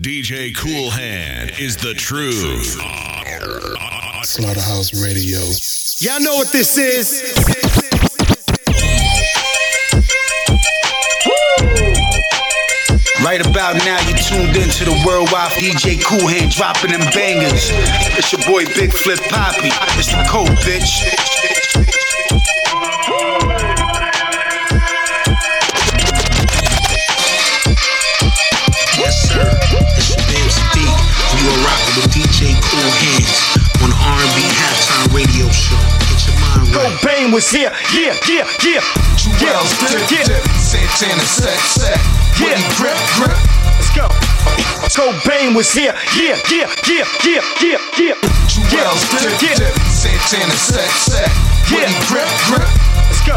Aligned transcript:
DJ 0.00 0.54
Koolhand 0.54 1.58
is 1.58 1.76
the 1.76 1.92
truth. 1.92 2.78
Slaughterhouse 4.24 4.94
Radio. 5.02 5.40
Y'all 5.98 6.22
know 6.22 6.36
what 6.36 6.52
this 6.52 6.78
is. 6.78 7.34
Right 13.24 13.44
about 13.44 13.74
now, 13.78 13.98
you 14.06 14.14
tuned 14.14 14.56
into 14.56 14.84
the 14.84 15.02
worldwide 15.04 15.50
DJ 15.54 15.98
Koolhand 16.00 16.54
dropping 16.54 16.92
them 16.92 17.00
bangers. 17.12 17.70
It's 18.16 18.32
your 18.32 18.42
boy 18.46 18.66
Big 18.76 18.92
Flip 18.92 19.18
Poppy. 19.28 19.70
It's 19.98 20.12
the 20.12 20.24
code, 20.30 20.56
bitch. 20.58 21.27
Cobain 37.28 37.34
was 37.34 37.50
here. 37.50 37.70
Yeah, 37.92 38.16
yeah, 38.24 38.48
yeah. 38.64 38.80
Jewels, 39.16 39.72
dip, 39.84 40.00
yeah. 40.10 40.24
dip, 40.24 40.44
Santana, 40.56 41.20
set, 41.20 41.58
set. 41.76 42.00
Yeah. 42.40 42.56
Grip, 42.80 42.96
grip. 43.20 43.36
Let's 43.76 43.92
go. 43.92 44.08
Cobain 44.96 45.54
was 45.54 45.70
here. 45.70 45.92
Yeah, 46.16 46.40
yeah, 46.48 46.72
yeah, 46.88 47.04
yeah, 47.24 47.42
yeah, 47.60 47.78
yeah. 48.00 48.14
Jewels, 48.48 49.04
dip, 49.12 49.42
yeah. 49.44 49.60
dip, 49.60 49.76
Santana, 49.92 50.56
set, 50.56 50.88
set. 50.88 51.28
Yeah. 51.68 51.92
Grip, 52.08 52.28
grip. 52.48 52.68
Let's 52.96 53.20
go. 53.28 53.36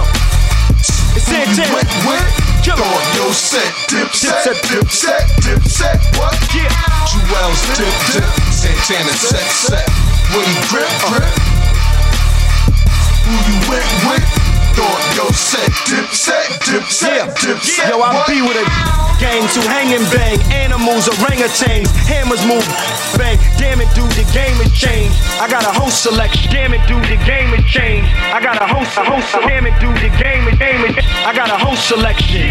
It's 1.12 1.28
Santana. 1.28 1.76
Wet, 1.76 1.92
wet. 2.08 2.24
Throw 2.64 2.88
your 3.20 3.34
set, 3.34 3.68
dip, 3.90 4.14
set, 4.14 4.56
dip, 4.72 4.88
set, 4.88 5.28
dip, 5.44 5.64
set. 5.68 6.00
What? 6.16 6.32
Yeah. 6.56 6.72
Jewels, 7.12 7.60
dip, 7.76 7.92
dip, 8.14 8.30
Santana, 8.56 9.12
set, 9.12 9.52
set. 9.52 9.90
Whitney, 10.32 10.56
grip, 10.70 10.88
grip. 11.12 11.24
Uh-huh. 11.24 11.51
Who 13.26 13.34
you 13.48 13.58
went 13.70 13.88
with? 14.10 14.26
Up 14.82 15.16
your 15.16 15.30
set, 15.36 15.70
dip, 15.86 16.10
set, 16.10 16.48
dip, 16.66 16.84
set, 16.90 17.28
dip, 17.38 17.60
set. 17.62 17.90
Yo, 17.92 18.00
I 18.02 18.16
What? 18.16 18.26
be 18.26 18.42
with 18.42 18.56
a 18.58 18.66
gang 19.20 19.44
to 19.54 19.62
hang 19.70 19.94
and 19.94 20.02
bang. 20.10 20.40
Animals, 20.50 21.06
orangutans, 21.12 21.92
hammers 22.08 22.42
move, 22.48 22.66
bang. 23.20 23.38
Damn 23.60 23.82
it, 23.84 23.92
dude, 23.94 24.10
the 24.18 24.26
game 24.34 24.58
has 24.64 24.72
changed. 24.74 25.14
I 25.38 25.46
got 25.52 25.62
a 25.68 25.74
host 25.76 26.02
selection. 26.02 26.50
Damn 26.50 26.74
it, 26.74 26.82
dude, 26.88 27.04
the 27.04 27.20
game 27.28 27.52
has 27.54 27.66
changed. 27.70 28.10
I 28.34 28.42
got 28.42 28.58
a 28.58 28.66
host, 28.66 28.98
a 28.98 29.04
host. 29.04 29.30
Damn 29.46 29.68
it, 29.68 29.76
dude, 29.84 29.94
the 30.02 30.10
game 30.18 30.48
is 30.48 30.58
game 30.58 30.82
is. 30.88 30.96
I 31.28 31.36
got 31.36 31.52
a 31.52 31.60
host 31.62 31.86
selection, 31.92 32.50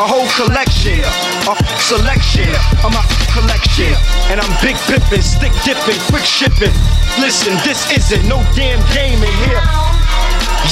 a 0.00 0.06
whole 0.08 0.26
collection, 0.34 0.98
a 1.46 1.54
selection 1.84 2.48
of 2.82 2.90
my 2.90 3.04
collection. 3.36 3.92
And 4.32 4.40
I'm 4.40 4.50
big 4.64 4.74
pippin', 4.90 5.22
stick 5.22 5.52
dipping, 5.62 6.00
quick 6.10 6.24
shipping. 6.24 6.74
Listen, 7.22 7.54
this 7.62 7.86
isn't 7.92 8.26
no 8.26 8.42
damn 8.56 8.80
game 8.96 9.20
in 9.22 9.34
here. 9.46 9.62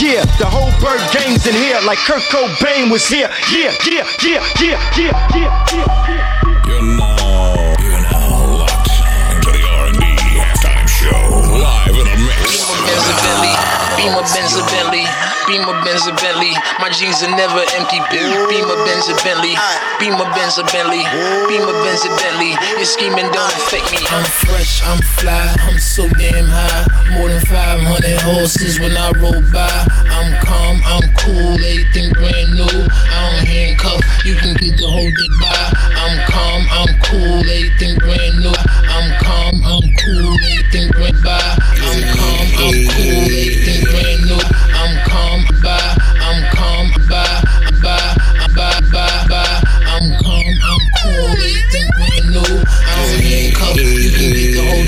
Yeah, 0.01 0.25
the 0.39 0.45
whole 0.45 0.71
bird 0.81 1.01
gang's 1.13 1.47
in 1.47 1.55
here 1.55 1.81
like 1.87 1.99
Kurt 1.99 2.23
Cobain 2.29 2.91
was 2.91 3.09
here. 3.09 3.31
Yeah, 3.51 3.73
yeah, 3.89 4.05
yeah, 4.23 4.45
yeah, 4.61 4.77
yeah, 4.97 5.13
yeah, 5.35 5.67
yeah. 5.73 5.73
You're 5.73 6.36
Beamer 15.47 15.79
Benz 15.87 16.07
a 16.07 16.13
Bentley. 16.19 16.51
My 16.83 16.91
jeans 16.91 17.23
are 17.23 17.31
never 17.31 17.63
empty. 17.79 18.03
Beamer 18.11 18.79
Benz 18.83 19.07
a 19.09 19.15
Bentley, 19.23 19.55
Beamer 19.99 20.27
Benz 20.35 20.59
a 20.59 20.65
Bentley, 20.65 21.07
Beamer 21.47 21.73
Benz 21.87 22.05
a 22.05 22.11
Bentley. 22.19 22.51
Your 22.75 22.85
scheming 22.85 23.31
don't 23.31 23.55
affect 23.55 23.91
me. 23.95 23.99
I'm 24.11 24.25
fresh, 24.25 24.83
I'm 24.83 24.99
fly, 25.19 25.55
I'm 25.63 25.79
so 25.79 26.09
damn 26.19 26.47
high. 26.51 26.87
More 27.15 27.29
than 27.29 27.41
500 27.47 28.21
horses 28.27 28.81
when 28.81 28.97
I 28.97 29.13
roll 29.23 29.41
by. 29.55 29.71
I'm 30.11 30.35
calm, 30.43 30.83
I'm 30.85 31.06
cool, 31.15 31.55
everything 31.55 32.11
brand 32.19 32.51
new. 32.59 32.67
I 32.67 33.17
don't 33.31 33.47
handcuff, 33.47 34.03
you 34.27 34.35
can 34.35 34.55
get 34.59 34.77
the 34.77 34.89
whole 34.91 35.11
day 35.15 35.31
by. 35.39 35.62
I'm 35.95 36.17
calm, 36.27 36.62
I'm 36.75 36.91
cool, 37.06 37.39
everything 37.39 37.95
brand 38.03 38.35
new. 38.43 38.51
I'm 38.51 39.09
calm, 39.23 39.62
I'm 39.62 39.87
cool, 40.03 40.35
everything 40.43 40.91
brand 40.91 41.23
by. 41.23 41.39
I'm 41.39 42.03
calm, 42.19 42.47
I'm 42.67 42.79
cool, 42.99 43.23
everything 43.31 43.86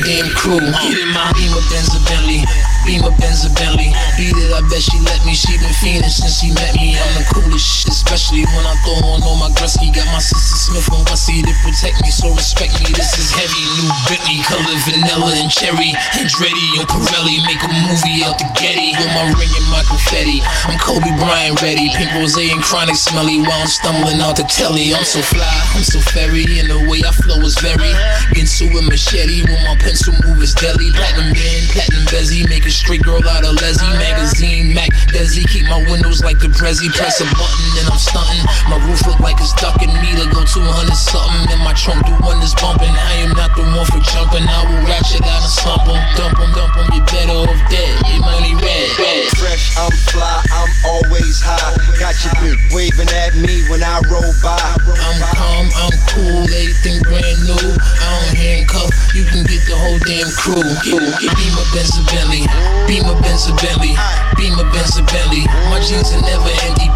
get 0.09 0.25
the 0.25 0.29
whole 0.29 0.29
damn 0.29 0.35
crew. 0.35 0.61
Get 0.61 0.99
in 0.99 1.09
my 1.13 1.33
Beamer 1.33 1.61
Benz 1.71 1.95
a 1.95 2.01
Bentley. 2.09 2.68
Beamer 2.89 3.13
Benz 3.21 3.45
a 3.45 3.53
Bentley. 3.53 3.93
Beat 4.17 4.33
it, 4.33 4.49
I 4.49 4.65
bet 4.65 4.81
she 4.81 4.97
let 5.05 5.21
me. 5.29 5.37
She 5.37 5.61
been 5.61 5.69
fiending 5.77 6.09
since 6.09 6.41
she 6.41 6.49
met 6.57 6.73
me. 6.73 6.97
I'm 6.97 7.21
the 7.21 7.25
coolest 7.29 7.61
shit, 7.61 7.93
especially 7.93 8.49
when 8.49 8.65
I 8.65 8.73
throw 8.81 9.13
on 9.13 9.21
all 9.29 9.37
my 9.37 9.53
Gretzky. 9.53 9.93
Got 9.93 10.09
my 10.09 10.25
sister 10.25 10.73
Smith 10.73 10.89
and 10.89 11.05
Wessie 11.05 11.45
to 11.45 11.53
protect 11.61 12.01
me, 12.01 12.09
so 12.09 12.33
respect 12.33 12.81
me. 12.81 12.89
This 12.97 13.13
is 13.21 13.29
heavy, 13.29 13.61
new 13.77 13.93
Bentley, 14.09 14.41
color 14.41 14.73
vanilla 14.89 15.37
and 15.37 15.53
cherry. 15.53 15.93
Andretti 16.17 16.81
on 16.81 16.89
Pirelli, 16.89 17.45
make 17.45 17.61
a 17.61 17.69
movie 17.69 18.25
out 18.25 18.41
the 18.41 18.49
Getty. 18.57 18.97
With 18.97 19.13
my 19.13 19.37
ring 19.37 19.53
and 19.53 19.69
my 19.69 19.85
confetti. 19.85 20.41
I'm 20.65 20.81
Kobe 20.81 21.13
Bryant 21.21 21.61
ready. 21.61 21.93
Pink 21.93 22.09
rose 22.17 22.41
and 22.41 22.65
chronic 22.65 22.97
smelly 22.97 23.45
while 23.45 23.61
I'm 23.61 23.69
stumbling 23.69 24.25
out 24.25 24.41
the 24.41 24.49
telly. 24.49 24.97
I'm 24.97 25.05
so 25.05 25.21
fly, 25.21 25.45
I'm 25.77 25.85
so 25.85 26.01
fairy, 26.01 26.57
and 26.57 26.73
the 26.73 26.89
way 26.89 27.05
I 27.05 27.13
flow 27.13 27.37
is 27.45 27.53
very. 27.61 27.93
Into 28.33 28.73
a 28.73 28.81
machete 28.89 29.45
when 29.45 29.61
my 29.69 29.77
pencil 29.77 30.17
move 30.25 30.41
is 30.41 30.57
deadly. 30.57 30.89
Platinum 30.97 31.37
band, 31.37 31.65
platinum 31.69 32.09
bezzy, 32.09 32.49
make 32.49 32.65
a 32.65 32.78
straight 32.79 33.03
girl 33.03 33.19
out 33.27 33.43
of 33.43 33.59
Leslie. 33.59 33.99
Magazine, 33.99 34.73
Mac, 34.73 34.89
Desi, 35.11 35.43
keep 35.51 35.67
my 35.67 35.83
windows 35.91 36.23
like 36.23 36.39
the 36.39 36.47
Prezi. 36.47 36.87
Press 36.95 37.19
a 37.21 37.27
button 37.35 37.69
and 37.83 37.91
I'm 37.91 37.99
stunting. 37.99 38.45
My 38.71 38.79
roof 38.87 39.03
look 39.07 39.19
like 39.19 39.37
it's 39.43 39.53
ducking 39.59 39.91
me 39.99 40.15
to 40.15 40.27
go 40.31 40.47
200 40.47 40.95
something. 40.95 41.51
And 41.51 41.61
my 41.67 41.75
trunk 41.75 42.07
do 42.07 42.15
wonders 42.23 42.55
bumping. 42.55 42.95
I 42.95 43.27
am 43.27 43.35
not 43.35 43.51
the 43.59 43.67
one 43.75 43.85
for 43.91 43.99
jumping. 44.15 44.47
I 44.47 44.63
will 44.71 44.87
ratchet 44.87 45.27
out 45.27 45.43
and 45.43 45.51
slump 45.51 45.91
'em. 45.91 45.99
Dump 46.15 46.39
'em, 46.39 46.51
dump 46.55 46.77
'em, 46.79 46.87
you 46.95 47.03
better 47.11 47.51
off 47.51 47.63
dead. 47.67 47.93
Your 48.07 48.23
money 48.23 48.55
red, 48.55 48.89
red. 48.99 49.27
Fresh, 49.37 49.75
I'm 49.77 49.91
fly, 50.15 50.39
I'm 50.55 50.71
always 50.87 51.43
high. 51.43 51.75
Got 51.99 52.15
your 52.23 52.35
bitch 52.39 52.63
waving 52.71 53.11
at 53.11 53.35
me 53.35 53.67
when 53.69 53.83
I 53.83 53.99
roll 54.07 54.33
by. 54.39 54.55
I'm 54.55 55.19
calm, 55.35 55.67
I'm 55.83 55.95
cool, 56.15 56.47
everything 56.47 57.03
brand 57.03 57.39
new. 57.43 57.75
I 57.75 58.07
don't 58.07 58.39
handcuff, 58.39 58.91
you 59.15 59.25
can 59.27 59.43
get 59.45 59.67
the 59.67 59.75
whole 59.75 59.99
damn 60.07 60.31
crew. 60.31 60.63
Get, 60.87 61.03
get 61.21 61.33
Beamer 61.35 61.67
Benz 61.75 61.97
a 61.99 62.03
Bentley, 62.07 62.45
Beamer 62.87 63.17
Benz 63.25 63.49
Bentley, 63.65 63.97
Beamer 64.37 64.69
Benz 64.73 65.01
Bentley. 65.09 65.49
My 65.73 65.81
jeans 65.81 66.13
are 66.13 66.21
never 66.21 66.53
empty. 66.69 66.89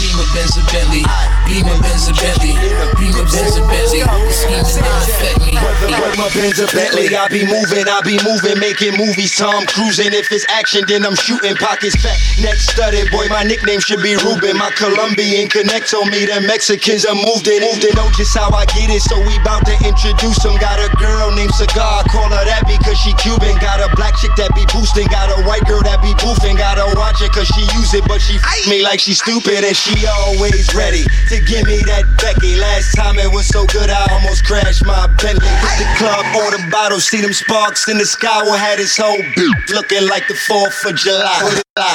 Beamer 0.00 0.26
Benz 0.32 0.56
Bentley, 0.72 0.87
Benz 6.34 6.60
a 6.60 6.66
Bentley, 6.74 7.08
I 7.16 7.28
be 7.28 7.46
moving, 7.46 7.88
I 7.88 8.00
be 8.04 8.20
moving, 8.24 8.58
making 8.60 8.96
movies, 8.96 9.36
Tom 9.36 9.64
cruising. 9.66 10.12
If 10.12 10.30
it's 10.32 10.44
action, 10.48 10.84
then 10.88 11.04
I'm 11.04 11.16
shooting. 11.16 11.56
Pockets 11.56 11.96
fat, 11.96 12.18
neck 12.40 12.56
studded. 12.56 13.10
Boy, 13.10 13.28
my 13.28 13.44
nickname 13.44 13.80
should 13.80 14.02
be 14.02 14.16
Ruben. 14.16 14.56
My 14.56 14.70
Colombian 14.76 15.48
connect 15.48 15.94
on 15.94 16.10
me. 16.10 16.26
The 16.26 16.44
Mexicans 16.44 17.06
are 17.06 17.16
moved 17.16 17.48
in, 17.48 17.62
moved 17.64 17.84
in. 17.84 17.94
Know 17.96 18.10
just 18.16 18.36
how 18.36 18.50
I 18.52 18.66
get 18.76 18.90
it, 18.92 19.00
so 19.00 19.16
we 19.24 19.38
bout 19.40 19.64
to 19.66 19.74
introduce 19.84 20.42
them. 20.44 20.56
Got 20.60 20.80
a 20.80 20.88
girl 20.96 21.30
named 21.32 21.54
Cigar, 21.54 22.04
call 22.10 22.28
her 22.28 22.44
that 22.44 22.64
because 22.68 22.98
she 22.98 23.12
Cuban. 23.16 23.56
Got 23.58 23.80
a 23.80 23.88
black 23.96 24.16
chick 24.18 24.32
that 24.36 24.52
be 24.54 24.66
boosting, 24.72 25.08
got 25.08 25.32
a 25.32 25.42
white 25.48 25.64
girl 25.64 25.82
that 25.82 26.02
be 26.02 26.12
boofing. 26.20 26.58
Gotta 26.58 26.84
watch 26.98 27.22
it 27.22 27.32
cause 27.32 27.48
she 27.54 27.62
use 27.78 27.94
it, 27.94 28.04
but 28.06 28.20
she 28.20 28.36
f 28.36 28.68
me 28.68 28.82
like 28.82 29.00
she 29.00 29.14
stupid 29.14 29.64
and 29.64 29.76
she 29.76 30.06
always 30.06 30.74
ready 30.74 31.06
to 31.28 31.36
give 31.46 31.64
me 31.66 31.80
that 31.86 32.04
Becky. 32.18 32.56
Last 32.56 32.94
time 32.94 33.18
it 33.18 33.30
was 33.30 33.46
so 33.46 33.64
good, 33.66 33.90
I 33.90 34.06
almost 34.12 34.44
crashed 34.44 34.84
my 34.84 35.06
Bentley. 35.18 35.46
Hit 35.46 35.74
the 35.78 35.86
club, 35.98 36.17
order 36.34 36.58
bottles, 36.70 37.06
see 37.06 37.20
them 37.20 37.32
sparks 37.32 37.88
in 37.88 37.98
the 37.98 38.06
sky. 38.06 38.42
We 38.42 38.56
had 38.58 38.78
his 38.78 38.96
whole 38.96 39.18
bitch 39.38 39.70
looking 39.70 40.08
like 40.08 40.26
the 40.26 40.34
4th 40.34 40.90
of 40.90 40.96
July. 40.96 41.62
I 41.78 41.94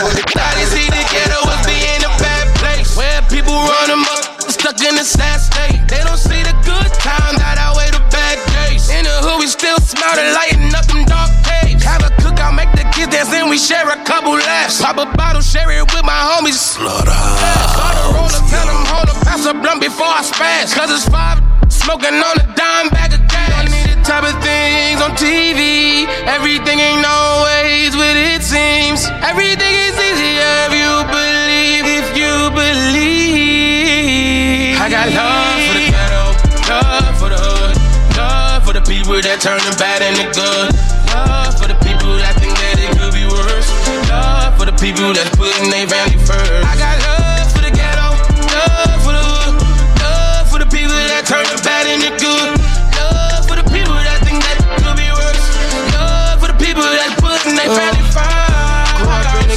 didn't 0.56 0.71
see 0.71 0.88
the 0.88 1.03
ghetto 1.12 1.39
as 1.44 1.62
being 1.68 2.03
a 2.07 2.12
bad 2.21 2.47
place 2.56 2.95
where 2.95 3.19
people 3.27 3.51
run 3.51 3.88
them 3.92 4.03
up, 4.07 4.39
stuck 4.47 4.80
in 4.80 4.95
a 4.95 5.03
sad 5.03 5.44
state. 5.44 5.83
They 5.92 6.00
don't 6.07 6.19
see 6.19 6.39
the 6.39 6.56
good 6.63 6.88
times 7.03 7.36
that 7.44 7.59
outweigh 7.59 7.92
the 7.92 8.03
bad 8.07 8.39
days. 8.56 8.88
In 8.89 9.03
the 9.03 9.15
hood, 9.27 9.44
we 9.44 9.47
still 9.47 9.75
smell 9.83 10.15
the 10.15 10.31
lighting 10.31 10.71
up 10.71 10.88
them 10.88 11.03
dark 11.03 11.31
days. 11.44 11.83
Have 11.83 12.07
a 12.07 12.12
cookout, 12.24 12.56
make 12.56 12.71
the 12.80 12.88
kids 12.95 13.12
dance, 13.12 13.33
and 13.36 13.51
we 13.51 13.59
share 13.59 13.88
a 13.92 14.00
couple 14.07 14.39
laughs. 14.39 14.80
Pop 14.80 15.03
a 15.03 15.07
bottle, 15.18 15.44
share 15.44 15.68
it 15.68 15.83
with 15.83 16.06
my 16.07 16.15
homies. 16.15 16.56
Slaughterhouse. 16.56 17.75
Start 17.75 17.95
a 18.00 18.06
roller, 18.15 18.44
tell 18.47 18.68
them 18.71 18.81
hold 18.88 19.09
a 19.12 19.15
pass 19.27 19.44
a 19.44 19.53
blunt 19.53 19.83
before 19.83 20.07
I 20.07 20.24
spaz. 20.24 20.71
Cause 20.71 20.89
it's 20.95 21.07
five 21.12 21.44
smoking 21.68 22.15
on 22.15 22.36
a 22.39 22.45
dime 22.56 22.88
bag 22.89 23.13
of 23.13 23.27
gas. 23.27 23.52
Type 24.03 24.27
of 24.27 24.35
things 24.44 25.00
on 25.01 25.15
TV. 25.15 26.05
Everything 26.27 26.77
ain't 26.79 27.05
always 27.07 27.95
what 27.95 28.17
it 28.19 28.44
seems. 28.44 29.07
Everything 29.23 29.73
is 29.88 29.95
easier 29.95 30.67
if 30.67 30.75
you 30.75 30.91
believe, 31.07 31.88
if 31.88 32.11
you 32.11 32.51
believe. 32.51 33.63
I 34.75 34.89
got 34.91 35.07
love 35.07 35.55
for 35.63 35.79
the 35.79 35.88
ghetto, 35.88 36.35
love 36.67 37.15
for 37.15 37.29
the 37.31 37.39
hood, 37.39 37.79
love 38.17 38.67
for 38.67 38.73
the 38.73 38.81
people 38.83 39.21
that 39.23 39.39
turn 39.39 39.63
the 39.63 39.71
bad 39.79 40.03
into 40.03 40.27
good. 40.35 40.75
Love 41.15 41.56
for 41.56 41.71
the 41.71 41.79
people 41.79 42.19
that 42.19 42.35
think 42.44 42.59
that 42.59 42.75
it 42.83 42.91
could 42.99 43.15
be 43.15 43.23
worse. 43.23 43.71
Love 44.11 44.59
for 44.59 44.65
the 44.67 44.75
people 44.83 45.13
that's 45.15 45.31
putting 45.38 45.71
their 45.71 45.88
family 45.88 46.19
first. 46.27 46.67
I 46.67 46.75
got 46.75 46.99
love 47.07 47.22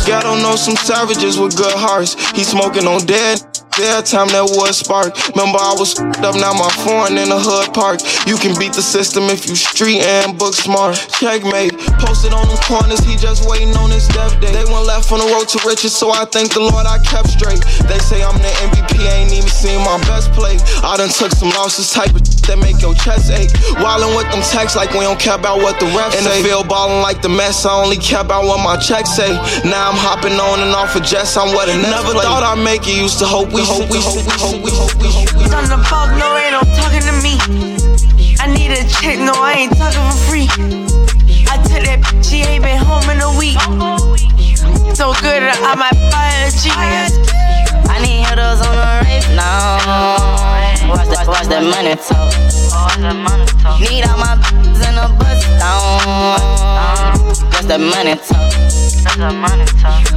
The 0.07 0.13
ghetto, 0.13 0.37
know 0.37 0.55
some 0.55 0.77
savages 0.77 1.37
with 1.37 1.57
good 1.57 1.75
hearts. 1.75 2.15
He 2.31 2.45
smoking 2.45 2.87
on 2.87 3.07
dead. 3.07 3.43
That 3.77 4.09
time 4.09 4.33
that 4.33 4.49
was 4.57 4.81
spark. 4.81 5.13
Remember 5.37 5.61
I 5.61 5.77
was 5.77 6.01
up, 6.25 6.33
now 6.33 6.57
my 6.57 6.73
foreign 6.81 7.21
in 7.21 7.29
the 7.29 7.37
hood 7.37 7.77
park. 7.77 8.01
You 8.25 8.41
can 8.41 8.57
beat 8.57 8.73
the 8.73 8.81
system 8.81 9.29
if 9.29 9.45
you 9.45 9.53
street 9.53 10.01
and 10.01 10.33
book 10.33 10.57
smart. 10.57 10.97
Checkmate, 11.21 11.77
posted 12.01 12.33
on 12.33 12.49
them 12.49 12.57
corners, 12.65 13.05
he 13.05 13.21
just 13.21 13.45
waiting 13.45 13.77
on 13.77 13.93
his 13.93 14.09
death 14.09 14.33
day. 14.41 14.49
They 14.49 14.65
went 14.65 14.89
left 14.89 15.13
on 15.13 15.21
the 15.21 15.29
road 15.29 15.53
to 15.53 15.61
riches, 15.69 15.93
so 15.93 16.09
I 16.09 16.25
thank 16.25 16.57
the 16.57 16.65
Lord 16.65 16.89
I 16.89 16.97
kept 17.05 17.29
straight. 17.29 17.61
They 17.85 18.01
say 18.01 18.25
I'm 18.25 18.41
the 18.41 18.49
MVP, 18.73 18.97
ain't 19.13 19.37
even 19.37 19.53
seen 19.53 19.85
my 19.85 20.01
best 20.09 20.33
play. 20.33 20.57
I 20.81 20.97
done 20.97 21.13
took 21.13 21.37
some 21.37 21.53
losses, 21.53 21.93
type 21.93 22.17
of 22.17 22.25
that 22.47 22.63
make 22.63 22.79
your 22.79 22.95
chest 22.95 23.31
ache. 23.35 23.51
Wildin' 23.83 24.15
with 24.15 24.31
them 24.31 24.43
texts 24.43 24.79
like 24.79 24.95
we 24.95 25.03
don't 25.03 25.19
care 25.19 25.35
about 25.35 25.59
what 25.59 25.79
the 25.83 25.87
refs 25.99 26.15
say. 26.15 26.23
In 26.23 26.25
the 26.25 26.37
field 26.47 26.71
ballin' 26.71 27.03
like 27.03 27.21
the 27.21 27.29
mess, 27.29 27.67
I 27.67 27.75
only 27.75 27.99
care 27.99 28.23
about 28.23 28.47
what 28.47 28.63
my 28.63 28.79
checks 28.79 29.11
say. 29.19 29.35
Now 29.67 29.91
I'm 29.91 29.99
hopping 29.99 30.39
on 30.39 30.63
and 30.63 30.71
off 30.71 30.95
of 30.95 31.03
jets, 31.03 31.37
I'm 31.37 31.51
what 31.53 31.69
a 31.69 31.75
never 31.75 32.15
thought 32.15 32.47
I'd 32.47 32.63
make 32.63 32.87
it. 32.87 32.97
Used 32.97 33.19
to 33.19 33.27
hope 33.27 33.53
we 33.53 33.66
On 33.69 33.83
the 33.83 33.99
fuck, 35.91 36.15
no, 36.17 36.37
ain't 36.37 36.53
no 36.53 36.61
talking 36.77 37.03
to 37.03 37.13
me. 37.21 37.37
I 38.39 38.47
need 38.47 38.71
a 38.71 38.85
check, 38.89 39.19
no, 39.19 39.33
I 39.35 39.55
ain't 39.59 39.77
talking 39.77 40.01
for 40.07 40.17
free. 40.31 40.47
I 41.51 41.59
took 41.67 41.83
that, 41.83 41.99
she 42.25 42.43
ain't 42.43 42.63
been 42.63 42.79
home 42.79 43.11
in 43.11 43.21
a 43.21 43.37
week. 43.37 43.59
So 44.95 45.13
good, 45.21 45.43
I 45.43 45.75
might 45.75 45.97
buy 46.11 46.29
a 46.47 46.51
G. 46.51 46.71
I 46.73 47.99
need 48.01 48.25
hitters 48.27 48.61
on 48.61 48.75
the 48.77 49.05
race 49.05 49.29
now. 49.37 49.79
Watch 50.89 51.09
that, 51.09 51.27
watch 51.29 51.47
that 51.49 51.63
money 51.63 51.97
talk. 51.97 52.33
Need 53.81 54.05
all 54.09 54.17
my 54.17 54.35
in 54.87 54.95
the 54.97 55.07
bus 55.19 55.45
down. 55.61 57.21
Watch 57.53 57.67
that 57.67 57.81
money 57.81 58.17
talk. 58.17 58.47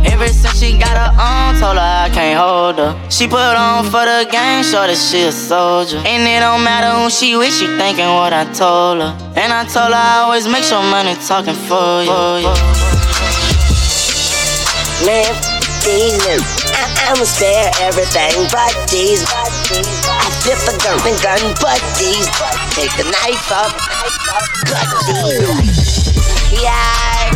Ever 0.05 0.27
since 0.27 0.59
she 0.59 0.77
got 0.77 0.95
her 0.97 1.11
own, 1.15 1.59
told 1.59 1.77
her 1.77 1.83
I 1.83 2.09
can't 2.13 2.39
hold 2.39 2.77
her. 2.77 3.09
She 3.09 3.27
put 3.27 3.39
on 3.39 3.85
for 3.85 4.05
the 4.05 4.27
game, 4.31 4.63
show 4.63 4.87
that 4.87 4.97
she 4.97 5.23
a 5.23 5.31
soldier. 5.31 5.97
And 6.05 6.23
it 6.27 6.39
don't 6.39 6.63
matter 6.63 6.91
who 6.99 7.09
she 7.09 7.35
with, 7.35 7.53
she 7.53 7.67
thinking 7.67 8.07
what 8.07 8.33
I 8.33 8.45
told 8.53 9.01
her. 9.01 9.15
And 9.35 9.53
I 9.53 9.63
told 9.63 9.93
her 9.93 9.99
I 9.99 10.23
always 10.23 10.47
make 10.47 10.63
sure 10.63 10.81
money 10.81 11.15
talking 11.27 11.55
for 11.55 12.03
you. 12.03 12.11
For 12.11 12.39
you. 12.39 12.98
Man, 15.05 15.31
these 15.83 16.17
niggas. 16.23 16.43
I- 16.75 17.09
I'ma 17.09 17.23
spare 17.25 17.71
everything 17.81 18.47
but 18.51 18.73
these. 18.91 19.23
I 19.25 20.29
flip 20.43 20.59
a 20.67 20.77
gun 20.83 20.99
and 21.07 21.19
gun 21.21 21.41
but 21.61 21.81
these. 21.97 22.27
Take 22.75 22.91
the 22.97 23.05
knife 23.07 23.51
up, 23.51 23.71
cut 24.67 24.89
these. 25.07 25.47
Yeah, 26.51 27.31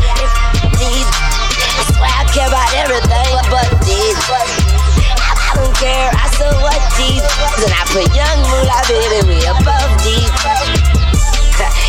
these. 0.77 1.07
I 1.07 1.83
swear 1.88 2.12
I 2.12 2.24
care 2.33 2.48
about 2.48 2.69
everything 2.75 3.31
but 3.50 3.69
these. 3.88 4.18
I, 4.30 5.33
I 5.33 5.56
don't 5.56 5.75
care, 5.77 6.12
I 6.13 6.27
still 6.36 6.54
what 6.62 6.81
these. 6.98 7.24
And 7.63 7.71
I 7.74 7.83
put 7.89 8.06
young 8.13 8.39
moolah 8.50 8.81
baby 8.88 9.19
way 9.27 9.45
above 9.48 9.92
these. 10.04 10.93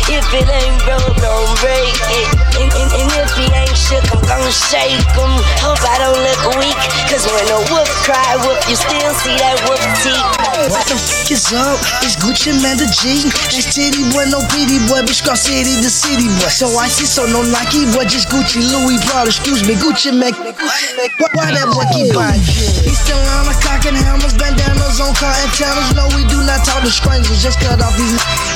If 0.05 0.21
it 0.37 0.45
ain't 0.45 0.77
broke, 0.85 1.17
don't 1.17 1.49
break 1.65 1.97
it. 2.13 2.29
And, 2.61 2.69
and, 2.77 2.89
and 2.93 3.09
if 3.25 3.31
he 3.33 3.49
ain't 3.49 3.73
shook, 3.73 4.05
I'm 4.13 4.21
gon' 4.21 4.45
shake 4.53 5.01
him. 5.17 5.33
Hope 5.65 5.81
I 5.81 5.97
don't 5.97 6.13
look 6.21 6.61
weak. 6.61 6.77
Cause 7.09 7.25
when 7.25 7.41
a 7.49 7.59
wolf 7.73 7.89
cry, 8.05 8.37
wolf, 8.45 8.61
you 8.69 8.77
still 8.77 9.13
see 9.25 9.33
that 9.41 9.57
wolf 9.65 9.81
teeth. 10.05 10.21
What 10.69 10.85
the 10.85 10.95
f 11.01 11.25
is 11.33 11.49
up? 11.57 11.81
It's 12.05 12.21
Gucci 12.21 12.53
Mane 12.53 12.77
the 12.77 12.85
G. 12.85 13.27
It's 13.49 13.73
Titty 13.73 14.05
Boy, 14.13 14.29
no 14.29 14.45
pity 14.53 14.77
boy, 14.85 15.01
bitch, 15.03 15.25
Scar 15.25 15.33
City 15.33 15.73
the 15.81 15.89
city 15.89 16.29
boy. 16.37 16.53
So 16.53 16.69
I 16.77 16.85
see, 16.85 17.09
so 17.09 17.25
no 17.25 17.41
Nike 17.41 17.89
boy, 17.89 18.05
just 18.05 18.29
Gucci, 18.29 18.61
Louis 18.61 19.01
Prada, 19.09 19.33
excuse 19.33 19.65
me, 19.65 19.73
Gucci 19.73 20.13
Mac. 20.13 20.37
Why, 20.37 21.49
that 21.49 21.67
boy 21.73 21.83
keep 21.91 22.13
buying? 22.13 22.39
He's 22.39 23.01
still 23.01 23.17
on 23.41 23.49
the 23.49 23.57
cock 23.57 23.83
and 23.89 23.97
hammers, 23.97 24.37
bandanas 24.37 25.01
on 25.01 25.17
cotton 25.17 25.49
towers. 25.57 25.97
No, 25.97 26.05
we 26.13 26.23
do 26.29 26.39
not 26.45 26.61
talk 26.61 26.85
to 26.85 26.93
strangers, 26.93 27.41
just 27.41 27.59
cut 27.59 27.81
off 27.81 27.97
these. 27.97 28.54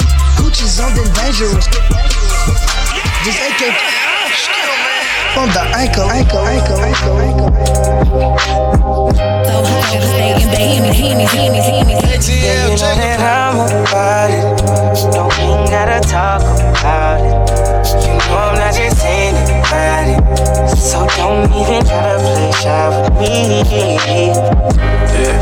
Gucci's 0.50 0.74
something 0.74 1.06
dangerous. 1.14 1.68
This 3.22 3.38
AK 3.38 3.70
from 5.36 5.50
the 5.54 5.62
ankle, 5.78 6.10
ankle, 6.10 6.40
ankle, 6.40 6.80
ankle, 6.80 7.20
ankle. 7.20 7.50
So 9.46 9.62
high, 9.62 9.94
gotta 9.94 10.08
stay 10.08 10.42
in 10.42 10.50
bed. 10.50 10.96
Henny, 10.96 11.26
henny, 11.26 11.62
henny, 11.62 11.94
henny. 11.94 11.94
Yeah, 11.94 12.66
you 12.66 12.72
know 12.72 12.96
that 12.98 13.22
I'm 13.22 13.62
about 13.62 14.32
it. 14.34 14.42
Don't 15.14 15.34
even 15.38 15.70
gotta 15.70 16.02
talk 16.10 16.42
about 16.42 17.22
it. 17.22 17.36
You 18.02 18.18
know 18.18 18.38
I'm 18.42 18.58
not 18.58 18.74
just 18.74 18.98
anybody. 19.72 20.18
So 20.76 21.08
don't 21.16 21.46
even 21.54 21.86
try 21.86 22.14
to 22.14 22.20
play 22.20 22.52
shy 22.62 22.90
with 22.90 23.12
me. 23.20 24.32
Yeah. 25.14 25.42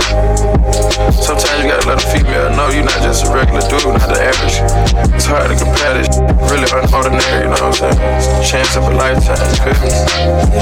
Sometimes 1.11 1.63
you 1.63 1.69
gotta 1.69 1.87
let 1.87 2.03
a 2.03 2.07
female 2.07 2.49
know 2.55 2.69
you're 2.69 2.83
not 2.83 3.01
just 3.01 3.25
a 3.25 3.33
regular 3.33 3.61
dude, 3.67 3.83
not 3.85 4.07
the 4.09 4.19
average. 4.19 4.59
It's 5.13 5.25
hard 5.25 5.49
to 5.51 5.55
compare 5.55 5.93
this 5.93 6.09
really 6.51 6.67
unordinary, 6.71 7.43
you 7.43 7.51
know 7.51 7.59
what 7.67 7.83
I'm 7.83 7.93
saying? 7.93 7.99
It's 8.17 8.27
the 8.27 8.43
chance 8.43 8.75
of 8.75 8.83
a 8.83 8.91
lifetime, 8.95 9.37
you 9.37 9.55
feel 9.61 9.77
me? 9.83 9.89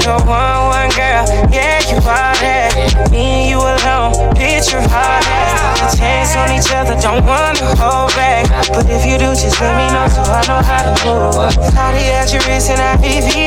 You're 0.02 0.20
one, 0.26 0.60
one 0.70 0.90
girl, 0.94 1.24
yeah, 1.50 1.80
you 1.88 1.98
are 2.02 2.34
that. 2.42 2.74
Me 3.10 3.46
and 3.46 3.50
you 3.50 3.58
alone, 3.58 4.34
picture 4.34 4.82
hard 4.90 5.24
as. 5.24 5.94
A 5.94 5.96
chance 5.96 6.34
on 6.36 6.50
each 6.52 6.70
other, 6.74 6.98
don't 7.00 7.24
wanna 7.24 7.72
hold 7.78 8.12
back. 8.14 8.46
But 8.68 8.86
if 8.90 9.06
you 9.06 9.18
do, 9.18 9.32
just 9.32 9.60
let 9.60 9.74
me 9.78 9.86
know 9.92 10.06
so 10.10 10.22
I 10.26 10.42
know 10.50 10.60
how 10.60 10.82
to 10.82 10.92
move. 11.06 11.54
Party 11.74 12.10
at 12.10 12.32
your 12.32 12.42
wrist 12.44 12.70
and 12.70 12.80
I 12.80 12.98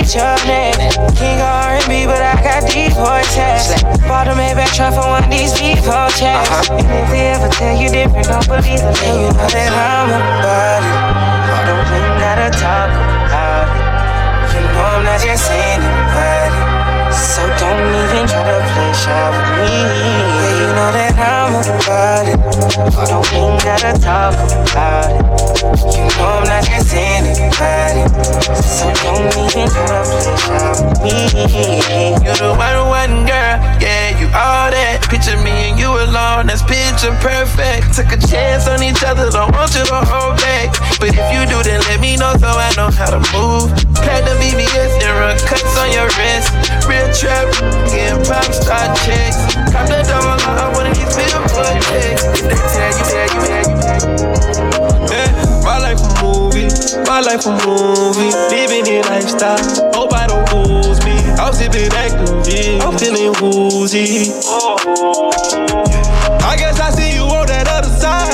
beat 0.09 0.17
your 0.17 0.35
neck. 0.47 0.75
King 1.15 1.37
of 1.37 1.85
R&B, 1.85 2.05
but 2.05 2.21
I 2.21 2.33
got 2.41 2.65
deep 2.69 2.93
voices. 2.93 3.83
Bought 4.07 4.27
a 4.27 4.33
Maybach 4.33 4.73
truck 4.73 4.93
for 4.93 5.05
one 5.05 5.23
of 5.23 5.29
these 5.29 5.53
people 5.53 5.93
checks. 6.17 6.49
Uh-huh. 6.49 6.77
And 6.77 6.87
if 6.89 7.09
they 7.09 7.29
ever 7.29 7.49
tell 7.49 7.75
you 7.77 7.89
different, 7.89 8.25
don't 8.27 8.47
believe 8.47 8.79
them. 8.81 8.93
Then 9.01 9.15
you 9.21 9.29
know 9.29 9.47
that 9.53 9.69
I'm 9.69 10.09
about 10.09 10.81
it. 10.81 10.97
Don't 11.67 11.89
even 11.93 12.17
gotta 12.17 12.49
talk 12.57 12.89
about 12.89 13.69
it. 13.69 13.85
You 14.55 14.61
know 14.73 14.97
I'm 14.97 15.03
not 15.03 15.21
just 15.21 15.51
anybody. 15.51 16.48
So 17.39 17.47
don't 17.55 17.79
even 17.79 18.27
try 18.27 18.43
to 18.43 18.59
play 18.67 18.91
shy 18.99 19.31
with 19.31 19.47
me. 19.55 19.71
Yeah, 19.71 20.59
you 20.59 20.67
know 20.75 20.91
that 20.91 21.15
I'm 21.15 21.55
about 21.55 22.27
it. 22.27 22.35
Don't 23.07 23.31
even 23.31 23.55
gotta 23.63 23.95
talk 23.95 24.35
about 24.35 25.07
it. 25.15 25.23
You 25.63 26.03
know 26.19 26.35
I'm 26.35 26.43
not 26.43 26.67
just 26.67 26.91
anybody. 26.91 28.03
So 28.59 28.91
don't 28.91 29.31
even 29.39 29.71
try 29.71 29.87
to 29.87 30.03
play 30.19 30.35
shy 30.35 30.67
with 30.83 30.99
me. 30.99 31.15
You're 32.27 32.35
the 32.43 32.51
one, 32.59 32.75
one 32.91 33.23
girl, 33.23 33.55
yeah, 33.79 34.19
you 34.19 34.27
all 34.35 34.67
that. 34.75 35.07
Picture 35.07 35.39
me 35.39 35.71
and 35.71 35.79
you 35.79 35.95
alone, 35.95 36.51
that's 36.51 36.59
picture 36.67 37.15
perfect. 37.23 37.95
Took 37.95 38.11
a 38.11 38.19
chance 38.19 38.67
on 38.67 38.83
each 38.83 38.99
other, 39.07 39.31
don't 39.31 39.55
want 39.55 39.71
you 39.79 39.87
to 39.87 39.99
hold 40.11 40.35
back. 40.43 40.75
But 40.99 41.15
if 41.15 41.27
you 41.31 41.47
do, 41.47 41.63
then 41.63 41.79
let 41.87 42.03
me 42.03 42.19
know 42.19 42.35
so 42.35 42.51
I 42.51 42.75
know 42.75 42.91
how 42.91 43.15
to 43.15 43.23
move. 43.31 43.71
Life 57.29 57.45
a 57.45 57.53
movie. 57.61 58.33
Living 58.49 58.85
in 58.89 59.05
lifestyle, 59.05 59.61
hope 59.93 60.13
I 60.13 60.25
don't 60.25 60.49
lose 60.49 60.97
me. 61.05 61.13
I'm 61.37 61.53
sipping 61.53 61.93
active, 61.93 62.81
I'm 62.81 62.97
feeling 62.97 63.33
woozy. 63.37 64.33
I 66.41 66.57
guess 66.57 66.79
I 66.79 66.89
see 66.89 67.13
you 67.13 67.29
on 67.29 67.45
that 67.45 67.69
other 67.69 67.93
side, 67.93 68.33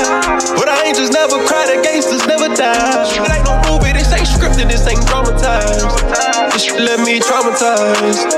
but 0.56 0.68
I 0.68 0.88
ain't 0.88 0.96
just 0.96 1.12
never 1.12 1.36
cried. 1.44 1.68
The 1.68 1.82
gangsters 1.84 2.24
never 2.26 2.48
die. 2.48 3.04
It 3.20 3.28
ain't 3.36 3.44
no 3.44 3.60
movie, 3.68 3.92
this 3.92 4.08
ain't 4.16 4.24
scripted, 4.24 4.72
this 4.72 4.88
ain't 4.88 5.04
dramatized. 5.04 5.84
This 6.56 6.64
shit 6.64 6.80
left 6.80 7.04
me 7.04 7.20
traumatized, 7.20 8.32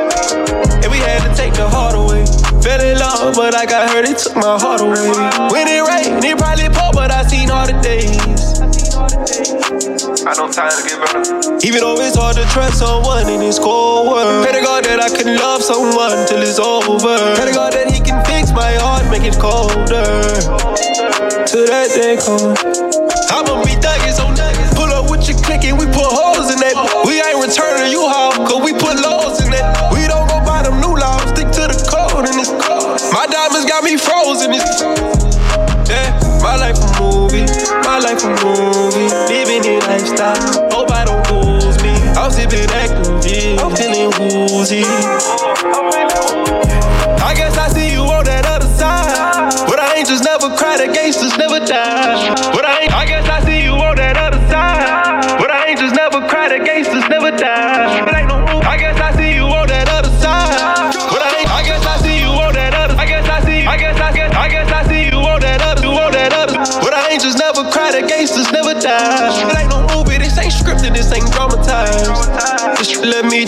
and 0.82 0.90
we 0.90 0.98
had 0.98 1.22
to 1.22 1.30
take 1.38 1.54
the 1.54 1.68
heart 1.70 1.94
away. 1.94 2.26
Fell 2.58 2.82
in 2.82 2.98
love, 2.98 3.36
but 3.36 3.54
I 3.54 3.64
got 3.64 3.90
hurt, 3.90 4.08
it 4.10 4.18
took 4.18 4.34
my 4.34 4.58
heart 4.58 4.80
away. 4.80 5.06
When 5.54 5.70
it 5.70 5.86
rained, 5.86 6.24
it 6.24 6.36
probably 6.36 6.66
poured, 6.74 6.98
but 6.98 7.12
I 7.14 7.22
seen 7.22 7.48
all 7.50 7.66
the 7.66 7.78
days. 7.78 8.37
I 10.28 10.36
don't 10.36 10.52
time 10.52 10.68
to 10.68 10.84
get 10.84 11.00
better. 11.00 11.24
Even 11.64 11.80
though 11.80 11.96
it's 12.04 12.12
hard 12.12 12.36
to 12.36 12.44
trust 12.52 12.84
someone 12.84 13.24
in 13.32 13.40
this 13.40 13.56
cold 13.56 14.12
world. 14.12 14.44
Pray 14.44 14.52
to 14.52 14.60
God 14.60 14.84
that 14.84 15.00
I 15.00 15.08
can 15.08 15.24
love 15.40 15.64
someone 15.64 16.28
till 16.28 16.44
it's 16.44 16.60
over. 16.60 17.16
Pray 17.32 17.48
to 17.48 17.56
God 17.56 17.72
that 17.72 17.88
He 17.88 17.96
can 17.96 18.20
fix 18.28 18.52
my 18.52 18.76
heart, 18.76 19.08
make 19.08 19.24
it 19.24 19.40
colder. 19.40 20.04
Till 21.48 21.64
that 21.72 21.96
day 21.96 22.20
comes. 22.20 22.60
I'ma 23.32 23.64
be 23.64 23.72
thugging 23.80 24.12
so 24.12 24.28
nuggets. 24.36 24.76
Pull 24.76 24.92
up 24.92 25.08
with 25.08 25.24
your 25.32 25.40
click 25.40 25.64
and 25.64 25.80
we 25.80 25.88
put 25.96 26.04
holes 26.04 26.52
in 26.52 26.60
that. 26.60 26.76
We 27.08 27.24
ain't 27.24 27.40
returning 27.40 27.88
you 27.88 28.04
how, 28.04 28.36
cause 28.44 28.60
we 28.60 28.76
put 28.76 29.00
lows 29.00 29.40
in 29.40 29.48
that. 29.56 29.88
We 29.96 30.04
don't 30.12 30.28
go 30.28 30.44
by 30.44 30.60
them 30.60 30.76
new 30.76 30.92
laws, 30.92 31.24
stick 31.32 31.48
to 31.56 31.72
the 31.72 31.78
code 31.88 32.28
in 32.28 32.36
this 32.36 32.52
code. 32.52 33.00
My 33.16 33.24
diamonds 33.24 33.64
got 33.64 33.80
me 33.80 33.96
frozen. 33.96 34.17
Woozy. 44.70 45.17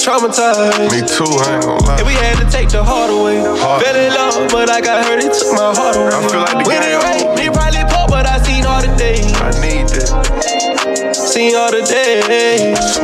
Let 0.07 0.93
me 0.93 1.01
too, 1.05 1.29
I 1.29 1.57
ain't 1.57 1.65
gonna 1.65 1.85
lie. 1.85 1.99
And 1.99 2.07
we 2.07 2.15
had 2.15 2.39
to 2.41 2.49
take 2.51 2.71
the 2.71 2.83
heart 2.83 3.11
away. 3.11 3.43
Fell 3.43 3.97
in 3.97 4.13
love, 4.15 4.51
but 4.51 4.71
I 4.71 4.81
got 4.81 5.05
hurt, 5.05 5.23
it 5.23 5.33
took 5.33 5.53
my 5.53 5.75
heart 5.77 5.97
away. 5.97 6.09
I 6.09 6.29
feel 6.29 6.41
like 6.41 6.57
the 6.57 6.65
when 6.65 6.81
game 6.81 6.97
it 6.97 7.05
rained, 7.05 7.37
me 7.37 7.47
probably 7.53 7.85
poor, 7.93 8.09
but 8.09 8.25
I 8.25 8.39
seen 8.41 8.65
all 8.65 8.81
the 8.81 8.89
days. 8.97 9.29
I 9.45 9.53
need 9.61 9.89
that. 9.93 11.13
Seen 11.15 11.55
all 11.55 11.71
the 11.71 11.85
days. 11.85 12.97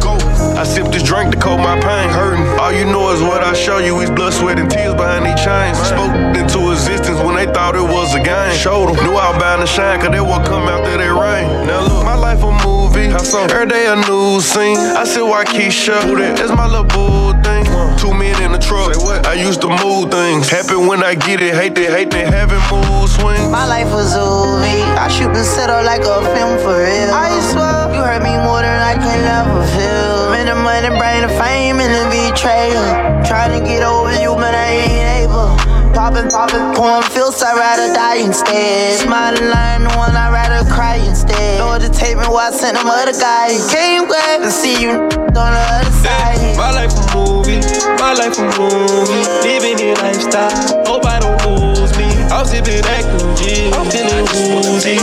Go. 0.00 0.16
I 0.56 0.64
sip 0.64 0.88
this 0.88 1.02
drink 1.02 1.32
to 1.32 1.38
cope 1.38 1.60
my 1.60 1.76
pain, 1.80 2.08
hurting. 2.08 2.48
All 2.58 2.72
you 2.72 2.86
know 2.86 3.12
is 3.12 3.20
what 3.20 3.44
I 3.44 3.52
show 3.52 3.78
you. 3.78 4.00
Is 4.00 4.10
blood, 4.10 4.32
sweat, 4.32 4.58
and 4.58 4.70
tears 4.70 4.94
behind 4.94 5.26
these 5.26 5.36
chains. 5.36 5.76
Spoke 5.84 6.16
into 6.32 6.72
existence 6.72 7.20
when 7.20 7.36
they 7.36 7.46
thought 7.46 7.76
it 7.76 7.84
was 7.84 8.14
a 8.14 8.22
game. 8.22 8.56
Showed 8.56 8.88
them, 8.88 8.96
knew 9.04 9.16
I 9.16 9.30
was 9.32 9.38
bound 9.40 9.60
to 9.60 9.68
shine, 9.68 10.00
cause 10.00 10.10
they 10.10 10.20
would 10.20 10.44
come 10.48 10.64
after 10.64 10.96
they 10.96 11.12
rain. 11.12 11.68
Now 11.68 11.84
look, 11.84 12.04
my 12.04 12.16
life 12.16 12.42
a 12.42 12.50
movie. 12.90 13.10
Every 13.52 13.66
day 13.66 13.86
a 13.86 13.96
new 13.96 14.40
scene. 14.40 14.76
I 14.78 15.04
said, 15.04 15.22
why 15.22 15.44
Keisha? 15.44 16.02
Who 16.02 16.16
that? 16.16 16.36
That's 16.38 16.50
my 16.50 16.66
little 16.66 16.84
boo 16.84 17.32
thing. 17.42 17.64
Two 17.98 18.12
men 18.14 18.40
in 18.42 18.52
the 18.52 18.58
truck. 18.58 18.96
I 19.26 19.34
used 19.34 19.60
to 19.62 19.68
move 19.68 20.10
things. 20.10 20.48
Happy 20.48 20.76
when 20.76 21.02
I 21.02 21.14
get 21.14 21.40
it, 21.40 21.54
hate 21.54 21.74
that, 21.76 21.90
hate 21.92 22.10
that, 22.10 22.32
having 22.32 22.62
mood 22.70 23.08
swings. 23.08 23.50
My 23.50 23.66
life 23.66 23.90
was 23.92 24.14
a 24.14 24.24
movie. 24.24 24.82
I 24.98 25.08
shoot 25.08 25.32
the 25.32 25.44
setup 25.44 25.84
like 25.84 26.02
a 26.02 26.18
film 26.34 26.58
for 26.60 26.78
real. 26.78 27.10
I 27.10 27.30
swear, 27.52 27.94
you 27.94 28.02
hurt 28.02 28.22
me 28.22 28.34
more 28.42 28.62
than 28.62 28.80
I 28.80 28.94
can 28.94 29.20
ever 29.24 29.62
feel. 29.74 30.34
In 30.38 30.46
the 30.46 30.56
money, 30.56 30.90
brain, 30.98 31.22
the 31.22 31.32
fame, 31.38 31.80
and 31.80 31.92
the 31.92 32.04
betrayal. 32.10 32.82
Trying 33.24 33.58
to 33.58 33.62
get 33.64 33.82
over 33.82 34.12
you, 34.18 34.34
but 34.34 34.54
I 34.54 34.68
ain't 34.86 35.26
able. 35.26 35.54
Poppin', 35.94 36.30
poppin', 36.30 36.74
pouring 36.74 37.02
feels, 37.10 37.42
I'd 37.42 37.58
rather 37.58 37.92
die 37.92 38.22
instead. 38.22 38.98
Smiling, 39.00 39.50
lying, 39.50 39.84
the 39.84 39.92
one 39.98 40.14
I'd 40.14 40.32
rather 40.32 40.68
cry 40.70 40.96
instead. 41.30 41.60
Lord, 41.60 41.80
to 41.82 41.88
take 41.88 42.16
me 42.16 42.24
while 42.26 42.52
I 42.52 42.56
sent 42.56 42.76
them 42.76 42.86
other 42.86 43.12
guys. 43.12 43.70
Came 43.72 44.06
glad 44.06 44.42
to 44.42 44.50
see 44.50 44.82
you 44.82 44.90
on 44.90 45.08
the 45.08 45.64
other 45.70 45.90
side. 46.02 46.56
My 46.56 46.70
life 46.70 46.92
a 46.92 47.16
movie, 47.16 47.60
my 47.98 48.12
life 48.14 48.38
a 48.38 48.44
movie. 48.58 49.22
Living 49.42 49.76
the 49.76 49.94
lifestyle, 50.02 50.50
hope 50.86 51.06
I 51.06 51.18
don't 51.20 51.38
lose 51.46 51.96
me. 51.96 52.06
I'm 52.30 52.46
sipping 52.46 52.84
active, 52.84 53.22
yeah. 53.40 53.76
I'm 53.76 53.90
feeling 53.90 54.26
woozy. 54.32 54.98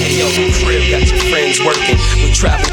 Hey 0.00 0.18
yo, 0.18 0.28
crib, 0.64 0.90
got 0.90 1.06
your 1.08 1.20
friends 1.30 1.60
working. 1.60 1.89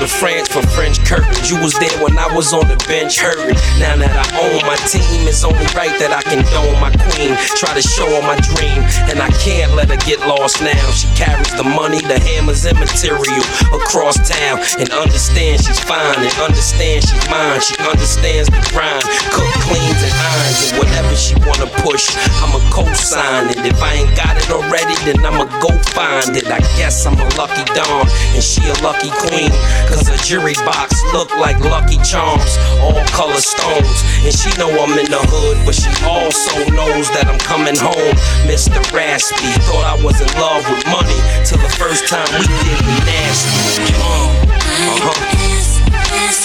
To 0.08 0.14
France 0.24 0.48
for 0.48 0.64
French 0.72 1.04
curtains. 1.04 1.52
You 1.52 1.60
was 1.60 1.74
there 1.84 1.92
when 2.00 2.16
I 2.18 2.32
was 2.32 2.54
on 2.54 2.64
the 2.72 2.80
bench 2.88 3.20
hurting. 3.20 3.60
Now 3.76 4.00
that 4.00 4.14
I 4.16 4.26
own 4.40 4.64
my 4.64 4.80
team, 4.88 5.28
it's 5.28 5.44
only 5.44 5.68
right 5.76 5.92
that 6.00 6.16
I 6.16 6.24
condone 6.24 6.80
my 6.80 6.96
queen. 7.12 7.36
Try 7.60 7.76
to 7.76 7.84
show 7.84 8.08
her 8.08 8.24
my 8.24 8.40
dream, 8.56 8.88
and 9.12 9.20
I 9.20 9.28
can't 9.44 9.76
let 9.76 9.92
her 9.92 10.00
get 10.08 10.24
lost 10.24 10.64
now. 10.64 10.80
She 10.96 11.12
carries 11.20 11.52
the 11.60 11.68
money, 11.68 12.00
the 12.00 12.20
hammers, 12.24 12.64
and 12.64 12.80
material 12.80 13.44
across 13.76 14.16
town, 14.24 14.64
and 14.80 14.88
understand 14.96 15.60
she's 15.66 15.82
fine, 15.84 16.24
and 16.24 16.36
understand 16.40 17.04
she's 17.04 17.28
mine. 17.28 17.60
She 17.60 17.76
understands 17.84 18.48
the 18.48 18.64
grind, 18.72 19.04
cook, 19.36 19.52
cleans, 19.68 20.00
and 20.08 20.14
irons, 20.14 20.60
and 20.72 20.74
whatever 20.80 21.14
she 21.20 21.36
wanna 21.44 21.68
push, 21.84 22.16
I'ma 22.40 22.64
co-sign 22.72 23.52
it. 23.52 23.60
If 23.66 23.82
I 23.84 24.06
ain't 24.06 24.14
got 24.16 24.40
it 24.40 24.48
already, 24.56 24.96
then 25.04 25.20
I'ma 25.26 25.52
go 25.60 25.74
find 25.92 26.32
it. 26.38 26.48
I 26.48 26.64
guess 26.80 27.04
I'm 27.04 27.20
a 27.20 27.28
lucky 27.36 27.66
dom, 27.76 28.08
and 28.38 28.44
she 28.44 28.64
a 28.72 28.76
lucky 28.86 29.12
queen. 29.26 29.52
Cause 29.90 29.97
her 30.06 30.18
jury 30.22 30.54
box 30.66 31.02
look 31.14 31.34
like 31.38 31.58
lucky 31.66 31.98
charms, 32.06 32.58
all 32.84 33.02
color 33.10 33.42
stones. 33.42 34.04
And 34.22 34.34
she 34.36 34.52
know 34.60 34.70
I'm 34.70 34.94
in 35.00 35.10
the 35.10 35.24
hood, 35.32 35.58
but 35.66 35.74
she 35.74 35.90
also 36.06 36.54
knows 36.76 37.10
that 37.18 37.26
I'm 37.26 37.40
coming 37.40 37.76
home. 37.76 38.14
Mr. 38.46 38.78
Raspy 38.94 39.50
thought 39.66 39.86
I 39.88 39.96
was 40.04 40.22
in 40.22 40.30
love 40.38 40.62
with 40.70 40.86
money 40.92 41.18
till 41.48 41.58
the 41.58 41.74
first 41.82 42.08
time 42.08 42.28
we 42.38 42.46
did 42.46 42.80
the 42.86 42.96
nasty. 43.10 43.98
Uh 43.98 45.02
huh. 45.02 45.18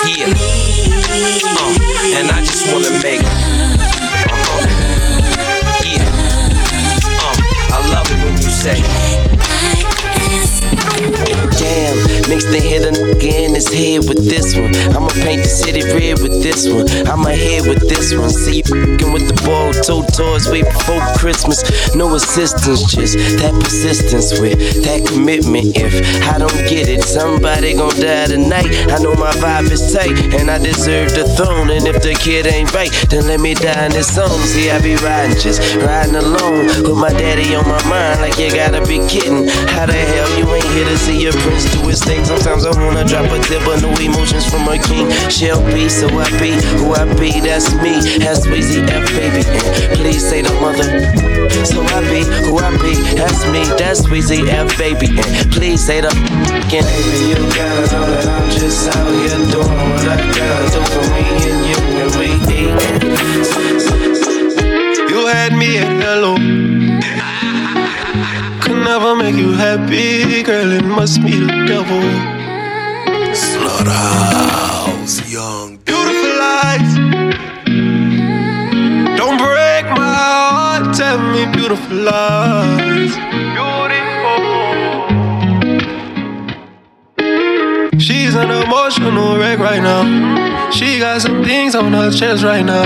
Yeah. 0.07 0.33
Uh, 1.45 2.17
and 2.17 2.31
I 2.31 2.41
just 2.41 2.73
wanna 2.73 2.91
make. 3.03 3.21
Uh 3.21 4.33
huh. 4.33 4.65
Yeah. 5.85 6.09
Uh, 7.21 7.37
I 7.75 7.79
love 7.93 8.07
it 8.11 8.19
when 8.25 8.35
you 8.41 8.51
say. 8.51 9.72
Damn, 11.73 11.97
mix 12.29 12.45
the 12.45 12.61
hit 12.61 12.85
a 12.85 12.93
nigga 12.93 13.49
in 13.49 13.55
his 13.57 13.73
head 13.73 14.05
with 14.05 14.29
this 14.29 14.53
one. 14.53 14.77
I'ma 14.93 15.09
paint 15.25 15.41
the 15.41 15.49
city 15.49 15.81
red 15.81 16.21
with 16.21 16.45
this 16.45 16.69
one. 16.69 16.85
I'ma 17.09 17.33
head 17.33 17.65
with 17.65 17.81
this 17.89 18.13
one. 18.13 18.29
See 18.29 18.61
you 18.61 18.65
fing 18.69 19.09
with 19.09 19.25
the 19.25 19.37
ball, 19.49 19.73
two 19.73 20.05
toys 20.13 20.53
way 20.53 20.61
before 20.61 21.01
Christmas. 21.17 21.65
No 21.97 22.13
assistance, 22.13 22.93
just 22.93 23.17
that 23.41 23.57
persistence 23.57 24.37
with 24.37 24.61
that 24.85 25.01
commitment. 25.09 25.73
If 25.73 25.97
I 26.29 26.37
don't 26.37 26.61
get 26.69 26.93
it, 26.93 27.01
somebody 27.09 27.73
gon' 27.73 27.97
die 27.97 28.29
tonight. 28.29 28.69
I 28.93 29.01
know 29.01 29.17
my 29.17 29.33
vibe 29.41 29.73
is 29.73 29.81
tight, 29.97 30.13
and 30.37 30.53
I 30.53 30.61
deserve 30.61 31.17
the 31.17 31.25
throne. 31.41 31.73
And 31.73 31.89
if 31.89 32.05
the 32.05 32.13
kid 32.13 32.45
ain't 32.45 32.69
right, 32.77 32.93
then 33.09 33.25
let 33.33 33.41
me 33.41 33.57
die 33.57 33.89
in 33.89 33.93
this 33.97 34.13
song. 34.13 34.45
See, 34.45 34.69
I 34.69 34.77
be 34.85 35.01
riding, 35.01 35.41
just 35.41 35.65
riding 35.81 36.21
alone 36.21 36.69
with 36.85 37.01
my 37.01 37.17
daddy 37.17 37.57
on 37.57 37.65
my 37.65 37.81
mind. 37.89 38.21
Like 38.21 38.37
you 38.37 38.53
gotta 38.53 38.85
be 38.85 39.01
kidding. 39.09 39.49
How 39.73 39.89
the 39.89 39.97
hell 39.97 40.29
you 40.37 40.45
ain't 40.53 40.69
here 40.77 40.85
to 40.85 40.99
see 41.01 41.17
your 41.17 41.33
prince 41.41 41.62
do 41.71 41.89
his 41.89 42.01
thing? 42.03 42.25
Sometimes 42.25 42.65
I 42.65 42.71
wanna 42.83 43.05
drop 43.05 43.31
a 43.31 43.39
tip, 43.43 43.63
but 43.65 43.83
no 43.83 43.93
emotions 44.01 44.47
from 44.49 44.69
a 44.69 44.79
king. 44.79 45.11
She'll 45.31 45.63
be, 45.73 45.89
so 45.89 46.09
I 46.09 46.29
be 46.39 46.53
who 46.79 46.95
I 46.95 47.05
be. 47.19 47.41
That's 47.41 47.73
me. 47.83 48.01
That's 48.19 48.47
Weezy 48.47 48.83
F, 48.89 49.07
baby. 49.15 49.43
And 49.91 49.99
please 49.99 50.23
say 50.27 50.43
the 50.43 50.53
mother. 50.61 50.89
So 51.65 51.83
I 51.83 52.01
be 52.11 52.25
who 52.47 52.59
I 52.59 52.71
be. 52.83 52.95
That's 53.15 53.45
me. 53.53 53.65
That's 53.79 54.03
Weezy 54.09 54.49
F, 54.49 54.77
baby. 54.79 55.09
And 55.09 55.53
please 55.53 55.85
say 55.85 56.01
the 56.01 56.09
again. 56.09 56.85
Baby, 56.85 57.29
you 57.29 57.37
gotta 57.55 57.87
know 57.93 58.07
that 58.11 58.27
I'm 58.27 58.51
just 58.51 58.89
out 58.97 59.11
here 59.13 59.39
doing 59.53 59.77
what 59.93 60.07
I 60.09 60.17
gotta 60.33 60.67
do 60.75 60.81
for 60.93 61.05
me 61.15 61.25
and 61.49 61.61
you 61.69 61.79
and 62.01 62.13
we 62.19 62.29
eat. 62.51 62.73
You 65.11 65.27
had 65.27 65.53
me 65.53 65.79
at 65.79 65.89
hello. 66.03 67.32
Never 68.95 69.17
make 69.17 69.37
you 69.37 69.53
happy, 69.53 70.43
girl. 70.43 70.71
It 70.71 70.85
must 70.85 71.23
be 71.23 71.39
the 71.41 71.47
devil. 71.65 72.03
Slaughterhouse, 73.35 75.17
young. 75.33 75.79
Beautiful 75.79 76.33
lies. 76.45 76.91
Don't 79.17 79.39
break 79.39 79.85
my 79.97 80.13
heart. 80.53 80.95
Tell 80.95 81.19
me 81.33 81.47
beautiful 81.57 81.97
lies. 81.97 83.17
Beautiful. 83.57 84.41
She's 87.99 88.35
an 88.35 88.51
emotional 88.51 89.39
wreck 89.39 89.59
right 89.59 89.83
now. 89.83 90.05
She 90.71 90.99
got 90.99 91.23
some 91.23 91.43
things 91.43 91.75
on 91.75 91.95
her 91.95 92.11
chest 92.11 92.45
right 92.45 92.63
now. 92.63 92.85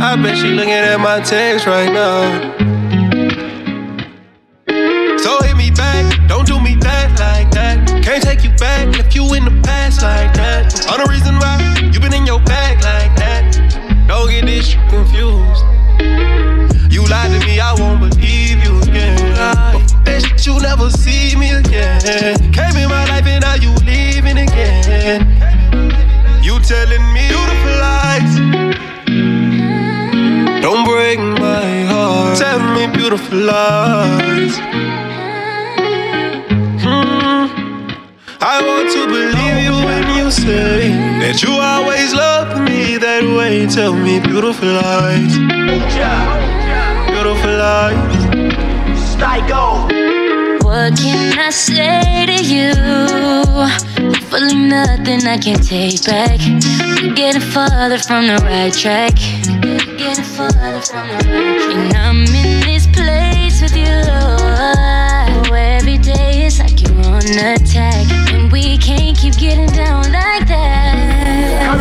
I 0.00 0.16
bet 0.16 0.38
she 0.38 0.48
looking 0.48 0.72
at 0.72 0.96
my 1.00 1.20
text 1.20 1.66
right 1.66 1.92
now. 1.92 2.81
Don't 6.32 6.46
do 6.46 6.58
me 6.58 6.76
that 6.76 7.12
like 7.20 7.50
that. 7.50 7.84
Can't 8.02 8.24
take 8.24 8.42
you 8.42 8.48
back 8.56 8.88
if 8.98 9.14
you 9.14 9.22
in 9.34 9.44
the 9.44 9.52
past 9.68 10.00
like 10.00 10.32
that. 10.32 10.88
All 10.88 10.96
the 10.96 11.04
reason 11.04 11.36
why 11.36 11.60
you 11.92 12.00
been 12.00 12.14
in 12.14 12.24
your 12.24 12.40
bag 12.40 12.80
like 12.80 13.12
that. 13.20 13.52
Don't 14.08 14.30
get 14.30 14.46
this 14.46 14.72
confused. 14.88 15.60
You 16.88 17.04
lied 17.04 17.36
to 17.36 17.38
me, 17.44 17.60
I 17.60 17.76
won't 17.76 18.00
believe 18.00 18.64
you 18.64 18.80
again. 18.80 19.20
Bitch, 20.08 20.46
you 20.46 20.58
never 20.58 20.88
see 20.88 21.36
me 21.36 21.52
again. 21.52 22.00
Came 22.56 22.80
in 22.80 22.88
my 22.88 23.04
life 23.12 23.26
and 23.28 23.44
now 23.44 23.60
you 23.60 23.72
leaving 23.84 24.38
again. 24.40 25.28
You 26.42 26.56
telling 26.64 27.04
me 27.12 27.28
beautiful 27.28 27.76
lies. 27.76 28.32
Don't 30.64 30.84
break 30.88 31.20
my 31.20 31.84
heart. 31.92 32.38
Tell 32.38 32.60
me 32.72 32.88
beautiful 32.88 33.36
lies. 33.36 34.71
I 38.44 38.60
want 38.60 38.90
to 38.90 39.06
believe 39.06 39.58
you 39.62 39.72
when 39.86 40.02
you 40.16 40.28
say 40.32 40.90
that 41.22 41.42
you 41.44 41.52
always 41.52 42.12
loved 42.12 42.60
me 42.68 42.96
that 42.96 43.22
way. 43.22 43.66
Tell 43.68 43.94
me 43.94 44.18
beautiful 44.18 44.66
lies. 44.66 45.38
Beautiful 47.06 47.54
lies. 47.54 49.02
psycho. 49.14 49.86
What 50.66 50.96
can 50.98 51.38
I 51.38 51.50
say 51.50 52.26
to 52.26 52.38
you? 52.42 52.74
Hopefully 54.10 54.56
nothing 54.56 55.24
I 55.24 55.38
can 55.38 55.60
take 55.60 56.04
back. 56.04 56.40
We're 57.00 57.14
getting 57.14 57.40
farther 57.40 57.98
from 57.98 58.26
the 58.26 58.38
right 58.42 58.74
track. 58.74 59.14
We're 59.62 59.96
getting 59.96 60.24
farther 60.24 60.80
from 60.80 61.06
the 61.06 61.14
right 61.30 61.60
track. 61.62 61.76
And 61.78 61.96
I'm 61.96 62.22
in 62.42 62.60
this 62.66 62.86
place 62.88 63.62
with 63.62 63.76
you. 63.76 64.02
Oh, 64.10 65.54
every 65.54 65.98
day 65.98 66.46
it's 66.46 66.58
like 66.58 66.80
you're 66.82 67.04
on 67.06 67.22
attack. 67.22 67.91
Getting 69.42 69.66
down 69.66 70.04
like 70.12 70.46
that. 70.46 71.72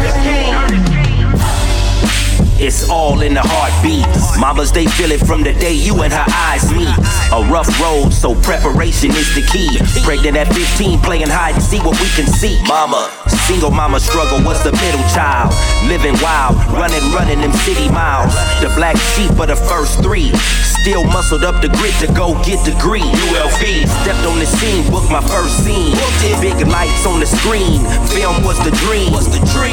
It's 2.60 2.89
all 2.89 3.22
in 3.22 3.36
the 3.36 3.41
heartbeat. 3.44 4.30
Mamas, 4.41 4.71
they 4.71 4.88
feel 4.98 5.12
it 5.12 5.21
from 5.21 5.43
the 5.43 5.53
day 5.53 5.71
you 5.71 6.01
and 6.01 6.12
her 6.12 6.25
eyes 6.50 6.65
meet. 6.74 6.89
A 7.29 7.45
rough 7.53 7.69
road, 7.79 8.10
so 8.10 8.33
preparation 8.41 9.13
is 9.13 9.29
the 9.38 9.45
key. 9.53 9.69
Pregnant 10.01 10.36
at 10.36 10.50
15, 10.50 10.98
playing 11.00 11.29
hide 11.29 11.53
and 11.53 11.63
see 11.63 11.77
what 11.77 11.93
we 12.01 12.10
can 12.17 12.25
see. 12.25 12.57
Mama, 12.65 13.05
single 13.45 13.69
mama 13.69 14.00
struggle 14.00 14.41
was 14.41 14.57
the 14.65 14.74
middle 14.81 15.05
child. 15.13 15.53
Living 15.86 16.17
wild, 16.25 16.57
running, 16.74 17.05
running 17.13 17.39
them 17.39 17.53
city 17.62 17.86
miles. 17.93 18.33
The 18.65 18.74
black 18.74 18.98
sheep 19.13 19.29
of 19.38 19.53
the 19.53 19.55
first 19.55 20.01
three. 20.01 20.33
Still 20.81 21.05
muscled 21.13 21.45
up 21.45 21.62
the 21.62 21.69
grit 21.77 21.93
to 22.01 22.10
go 22.17 22.33
get 22.41 22.57
degree. 22.65 23.05
ULV 23.05 23.62
stepped 24.01 24.25
on 24.25 24.41
the 24.41 24.50
scene, 24.50 24.89
booked 24.89 25.13
my 25.13 25.21
first 25.29 25.62
scene. 25.62 25.93
Big 26.41 26.57
lights 26.65 27.05
on 27.05 27.21
the 27.21 27.29
screen. 27.29 27.86
Film 28.10 28.41
was 28.41 28.57
the 28.65 28.74
dream. 28.81 29.13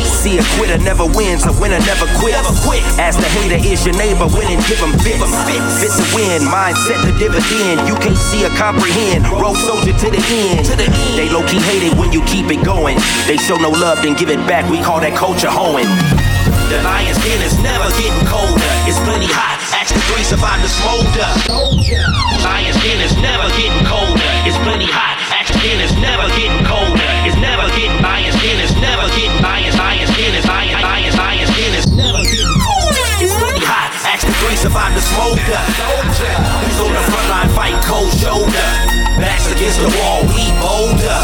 See 0.04 0.37
a 0.37 0.44
quitter 0.60 0.76
never 0.84 1.08
wins, 1.08 1.48
a 1.48 1.52
winner 1.56 1.80
never 1.88 2.04
quits. 2.20 2.37
Ask 3.00 3.16
the 3.16 3.30
hater, 3.40 3.56
is 3.64 3.87
your 3.88 3.96
neighbor 3.96 4.28
winning? 4.28 4.57
Give 4.66 4.80
him 4.82 4.92
fits. 4.98 5.22
Fit 5.78 5.92
to 5.94 6.04
win, 6.16 6.42
mindset 6.48 6.98
the 7.06 7.14
dividend. 7.20 7.86
You 7.86 7.94
can't 8.02 8.16
see 8.16 8.44
or 8.44 8.52
comprehend. 8.58 9.28
Road 9.28 9.56
soldier 9.56 9.92
to 9.92 10.08
the 10.10 10.22
end. 10.50 10.66
They 11.14 11.28
low 11.30 11.46
key 11.46 11.60
hate 11.62 11.86
it 11.86 11.94
when 11.94 12.10
you 12.10 12.22
keep 12.24 12.50
it 12.50 12.64
going. 12.64 12.98
They 13.26 13.36
show 13.36 13.56
no 13.56 13.70
love, 13.70 14.02
then 14.02 14.14
give 14.14 14.30
it 14.30 14.42
back. 14.48 14.68
We 14.70 14.82
call 14.82 15.00
that 15.00 15.14
culture 15.16 15.50
hoeing. 15.50 15.88
The 16.68 16.82
lion's 16.84 17.16
den 17.24 17.40
is 17.40 17.56
never 17.64 17.88
getting 17.96 18.26
colder. 18.28 18.72
It's 18.84 19.00
plenty 19.06 19.30
hot. 19.30 19.56
Ask 19.72 19.94
the 19.94 20.00
three 20.10 20.24
survive 20.24 20.60
the 20.60 20.68
smolder. 20.68 21.28
Lion's 22.44 22.76
den 22.82 23.00
is 23.00 23.16
never 23.24 23.48
getting 23.56 23.84
colder. 23.88 24.30
It's 24.44 24.58
plenty 24.60 24.88
hot. 24.90 25.38
Den 25.58 25.80
is 25.82 25.94
never 25.98 26.26
getting 26.38 26.64
colder. 26.64 27.10
It's 27.26 27.36
never 27.36 27.66
getting 27.74 27.98
lion's 27.98 28.38
den 28.38 28.58
is 28.62 28.74
never 28.78 29.06
getting 29.10 29.42
lion's 29.42 29.76
lion's 29.76 30.10
den 30.14 30.34
is 30.38 30.46
lion 30.46 30.80
lion's 30.80 31.16
lion's 31.18 31.50
den 31.50 31.72
is 31.74 31.86
never 31.90 32.22
getting 32.22 32.58
colder. 32.62 33.06
It's 33.18 33.34
plenty 33.34 33.64
hot. 33.66 33.90
Ask 34.06 34.22
the 34.26 34.32
three 34.38 34.54
survive 34.54 34.94
the 34.94 35.02
smolder. 35.02 35.42
Who's 35.42 36.78
on 36.78 36.92
the 36.94 37.04
front 37.10 37.28
line 37.28 37.50
fighting 37.58 37.82
cold 37.82 38.12
shoulder? 38.14 38.68
Backs 39.18 39.50
against 39.50 39.82
the 39.82 39.90
wall, 39.98 40.22
we 40.30 40.46
bolder. 40.62 41.18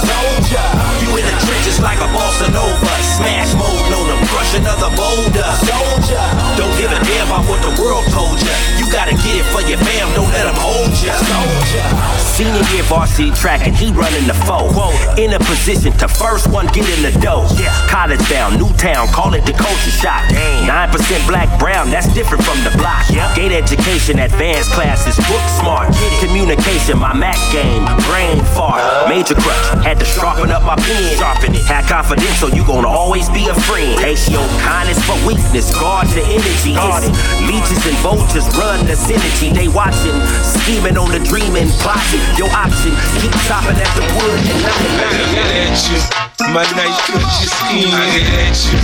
You 0.98 1.03
in 1.18 1.24
the 1.24 1.36
trenches 1.46 1.78
like 1.80 1.98
a 1.98 2.08
bossa 2.10 2.50
nova. 2.50 2.92
Smash 3.18 3.54
mode 3.54 3.92
on 3.94 4.06
them, 4.10 4.20
crush 4.26 4.54
another 4.54 4.90
boulder. 4.96 5.46
Soldier, 5.62 6.24
Don't 6.58 6.74
give 6.78 6.90
a 6.90 7.00
damn 7.04 7.34
about 7.34 7.48
what 7.50 7.60
the 7.62 7.72
world 7.82 8.04
told 8.10 8.38
ya. 8.40 8.54
You 8.78 8.86
gotta 8.90 9.14
get 9.22 9.42
it 9.42 9.46
for 9.50 9.62
your 9.66 9.78
fam, 9.78 10.06
don't 10.14 10.30
let 10.30 10.44
them 10.46 10.56
hold 10.58 10.92
ya. 11.02 11.14
Soldier. 11.18 11.84
Senior 12.18 12.66
year 12.74 12.82
varsity 12.90 13.30
track 13.30 13.66
and 13.66 13.74
he 13.74 13.92
running 13.92 14.26
the 14.26 14.34
foe. 14.46 14.70
In 15.18 15.32
a 15.34 15.38
position 15.38 15.92
to 16.02 16.08
first 16.08 16.50
one 16.50 16.66
get 16.74 16.86
in 16.98 17.02
the 17.06 17.14
dough. 17.20 17.46
College 17.86 18.22
bound, 18.28 18.58
new 18.58 18.70
town, 18.74 19.06
call 19.08 19.34
it 19.34 19.46
the 19.46 19.52
culture 19.52 19.94
shock. 20.02 20.26
9% 20.66 21.28
black 21.28 21.46
brown, 21.58 21.90
that's 21.90 22.12
different 22.14 22.42
from 22.42 22.58
the 22.64 22.74
block. 22.76 23.06
Gate 23.36 23.52
education, 23.52 24.18
advanced 24.18 24.70
classes, 24.72 25.16
book 25.30 25.44
smart. 25.60 25.94
Communication, 26.18 26.98
my 26.98 27.14
Mac 27.14 27.38
game, 27.52 27.84
brain 28.10 28.42
fart. 28.54 28.82
Major 29.08 29.34
crutch, 29.34 29.84
had 29.84 29.98
to 30.00 30.04
sharpen 30.04 30.50
up 30.50 30.62
my 30.62 30.74
pen. 30.76 31.03
Sharpen 31.18 31.54
it, 31.54 31.64
had 31.68 31.84
confidence, 31.84 32.40
so 32.40 32.48
you 32.48 32.64
gonna 32.64 32.88
always 32.88 33.28
be 33.28 33.48
a 33.48 33.54
friend. 33.68 34.00
Ratio, 34.00 34.40
kindness 34.64 34.98
for 35.04 35.16
weakness, 35.26 35.68
guard 35.76 36.08
your 36.16 36.24
energy. 36.24 36.72
It's 36.72 37.08
leeches 37.44 37.82
and 37.84 37.96
vultures 38.00 38.48
run 38.56 38.86
the 38.86 38.96
synergy. 38.96 39.52
They 39.52 39.68
watching, 39.68 40.16
scheming 40.40 40.96
on 40.96 41.12
the 41.12 41.20
dreaming, 41.20 41.68
plotting. 41.84 42.24
Your 42.40 42.50
option, 42.50 42.96
keep 43.20 43.34
chopping 43.44 43.76
at 43.76 43.92
the 43.92 44.04
wood 44.16 44.40
and 44.48 44.58
nothing 44.64 44.94
I 44.96 45.12
get 45.36 45.50
at 45.52 45.78
you. 45.92 46.24
My 46.52 46.64
night 46.76 46.96
cut 47.06 47.20
your 47.20 47.50
skin. 47.52 47.88
I 47.92 48.04
get 48.14 48.28
at 48.46 48.56
you. 48.68 48.78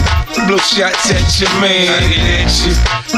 Blow 0.47 0.59
shots 0.59 1.11
at 1.11 1.41
your 1.41 1.51
man. 1.61 1.89
I 1.89 2.09
get 2.09 2.47
at 2.47 2.53
you. 2.65 2.73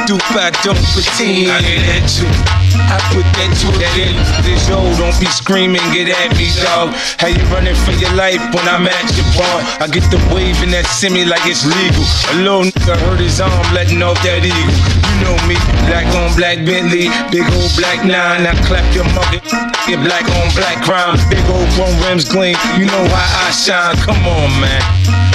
Do 0.07 0.17
I 0.35 0.51
don't 0.65 0.81
pretend. 0.93 1.51
I 1.51 1.61
get 1.61 2.03
at 2.03 2.09
you. 2.19 2.72
I 2.77 2.97
put 3.13 3.27
that 3.39 3.51
to 3.63 3.69
that 3.81 3.95
in 3.99 4.17
this 4.45 4.67
show. 4.67 4.83
Don't 4.97 5.17
be 5.21 5.27
screaming, 5.27 5.83
get 5.93 6.09
at 6.09 6.33
me, 6.37 6.49
dog. 6.63 6.95
How 7.21 7.29
you 7.29 7.43
running 7.53 7.77
for 7.85 7.93
your 7.97 8.13
life 8.15 8.41
when 8.55 8.67
I'm 8.69 8.87
at 8.87 9.09
your 9.17 9.29
bar? 9.37 9.59
I 9.83 9.87
get 9.89 10.07
the 10.09 10.21
wave 10.33 10.61
and 10.63 10.73
that 10.73 10.87
semi 10.87 11.25
like 11.25 11.45
it's 11.45 11.65
legal. 11.67 12.05
A 12.33 12.35
little 12.41 12.65
nigga 12.69 12.97
hurt 13.05 13.21
his 13.21 13.41
arm, 13.41 13.53
letting 13.75 14.03
off 14.03 14.19
that 14.25 14.45
eagle. 14.45 14.77
You 15.13 15.15
know 15.25 15.37
me, 15.47 15.57
black 15.91 16.09
on 16.17 16.31
black 16.35 16.65
Bentley, 16.65 17.11
big 17.31 17.47
old 17.59 17.73
black 17.77 18.05
nine. 18.07 18.47
I 18.47 18.55
clap 18.67 18.87
your 18.95 19.07
mother, 19.13 19.41
get 19.87 20.01
black 20.01 20.25
on 20.41 20.49
black 20.55 20.81
crime. 20.87 21.19
Big 21.29 21.45
old 21.51 21.69
chrome 21.75 21.97
rims 22.07 22.29
gleam. 22.29 22.57
You 22.79 22.87
know 22.87 23.05
how 23.11 23.47
I 23.47 23.51
shine. 23.51 23.97
Come 24.07 24.23
on, 24.25 24.51
man. 24.63 24.83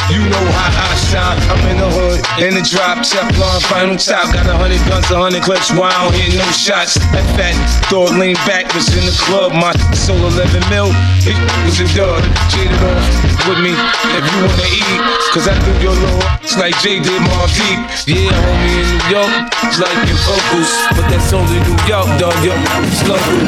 You 0.08 0.24
know 0.24 0.46
how 0.56 0.72
I 0.72 0.96
shine. 1.12 1.36
I'm 1.52 1.60
in 1.68 1.78
the 1.84 1.90
hood, 1.92 2.24
in 2.40 2.56
the 2.56 2.64
drop, 2.64 3.04
Teflon, 3.04 3.60
final 3.68 4.00
top. 4.00 4.32
Got 4.32 4.48
a 4.48 4.56
hundred 4.56 4.80
guns, 4.88 5.12
a 5.12 5.20
hundred 5.20 5.44
clips. 5.44 5.68
Why 5.76 5.92
I 5.92 6.08
don't 6.08 6.16
hear 6.16 6.32
no 6.40 6.48
shots? 6.56 6.96
That 7.12 7.27
fat 7.36 7.58
thought 7.90 8.12
lean 8.16 8.36
back 8.48 8.72
was 8.76 8.88
in 8.96 9.04
the 9.04 9.16
club. 9.26 9.52
My 9.54 9.74
soul 9.96 10.20
11 10.20 10.64
mil. 10.70 10.92
It 11.28 11.36
was 11.66 11.80
a 11.80 11.88
dud. 11.96 12.24
Jaded 12.52 12.80
off 12.80 13.48
with 13.48 13.60
me 13.60 13.74
if 14.16 14.24
you 14.24 14.38
wanna 14.44 14.68
eat. 14.72 15.02
Cause 15.34 15.48
I 15.48 15.56
do 15.60 15.72
your 15.84 15.96
little 15.96 16.28
it's 16.48 16.56
like 16.56 16.80
Jay 16.80 16.96
did 17.04 17.22
Mobb 17.28 17.52
Deep. 17.60 17.80
Yeah, 18.08 18.32
homie 18.32 18.80
in 18.80 18.88
New 18.88 19.20
York. 19.20 19.52
It's 19.68 19.84
like 19.84 20.00
your 20.08 20.16
uncles. 20.32 20.72
But 20.96 21.12
that's 21.12 21.34
only 21.36 21.60
New 21.60 21.76
York, 21.84 22.08
dog. 22.16 22.40
Yo, 22.40 22.56
it's 22.88 23.04
local. 23.04 23.44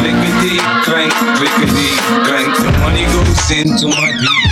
Lickety, 0.00 0.56
clank, 0.80 1.12
lickety, 1.36 1.92
clank. 2.24 2.56
The 2.56 2.72
money 2.80 3.04
goes 3.12 3.52
into 3.52 3.92
my 3.92 4.16
beat. 4.16 4.48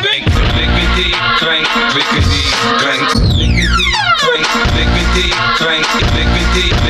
Bank, 0.00 0.24
lickety, 0.56 1.12
clank, 1.36 1.68
lickety, 1.92 2.42
clank. 2.80 3.12
Lickety, 3.36 3.84
clank, 4.24 4.48
lickety, 4.72 5.28
clank, 5.60 5.84
lickety, 6.00 6.24
lickety, 6.32 6.83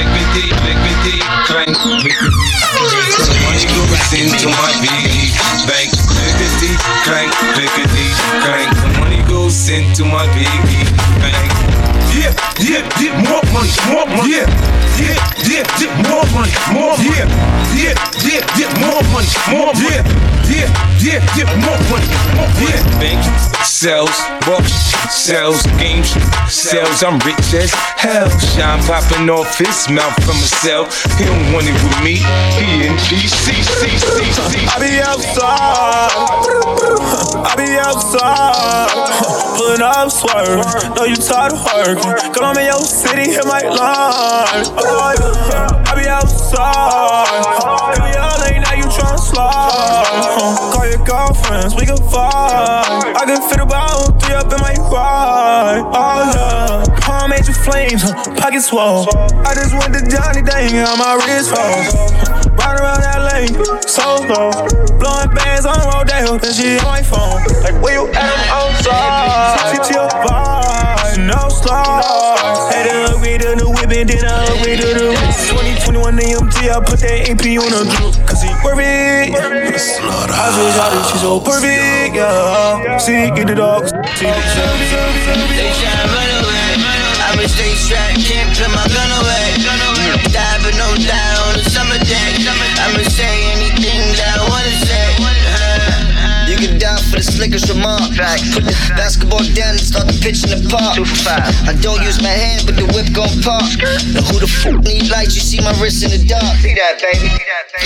lickety, 1.55 1.71
clank, 1.71 1.79
lickety. 2.03 2.51
The 3.15 3.39
money 3.47 3.63
goes 3.71 4.13
into 4.13 4.49
my 4.51 4.71
beat. 4.83 5.35
Bank, 5.71 5.91
lickety, 6.19 6.75
clank, 7.07 7.31
lickety, 7.55 8.07
clank. 8.43 8.71
The 8.75 8.91
money 8.99 9.23
goes 9.29 9.69
into 9.69 10.05
my 10.05 10.27
piggy 10.35 10.85
bank. 11.23 11.53
Yeah, 12.15 12.35
yeah, 12.59 12.83
yeah, 13.01 13.15
more 13.23 13.43
money, 13.53 13.71
more 13.91 14.07
money. 14.07 14.31
Yeah, 14.35 14.47
yeah, 14.99 15.34
yeah, 15.49 15.65
yeah, 15.81 15.93
more 16.09 16.27
money, 16.33 16.53
more 16.73 16.97
money. 16.97 17.11
Yeah, 17.13 17.29
yeah, 17.75 17.95
yeah, 18.25 18.43
yeah, 18.59 18.71
more 18.81 19.03
money, 19.13 19.29
more 19.51 19.73
money. 19.73 19.89
Yeah, 19.89 20.03
yeah, 20.49 20.69
yeah, 21.01 21.21
yeah, 21.37 21.49
more 21.65 21.81
money, 21.91 22.09
more 22.37 22.49
money. 22.49 22.73
Yeah, 22.73 23.01
bank 23.01 23.21
sells, 23.65 24.17
books 24.47 24.73
sells, 25.11 25.63
games 25.79 26.11
sells. 26.49 27.03
I'm 27.03 27.19
rich 27.21 27.55
as 27.55 27.73
hell. 27.73 28.29
Shine 28.39 28.83
popping 28.85 29.29
off 29.29 29.59
his 29.59 29.89
mouth 29.89 30.15
from 30.25 30.37
a 30.37 30.49
cell. 30.63 30.85
He 31.19 31.25
don't 31.25 31.53
want 31.53 31.67
it 31.67 31.75
with 31.75 31.99
me. 32.05 32.17
He 32.57 32.87
in 32.87 32.95
GCCCC. 33.05 34.69
I 34.69 34.77
be 34.81 35.01
outside. 35.01 36.13
I 37.45 37.55
be 37.57 37.77
outside. 37.79 39.35
Pulling 39.57 39.83
up 39.83 40.11
swerve. 40.11 40.97
Know 40.97 41.05
you 41.05 41.17
tired 41.17 41.53
of 41.53 41.65
working. 41.65 42.33
Come 42.33 42.45
on 42.45 42.59
in 42.59 42.67
your 42.67 42.81
city, 42.81 43.33
hit 43.33 43.45
my 43.47 43.61
line. 43.61 44.65
Oh, 44.77 45.15
yeah. 45.19 45.34
I 45.35 45.93
be 45.97 46.09
outside. 46.09 47.29
Every 47.99 48.15
other 48.17 48.39
late 48.45 48.61
night 48.63 48.79
you 48.79 48.89
tryna 48.91 49.19
slide. 49.19 50.73
Call 50.73 50.87
your 50.87 51.05
girlfriends, 51.05 51.75
we 51.75 51.87
can 51.87 51.99
fight. 52.11 53.15
I 53.17 53.25
can 53.27 53.41
fit 53.49 53.61
about 53.61 54.21
three 54.23 54.35
up 54.35 54.53
in 54.53 54.61
my 54.61 54.75
ride. 54.91 55.83
Oh 55.93 56.23
yeah. 56.35 57.01
Palm 57.01 57.33
you 57.33 57.53
flames, 57.53 58.03
pockets 58.41 58.67
swole. 58.67 59.07
I 59.45 59.55
just 59.55 59.75
went 59.75 59.95
to 59.95 60.01
Johnny 60.09 60.43
Dang 60.43 60.77
on 60.87 60.99
my 60.99 61.15
wrist 61.27 61.53
roll. 61.53 61.83
Ride 62.57 62.81
around 62.81 63.05
lane, 63.35 63.55
so 63.87 64.17
slow. 64.25 64.51
Blowing 64.99 65.35
bands 65.35 65.67
on 65.67 65.77
Rodeo, 65.91 66.39
then 66.39 66.53
she 66.55 66.79
on 66.79 66.85
my 66.85 67.03
phone. 67.03 67.43
Like, 67.63 67.77
where 67.83 67.95
you 67.95 68.09
at? 68.13 68.25
I'm 68.25 68.43
outside. 68.53 69.71
She 69.71 69.79
to 69.89 69.95
your 69.99 70.09
vibe, 70.09 70.84
no 71.19 71.49
slide. 71.49 72.03
Had 72.71 72.91
to 72.91 73.15
upgrade 73.15 73.41
to 73.43 73.55
the 73.57 73.69
whip 73.69 73.91
and 73.91 74.09
then 74.09 74.25
I 74.25 74.47
upgrade 74.51 74.81
to 74.81 74.89
the 74.95 75.07
whip. 75.15 75.35
2021 75.87 76.19
AMG, 76.19 76.57
I 76.71 76.81
put 76.83 77.01
that 77.01 77.29
AP 77.31 77.45
on 77.61 77.71
the 77.71 77.83
drip. 77.87 78.15
Cause 78.27 78.43
he 78.43 78.51
perfect. 78.63 79.37
I 79.37 79.71
just 79.75 80.77
shot 80.77 80.93
it, 80.93 81.05
she 81.11 81.19
so 81.19 81.41
perfect, 81.41 82.17
yeah. 82.17 82.99
See, 82.99 83.31
get 83.35 83.47
the 83.47 83.55
dogs. 83.55 83.91
See, 84.19 84.27
They 84.27 85.71
tryna 85.79 86.11
run 86.11 86.31
away. 86.43 86.79
I 87.23 87.35
been 87.37 87.49
stay 87.49 87.75
strapped, 87.75 88.19
can't 88.23 88.51
put 88.55 88.71
my 88.75 88.85
gun 88.91 89.11
away. 89.23 89.59
Die 90.31 90.59
but 90.63 90.75
no 90.75 90.89
die 90.99 91.37
on 91.47 91.55
the 91.59 91.65
summer 91.71 91.99
a 97.19 97.23
flickers 97.23 97.69
remark. 97.71 98.11
Put 98.55 98.65
the 98.67 98.75
basketball 98.97 99.45
down 99.55 99.79
and 99.79 99.85
start 99.85 100.07
the 100.07 100.17
pitch 100.19 100.43
in 100.43 100.51
the 100.51 100.61
park. 100.67 100.99
I 101.69 101.73
don't 101.79 102.03
use 102.03 102.21
my 102.23 102.33
hand, 102.33 102.67
but 102.67 102.75
the 102.75 102.87
whip 102.95 103.13
gon' 103.15 103.31
pop. 103.43 103.65
Now 104.15 104.25
who 104.31 104.41
the 104.41 104.51
fuck 104.51 104.83
need 104.83 105.11
lights? 105.11 105.35
You 105.37 105.45
see 105.45 105.61
my 105.61 105.75
wrist 105.79 106.03
in 106.03 106.11
the 106.11 106.23
dark. 106.27 106.59
See 106.59 106.75
that, 106.75 106.99
baby. 106.99 107.31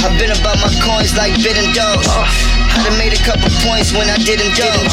I've 0.01 0.17
been 0.21 0.33
about 0.33 0.61
my 0.65 0.73
coins 0.85 1.17
like 1.17 1.35
bidding 1.43 1.73
dogs. 1.75 2.07
I 2.09 2.85
done 2.85 2.97
made 2.97 3.13
a 3.13 3.23
couple 3.27 3.51
points 3.67 3.93
when 3.93 4.09
I 4.09 4.17
didn't 4.23 4.55
dunk. 4.55 4.87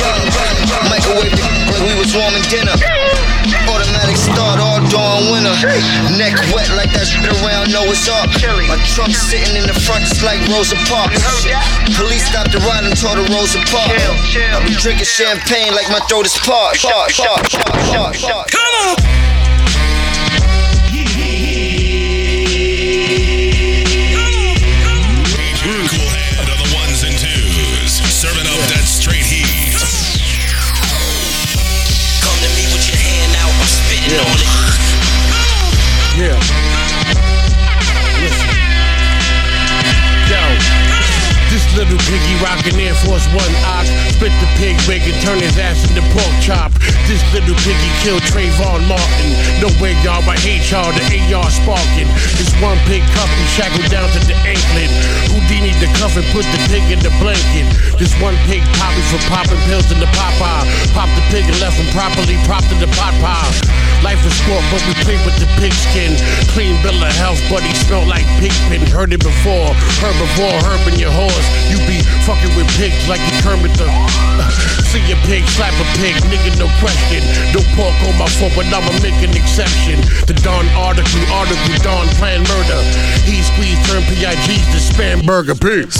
Microwave 0.89 1.31
the 1.35 1.45
we 1.85 1.93
was 1.99 2.15
warming 2.15 2.43
dinner. 2.49 2.73
Automatic 3.69 4.17
start 4.17 4.59
all 4.59 4.74
winter. 5.31 5.51
Neck 6.15 6.35
wet 6.55 6.69
like 6.75 6.91
that 6.95 7.07
shit 7.07 7.27
around, 7.43 7.71
know 7.71 7.83
what's 7.83 8.07
up. 8.07 8.31
My 8.67 8.79
trunk 8.95 9.13
sitting 9.13 9.55
in 9.55 9.67
the 9.67 9.75
front 9.75 10.07
just 10.07 10.23
like 10.23 10.39
Rosa 10.47 10.75
Parks. 10.87 11.19
Police 11.99 12.25
stopped 12.27 12.51
the 12.51 12.59
ride 12.63 12.83
and 12.87 12.95
tore 12.95 13.15
the 13.15 13.27
Rosa 13.31 13.59
Parks. 13.67 13.99
I 14.35 14.63
be 14.63 14.73
drinking 14.79 15.05
champagne 15.05 15.73
like 15.75 15.89
my 15.91 15.99
throat 16.07 16.25
is 16.25 16.37
parched. 16.39 16.87
Come 18.51 18.65
on! 18.87 19.34
One 43.33 43.55
ox. 43.65 43.89
Spit 44.13 44.31
the 44.39 44.49
pig 44.59 44.77
bacon, 44.87 45.15
turn 45.21 45.39
his 45.39 45.57
ass 45.57 45.87
into 45.89 46.01
pork 46.13 46.34
chop. 46.45 46.69
This 47.09 47.25
little 47.33 47.57
piggy 47.65 47.91
killed 48.05 48.21
Trayvon 48.29 48.85
Martin. 48.85 49.29
No 49.57 49.73
way, 49.81 49.97
y'all, 50.05 50.21
I 50.29 50.37
hate 50.37 50.69
y'all. 50.69 50.93
The 50.93 51.01
AR 51.33 51.49
sparking. 51.49 52.05
This 52.37 52.53
one 52.61 52.77
pig 52.85 53.01
cuff 53.17 53.25
and 53.25 53.49
shackled 53.57 53.89
down 53.89 54.05
to 54.13 54.21
the 54.29 54.37
anklet. 54.45 54.93
Houdini 55.33 55.73
the 55.81 55.89
cuff 55.97 56.13
and 56.13 56.25
put 56.29 56.45
the 56.53 56.61
pig 56.69 56.85
in 56.93 57.01
the 57.01 57.09
blanket. 57.17 57.65
This 57.97 58.13
one 58.21 58.37
pig 58.45 58.61
poppy 58.77 59.01
for 59.09 59.17
popping 59.25 59.57
pills 59.65 59.89
in 59.89 59.97
the 59.97 60.09
Popeye. 60.13 60.69
Pop 60.93 61.09
the 61.17 61.25
pig 61.33 61.49
and 61.49 61.57
left 61.57 61.81
him 61.81 61.89
properly 61.97 62.37
propped 62.45 62.69
in 62.69 62.77
the 62.77 62.89
pot 62.93 63.17
pie. 63.25 63.49
Life 64.05 64.21
is 64.21 64.37
sport, 64.37 64.61
but 64.69 64.85
we 64.85 64.93
play 65.01 65.17
with 65.25 65.33
the 65.41 65.49
pigskin. 65.57 66.13
Clean 66.53 66.77
bill 66.85 67.01
of 67.01 67.09
health, 67.17 67.41
but 67.49 67.65
he 67.65 67.73
like 68.05 68.25
pig 68.37 68.53
pin. 68.69 68.85
Heard 68.93 69.13
it 69.13 69.23
before, 69.23 69.73
herbivore, 69.97 70.61
herbing 70.61 70.99
your 71.01 71.09
horse. 71.09 71.47
You 71.73 71.81
be 71.89 72.05
fucking 72.29 72.53
with 72.53 72.69
pigs 72.77 73.07
like 73.09 73.21
you 73.21 73.33
Kermit 73.41 73.73
the. 73.81 73.89
See 74.91 75.01
a 75.11 75.17
pig, 75.25 75.47
slap 75.47 75.73
a 75.73 75.85
pig, 75.97 76.15
nigga, 76.35 76.51
no 76.59 76.67
question. 76.83 77.23
No 77.55 77.63
pork 77.75 77.95
on 78.03 78.15
my 78.19 78.27
foot, 78.27 78.51
but 78.55 78.67
I'ma 78.67 78.91
make 78.99 79.15
an 79.23 79.31
exception. 79.35 79.99
The 80.27 80.35
Don 80.43 80.67
article, 80.75 81.23
article, 81.31 81.75
Don 81.83 82.07
plan 82.19 82.43
murder. 82.43 82.81
He 83.23 83.39
squeezed, 83.41 83.85
turn 83.87 84.03
PIGs 84.03 84.67
to 84.75 84.79
spam 84.83 85.25
burger 85.25 85.55
tonight 85.55 85.95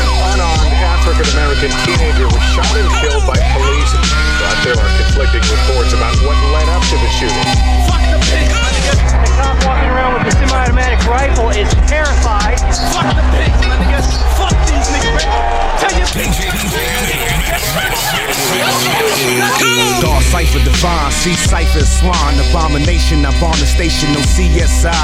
an 0.00 0.08
unarmed 0.32 0.72
African 0.80 1.28
American 1.36 1.70
teenager 1.84 2.26
was 2.26 2.42
shot 2.54 2.72
and 2.76 2.88
killed 3.00 3.26
by 3.26 3.36
police. 3.52 4.25
But 4.46 4.62
there 4.62 4.78
are 4.78 4.92
conflicting 5.02 5.42
reports 5.42 5.90
about 5.90 6.14
what 6.22 6.38
led 6.54 6.70
up 6.70 6.78
to 6.86 6.96
the 7.02 7.10
shooting. 7.18 7.46
Fuck 7.90 7.98
the 8.14 8.18
pig. 8.30 8.46
The 8.46 9.30
cop 9.34 9.58
walking 9.66 9.90
around 9.90 10.14
with 10.14 10.30
a 10.30 10.38
semi-automatic 10.38 11.02
rifle 11.10 11.50
is 11.50 11.66
terrified. 11.90 12.62
Fuck 12.94 13.10
the 13.10 13.26
pigs, 13.34 13.58
my 13.66 13.74
nigga. 13.74 13.98
Fuck 14.38 14.54
these 14.70 14.86
niggas. 14.94 15.26
Tell 15.82 15.90
you. 15.98 16.06
Dark 19.98 20.22
Cypher 20.30 20.62
Divine, 20.62 21.10
see 21.10 21.34
Cypher 21.34 21.84
Swan, 21.84 22.38
Abomination, 22.48 23.26
I'm 23.26 23.42
on 23.42 23.58
the 23.58 23.66
station, 23.66 24.12
no 24.12 24.20
CSI. 24.20 24.94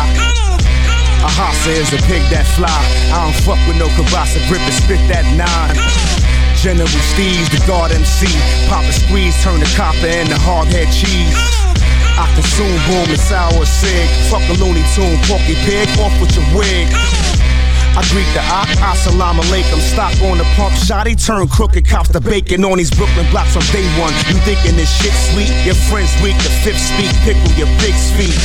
A 1.18 1.26
Hassa 1.26 1.74
is 1.74 1.92
a 1.92 1.98
pig 2.06 2.22
that 2.30 2.46
fly. 2.54 2.70
I 3.10 3.26
don't 3.26 3.34
fuck 3.42 3.58
with 3.66 3.76
no 3.76 3.88
Kabasa 3.98 4.38
grip 4.46 4.62
and 4.62 4.74
spit 4.74 5.02
that 5.10 5.26
nine. 5.34 6.21
General 6.62 6.86
Steve's 6.86 7.50
the 7.50 7.58
guard 7.66 7.90
MC. 7.90 8.30
Pop 8.70 8.86
a 8.86 8.92
squeeze, 8.94 9.34
turn 9.42 9.58
the 9.58 9.66
copper 9.74 10.06
into 10.06 10.38
hard 10.46 10.70
head 10.70 10.86
cheese. 10.94 11.34
I 12.14 12.30
consume 12.38 12.78
boom 12.86 13.10
and 13.10 13.18
sour 13.18 13.66
sig. 13.66 14.06
Fuck 14.30 14.46
a 14.46 14.54
Looney 14.62 14.86
Tune, 14.94 15.18
porky 15.26 15.58
pig, 15.66 15.90
off 15.98 16.14
with 16.22 16.30
your 16.38 16.46
wig. 16.54 16.86
I 17.98 18.06
greet 18.14 18.30
the 18.30 18.46
op, 18.46 18.70
assalamu 18.78 19.42
alaikum. 19.50 19.82
Stock 19.82 20.14
on 20.22 20.38
the 20.38 20.46
pump, 20.54 20.70
shotty 20.78 21.18
turn 21.18 21.50
crooked 21.50 21.82
cops 21.82 22.14
the 22.14 22.20
bacon 22.22 22.62
on 22.62 22.78
these 22.78 22.94
Brooklyn 22.94 23.26
blocks 23.34 23.58
from 23.58 23.66
day 23.74 23.82
one. 23.98 24.14
You 24.30 24.38
thinking 24.46 24.78
this 24.78 24.86
shit 25.02 25.10
sweet? 25.34 25.50
Your 25.66 25.74
friends 25.90 26.14
weak, 26.22 26.38
the 26.46 26.52
fifth 26.62 26.78
speak, 26.78 27.10
pickle 27.26 27.50
your 27.58 27.66
big 27.82 27.98
feet. 28.14 28.38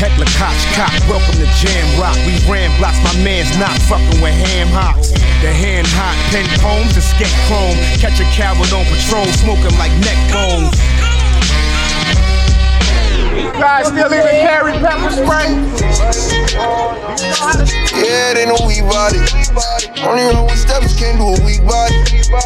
Heckler 0.00 0.24
Koch 0.32 0.56
cock, 0.72 0.96
welcome 1.12 1.34
to 1.36 1.44
Jam 1.60 2.00
Rock. 2.00 2.16
We 2.24 2.32
ran 2.48 2.72
blocks, 2.80 2.96
my 3.04 3.12
man's 3.22 3.52
not 3.58 3.76
fucking 3.84 4.16
with 4.22 4.32
ham 4.32 4.68
hocks. 4.68 5.10
The 5.44 5.52
hand 5.52 5.86
hot 5.92 6.16
pen 6.32 6.48
poems 6.56 6.96
and 6.96 7.04
sketch 7.04 7.36
chrome. 7.44 7.76
Catch 8.00 8.16
a 8.16 8.24
coward 8.32 8.72
on 8.72 8.88
patrol, 8.88 9.28
smoking 9.36 9.76
like 9.76 9.92
neck 10.00 10.16
bones. 10.32 10.72
Guys 13.56 13.88
still 13.88 14.12
even 14.12 14.36
carry 14.44 14.72
pepper 14.72 15.10
spray. 15.10 15.48
Yeah, 17.96 18.34
they 18.34 18.46
know 18.46 18.56
we 18.66 18.80
body. 18.84 19.20
Only 20.04 20.24
run 20.28 20.44
with 20.44 20.58
steps, 20.58 20.96
can't 20.98 21.16
do 21.16 21.32
a 21.32 21.36
weak 21.44 21.64
body. 21.64 21.96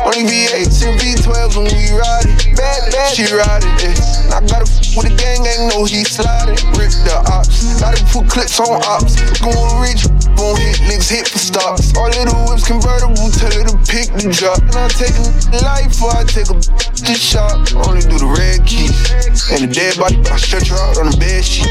Only 0.07 0.27
V8s 0.27 0.87
and 0.87 0.99
V12s 0.99 1.57
when 1.57 1.67
we 1.71 1.91
ride 1.95 2.27
it. 2.27 2.57
Bad, 2.57 2.93
bad, 2.93 3.15
she 3.15 3.27
ride 3.35 3.63
it. 3.63 3.99
Yeah. 3.99 4.35
I 4.35 4.41
gotta 4.47 4.67
f 4.67 4.97
with 4.97 5.11
the 5.11 5.15
gang, 5.15 5.47
ain't 5.47 5.75
no 5.75 5.85
he 5.85 6.05
sliding. 6.05 6.59
Rip 6.79 6.95
the 7.07 7.23
ops, 7.31 7.81
gotta 7.81 8.03
put 8.11 8.29
clips 8.29 8.59
on 8.61 8.83
ops. 8.87 9.19
Going 9.39 9.83
rich, 9.83 10.07
gon' 10.35 10.59
hit 10.59 10.79
niggas 10.87 11.11
hit 11.11 11.29
for 11.29 11.39
stops. 11.39 11.95
All 11.97 12.11
little 12.11 12.35
whips 12.47 12.67
convertible, 12.67 13.31
tell 13.35 13.51
her 13.51 13.65
to 13.67 13.77
pick 13.87 14.11
the 14.15 14.31
drop. 14.31 14.59
And 14.63 14.79
I 14.79 14.89
take 14.95 15.15
a 15.15 15.27
life 15.63 15.99
or 16.03 16.11
I 16.15 16.25
take 16.25 16.51
a 16.51 16.57
to 16.59 17.15
shop. 17.15 17.61
Only 17.87 18.03
do 18.03 18.19
the 18.19 18.31
red 18.31 18.67
keys. 18.67 18.95
And 19.51 19.63
the 19.63 19.71
dead 19.71 19.99
body, 19.99 20.19
I 20.31 20.37
stretch 20.39 20.69
her 20.71 20.84
out 20.85 21.01
on 21.01 21.09
the 21.09 21.17
bed 21.17 21.41
sheet. 21.41 21.65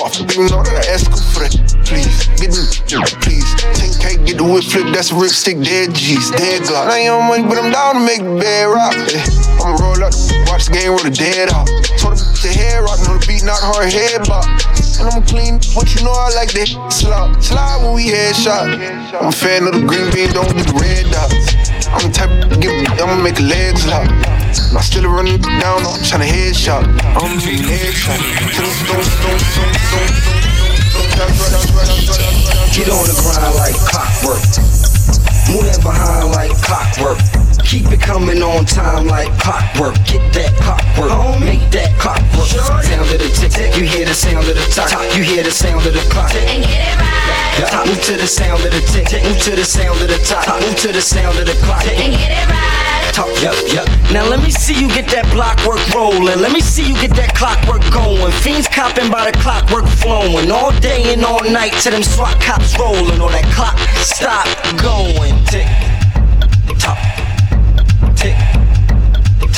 Fuck, 0.00 0.16
you 0.32 0.48
know 0.48 0.64
that 0.64 0.80
I 0.80 0.84
ask 0.96 1.04
her 1.12 1.20
for 1.20 1.44
that. 1.44 1.52
Please, 1.84 2.08
get 2.40 2.50
the 2.52 2.64
please. 3.20 3.44
10K, 3.76 4.24
get 4.24 4.36
the 4.40 4.44
whip 4.44 4.64
flip, 4.64 4.88
that's 4.92 5.12
a 5.12 5.16
rip 5.16 5.32
stick, 5.32 5.60
dead 5.60 5.92
G's, 5.92 6.30
dead 6.32 6.64
Glock. 6.64 6.88
I 6.88 7.04
ain't 7.04 7.12
on 7.12 7.28
money, 7.28 7.44
but 7.44 7.60
I'm 7.60 7.72
down 7.72 8.00
to 8.00 8.02
make 8.04 8.24
the 8.24 8.36
bed 8.40 8.68
rock. 8.72 8.96
Yeah. 9.08 9.24
I'ma 9.60 9.76
roll 9.76 10.00
up, 10.00 10.14
watch 10.48 10.68
the 10.68 10.72
game, 10.72 10.90
roll 10.96 11.04
the 11.04 11.12
dead 11.12 11.52
out. 11.52 11.68
Told 12.00 12.16
him 12.16 12.24
the 12.40 12.52
head 12.52 12.80
rock, 12.84 12.98
know 13.04 13.20
the 13.20 13.24
beat 13.28 13.44
knock 13.44 13.60
hard 13.60 13.92
head 13.92 14.24
bop. 14.24 14.44
And 14.98 15.06
I'ma 15.08 15.22
clean, 15.28 15.60
what 15.76 15.92
you 15.94 16.04
know 16.04 16.14
I 16.14 16.32
like 16.34 16.52
that 16.56 16.68
slide. 16.90 17.36
Slide 17.42 17.78
when 17.84 17.94
we 17.94 18.08
headshot. 18.08 18.68
I'm 19.18 19.28
a 19.28 19.32
fan 19.32 19.66
of 19.68 19.76
the 19.76 19.84
green 19.84 20.08
bean, 20.14 20.32
don't 20.32 20.48
do 20.48 20.62
the 20.64 20.76
red 20.76 21.10
dots. 21.12 21.77
I'm 21.90 22.02
the 22.06 22.12
type 22.12 22.50
to 22.50 22.56
give, 22.58 22.72
I'ma 23.00 23.16
make 23.22 23.40
legs 23.40 23.86
lock. 23.86 24.08
I 24.08 24.80
still 24.80 25.08
running 25.10 25.40
down, 25.40 25.80
I'm 25.80 26.00
tryna 26.04 26.28
headshot. 26.28 26.84
I'm 27.16 27.38
taking 27.40 27.64
headshot. 27.64 28.20
Get 32.74 32.88
on 32.90 33.04
the 33.06 33.14
grind 33.22 33.54
like 33.56 33.74
clockwork. 33.88 34.44
Move 35.48 35.64
that 35.64 35.80
behind 35.82 36.30
like 36.30 36.52
clockwork. 36.62 37.47
Keep 37.68 37.92
it 37.92 38.00
coming 38.00 38.40
on 38.40 38.64
time 38.64 39.04
like 39.06 39.28
clockwork. 39.36 39.92
Get 40.08 40.24
that 40.32 40.56
clockwork. 40.56 41.12
Make 41.44 41.68
that 41.76 41.92
clockwork. 42.00 42.48
Sound 42.48 43.04
of 43.04 43.20
the 43.20 43.28
tick 43.28 43.52
tick. 43.52 43.76
You 43.76 43.84
hear 43.84 44.08
the 44.08 44.16
sound 44.16 44.48
of 44.48 44.56
the 44.56 44.64
top. 44.72 44.88
You 45.12 45.20
hear 45.20 45.44
the 45.44 45.52
sound 45.52 45.84
of 45.84 45.92
the 45.92 46.00
clock. 46.08 46.32
And 46.32 46.64
get 46.64 46.80
it 46.80 46.96
right. 46.96 47.68
Top. 47.68 47.84
Move 47.84 48.00
to 48.08 48.16
the 48.16 48.24
sound 48.24 48.64
of 48.64 48.72
the 48.72 48.80
tick 48.88 49.12
tick. 49.12 49.20
Move 49.20 49.36
to 49.44 49.52
the 49.52 49.68
sound 49.68 50.00
of 50.00 50.08
the 50.08 50.16
top. 50.24 50.48
Move 50.64 50.80
to 50.80 50.96
the 50.96 51.04
sound 51.04 51.36
of 51.36 51.44
the 51.44 51.52
clock. 51.60 51.84
And 51.84 52.16
get 52.16 52.32
it 52.32 52.48
right. 52.48 53.12
Talk, 53.12 53.28
yup, 53.44 53.60
yup. 53.68 53.84
Now 54.16 54.24
let 54.24 54.40
me 54.40 54.48
see 54.48 54.72
you 54.72 54.88
get 54.88 55.04
that 55.12 55.28
blockwork 55.36 55.84
rolling. 55.92 56.40
Let 56.40 56.56
me 56.56 56.64
see 56.64 56.88
you 56.88 56.96
get 56.96 57.12
that 57.20 57.36
clockwork 57.36 57.84
going. 57.92 58.32
Fiends 58.40 58.64
copping 58.64 59.12
by 59.12 59.28
the 59.28 59.36
clockwork 59.44 59.84
flowing. 60.00 60.48
All 60.48 60.72
day 60.80 61.12
and 61.12 61.20
all 61.20 61.44
night 61.44 61.76
till 61.84 61.92
them 61.92 62.02
SWAT 62.02 62.40
cops 62.40 62.72
rolling. 62.80 63.20
Or 63.20 63.28
that 63.28 63.44
clock 63.52 63.76
stop 64.00 64.48
going. 64.80 65.36
Tick, 65.52 65.68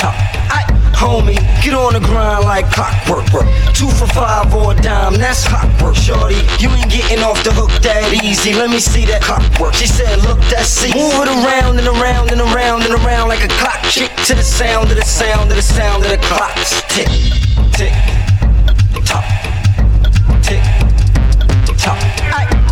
tock. 0.01 0.17
I, 0.49 0.65
homie, 0.97 1.37
get 1.61 1.77
on 1.77 1.93
the 1.93 2.01
grind 2.01 2.43
like 2.43 2.65
clockwork. 2.73 3.29
Work. 3.29 3.45
Two 3.77 3.89
for 3.93 4.09
five 4.09 4.49
or 4.53 4.73
a 4.73 4.75
dime, 4.81 5.13
that's 5.21 5.47
clockwork. 5.47 5.95
Shorty, 5.95 6.41
you 6.57 6.69
ain't 6.73 6.89
getting 6.89 7.21
off 7.21 7.37
the 7.45 7.53
hook 7.53 7.69
that 7.85 8.09
easy. 8.25 8.53
Let 8.57 8.69
me 8.73 8.79
see 8.81 9.05
that 9.05 9.21
clockwork. 9.21 9.77
She 9.77 9.85
said, 9.85 10.17
look, 10.25 10.41
that's 10.49 10.73
easy. 10.81 10.97
Move 10.97 11.13
it 11.21 11.29
around 11.29 11.77
and 11.77 11.87
around 11.87 12.33
and 12.33 12.41
around 12.41 12.81
and 12.81 12.97
around 12.97 13.29
like 13.29 13.45
a 13.45 13.51
clock. 13.61 13.77
Kick 13.85 14.09
to 14.25 14.33
the 14.33 14.43
sound 14.43 14.89
of 14.89 14.97
the 14.97 15.05
sound 15.05 15.53
of 15.53 15.55
the 15.55 15.61
sound 15.61 16.03
of 16.03 16.09
the 16.09 16.21
clocks. 16.25 16.81
Tick, 16.89 17.09
tick, 17.77 17.93
tock, 19.05 19.25
tick, 20.41 20.65
tock. 21.77 22.01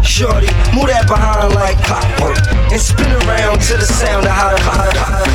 shorty. 0.01 0.49
Move 0.73 0.89
that 0.89 1.05
behind 1.05 1.53
like 1.53 1.77
clockwork. 1.85 2.41
And 2.73 2.81
spin 2.81 3.13
around 3.23 3.61
to 3.69 3.77
the 3.77 3.85
sound 3.85 4.25
of 4.25 4.33
how 4.33 4.49
the 4.49 4.59
One, 4.69 4.89
two, 4.91 5.28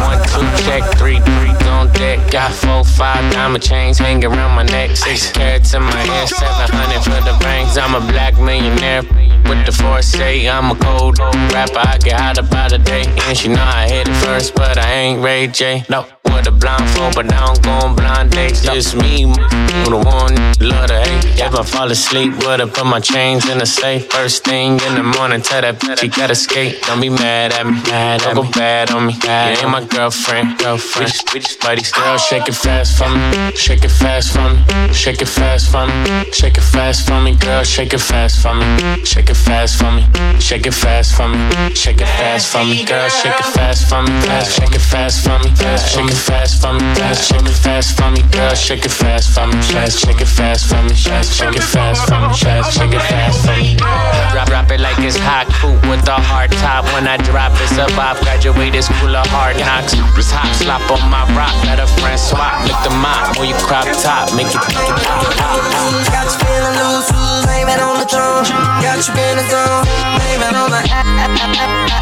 Got 2.34 2.52
four, 2.52 2.82
five 2.82 3.32
diamond 3.32 3.62
chains 3.62 3.98
hanging 3.98 4.24
around 4.24 4.56
my 4.56 4.64
neck. 4.64 4.96
Six 4.96 5.30
carats 5.30 5.72
in 5.72 5.84
my 5.84 5.92
hair, 5.92 6.26
seven 6.26 6.68
hundred 6.68 7.04
for 7.04 7.22
the 7.22 7.38
bangs. 7.38 7.78
I'm 7.78 7.94
a 7.94 8.00
black 8.00 8.34
millionaire 8.40 9.02
with 9.48 9.64
the 9.64 9.70
foresight. 9.70 10.48
I'm 10.48 10.72
a 10.72 10.74
cold 10.74 11.20
old 11.20 11.36
rapper. 11.52 11.78
I 11.78 11.96
get 11.98 12.18
hot 12.18 12.38
about 12.38 12.72
a 12.72 12.78
day. 12.78 13.04
And 13.28 13.38
she 13.38 13.46
know 13.46 13.62
I 13.62 13.88
hit 13.88 14.08
it 14.08 14.16
first, 14.16 14.56
but 14.56 14.78
I 14.78 14.92
ain't 14.94 15.22
Ray 15.22 15.46
J. 15.46 15.84
No 15.88 16.08
with 16.34 16.46
a 16.46 16.52
blindfold, 16.52 17.14
but 17.14 17.32
I 17.32 17.46
don't 17.46 17.62
go 17.62 17.94
blind 17.94 18.30
dates. 18.32 18.62
Just 18.62 18.96
me, 18.96 19.22
who 19.22 19.90
the 19.90 20.02
one 20.04 20.34
love 20.60 20.88
to 20.88 20.98
hate. 21.00 21.24
If 21.38 21.54
I 21.54 21.62
fall 21.62 21.90
asleep, 21.90 22.32
would've 22.44 22.72
put 22.72 22.86
my 22.86 23.00
chains 23.00 23.48
in 23.48 23.58
the 23.58 23.66
safe. 23.66 24.10
First 24.10 24.44
thing 24.44 24.80
in 24.86 24.94
the 24.94 25.02
morning, 25.02 25.42
tell 25.42 25.62
that 25.62 25.80
bitch 25.80 26.00
she 26.00 26.08
gotta 26.08 26.34
skate. 26.34 26.82
Don't 26.82 27.00
be 27.00 27.10
mad 27.10 27.52
at 27.52 27.66
me, 27.66 27.72
mad 27.90 28.20
don't 28.20 28.34
go 28.34 28.44
bad 28.50 28.90
on 28.90 29.06
me. 29.06 29.14
You 29.14 29.30
ain't 29.30 29.70
my 29.70 29.84
girlfriend, 29.84 30.58
girlfriend. 30.58 31.12
We 31.32 31.40
just 31.40 31.60
buddies. 31.60 31.92
Girl, 31.92 32.18
shake 32.18 32.48
it 32.48 32.54
fast 32.54 32.98
for 32.98 33.08
me, 33.08 33.52
shake 33.54 33.84
it 33.84 33.90
fast 33.90 34.32
for 34.32 34.48
me, 34.50 34.92
shake 34.92 35.22
it 35.22 35.28
fast 35.28 35.70
for 35.70 35.86
me, 35.86 36.24
shake 36.32 36.58
it 36.58 36.62
fast 36.62 37.06
for 37.06 37.20
me, 37.20 37.36
girl, 37.36 37.62
shake 37.62 37.92
it 37.92 38.00
fast 38.00 38.42
for 38.42 38.54
me, 38.54 39.04
shake 39.04 39.30
it 39.30 39.34
fast 39.36 39.78
for 39.78 39.90
me, 39.92 40.02
shake 40.40 40.66
it 40.66 40.72
fast 40.74 41.16
for 41.16 41.28
me, 41.28 41.74
shake 41.74 42.00
it 42.00 42.06
fast 42.06 42.52
for 42.52 42.64
me, 42.64 42.84
girl, 42.84 43.08
shake 43.08 43.38
it 43.38 43.44
fast 43.54 43.88
for 43.88 44.02
me, 44.02 44.10
fast, 44.22 44.52
shake 44.58 44.74
it 44.74 44.80
fast 44.80 45.24
for 45.24 45.38
me, 45.38 45.50
fast, 45.54 45.94
shake 45.94 46.10
it 46.10 46.23
fast 46.24 46.62
for 46.62 46.72
me, 46.72 46.80
fast, 46.96 47.28
shake 47.28 47.44
it 47.44 47.58
fast 47.60 47.96
for 47.96 48.10
me, 48.10 48.22
girl, 48.32 48.54
shake 48.54 48.84
it 48.84 48.90
fast 48.90 49.34
for 49.34 49.46
me, 49.46 49.60
fast, 49.60 50.00
shake 50.00 50.20
it 50.20 50.26
fast 50.26 50.68
for 50.68 50.80
me, 50.82 50.94
fast, 50.94 51.36
shake 51.36 51.56
it 51.56 51.62
fast 51.62 52.08
for 52.08 52.18
me, 52.20 52.32
fast, 52.34 52.72
shake 52.72 52.92
it 52.92 53.04
fast 53.04 53.44
for 53.44 53.56
me. 53.60 53.76
Drop, 54.32 54.48
drop 54.48 54.70
it 54.70 54.80
like 54.80 54.98
it's 54.98 55.16
hot 55.16 55.46
coupe 55.60 55.80
with 55.88 56.08
a 56.08 56.16
hard 56.16 56.50
top. 56.62 56.84
When 56.96 57.06
I 57.06 57.16
drop, 57.18 57.52
it's 57.60 57.76
a 57.76 57.86
vibe. 57.92 58.20
Graduated 58.24 58.84
school 58.84 59.14
of 59.14 59.26
hard 59.28 59.56
knocks. 59.60 59.92
It's 60.16 60.30
hop, 60.32 60.48
slop 60.56 60.82
on 60.90 61.02
my 61.12 61.28
rock. 61.36 61.52
Let 61.68 61.78
a 61.78 61.86
friend 62.00 62.18
swap, 62.18 62.64
lick 62.64 62.78
the 62.82 62.90
mop, 63.04 63.36
or 63.36 63.44
you 63.44 63.54
crop 63.68 63.84
top, 64.00 64.32
make 64.32 64.48
it, 64.48 64.56
make 64.72 64.88
it 64.88 64.98
pop, 65.04 65.28
pop, 65.36 65.60
pop. 65.60 65.92
Got 66.08 66.26
you 66.32 66.38
feeling 66.40 66.76
loose, 66.80 67.10
it 67.12 67.80
on 67.80 68.00
the 68.00 68.06
throne. 68.08 68.44
Got 68.80 69.00
you 69.04 69.12
in 69.12 69.36
the 69.36 69.44
zone, 69.52 69.84
blame 70.16 70.40
it 70.40 70.54
on 70.56 70.72
the 70.72 70.80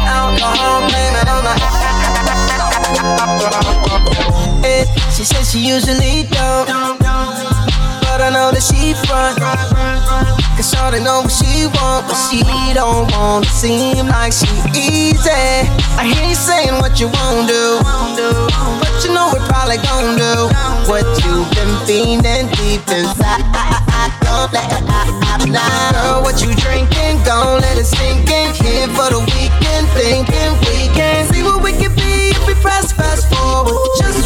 alcohol, 0.07 0.87
blame 0.87 1.15
it 1.19 1.27
on 1.27 1.43
the. 1.43 1.53
Eh, 4.63 4.85
she 5.15 5.23
says 5.23 5.51
she 5.51 5.59
usually 5.59 6.23
don't, 6.29 6.67
but 6.99 8.19
I 8.21 8.29
know 8.31 8.51
that 8.51 8.63
she 8.63 8.93
front. 9.07 9.39
Cause 10.55 10.69
Shawty 10.69 11.01
know 11.03 11.25
what 11.25 11.33
she 11.33 11.65
want, 11.65 12.05
but 12.05 12.13
she 12.29 12.45
don't 12.77 13.09
want 13.17 13.45
to 13.45 13.51
seem 13.51 14.05
like 14.05 14.31
she 14.31 14.45
easy. 14.77 15.65
I 15.97 16.05
hear 16.05 16.29
you 16.29 16.37
saying 16.37 16.77
what 16.77 17.01
you 17.01 17.09
won't 17.09 17.49
do, 17.49 17.81
but 18.77 18.93
you 19.01 19.09
know 19.17 19.33
it 19.33 19.41
probably 19.49 19.81
gon' 19.81 20.13
do 20.13 20.53
what 20.85 21.01
you've 21.25 21.49
been 21.57 21.73
feeling 21.89 22.45
deep 22.53 22.85
inside. 22.85 23.41
Don't 24.21 24.53
let 24.53 24.69
it 24.69 24.85
out 24.85 25.41
now. 25.49 25.91
Girl, 25.91 26.21
what 26.21 26.37
you 26.37 26.53
drinking? 26.61 27.25
Gon' 27.25 27.61
let 27.61 27.77
it 27.77 27.85
sink 27.89 28.29
in. 28.29 28.53
Here 28.53 28.87
for 28.93 29.09
the 29.09 29.19
weekend, 29.25 29.89
thinking 29.97 30.53
we 30.61 30.93
we 32.83 32.89
fast 32.95 33.29
forward. 33.29 33.77
Just 33.99 34.22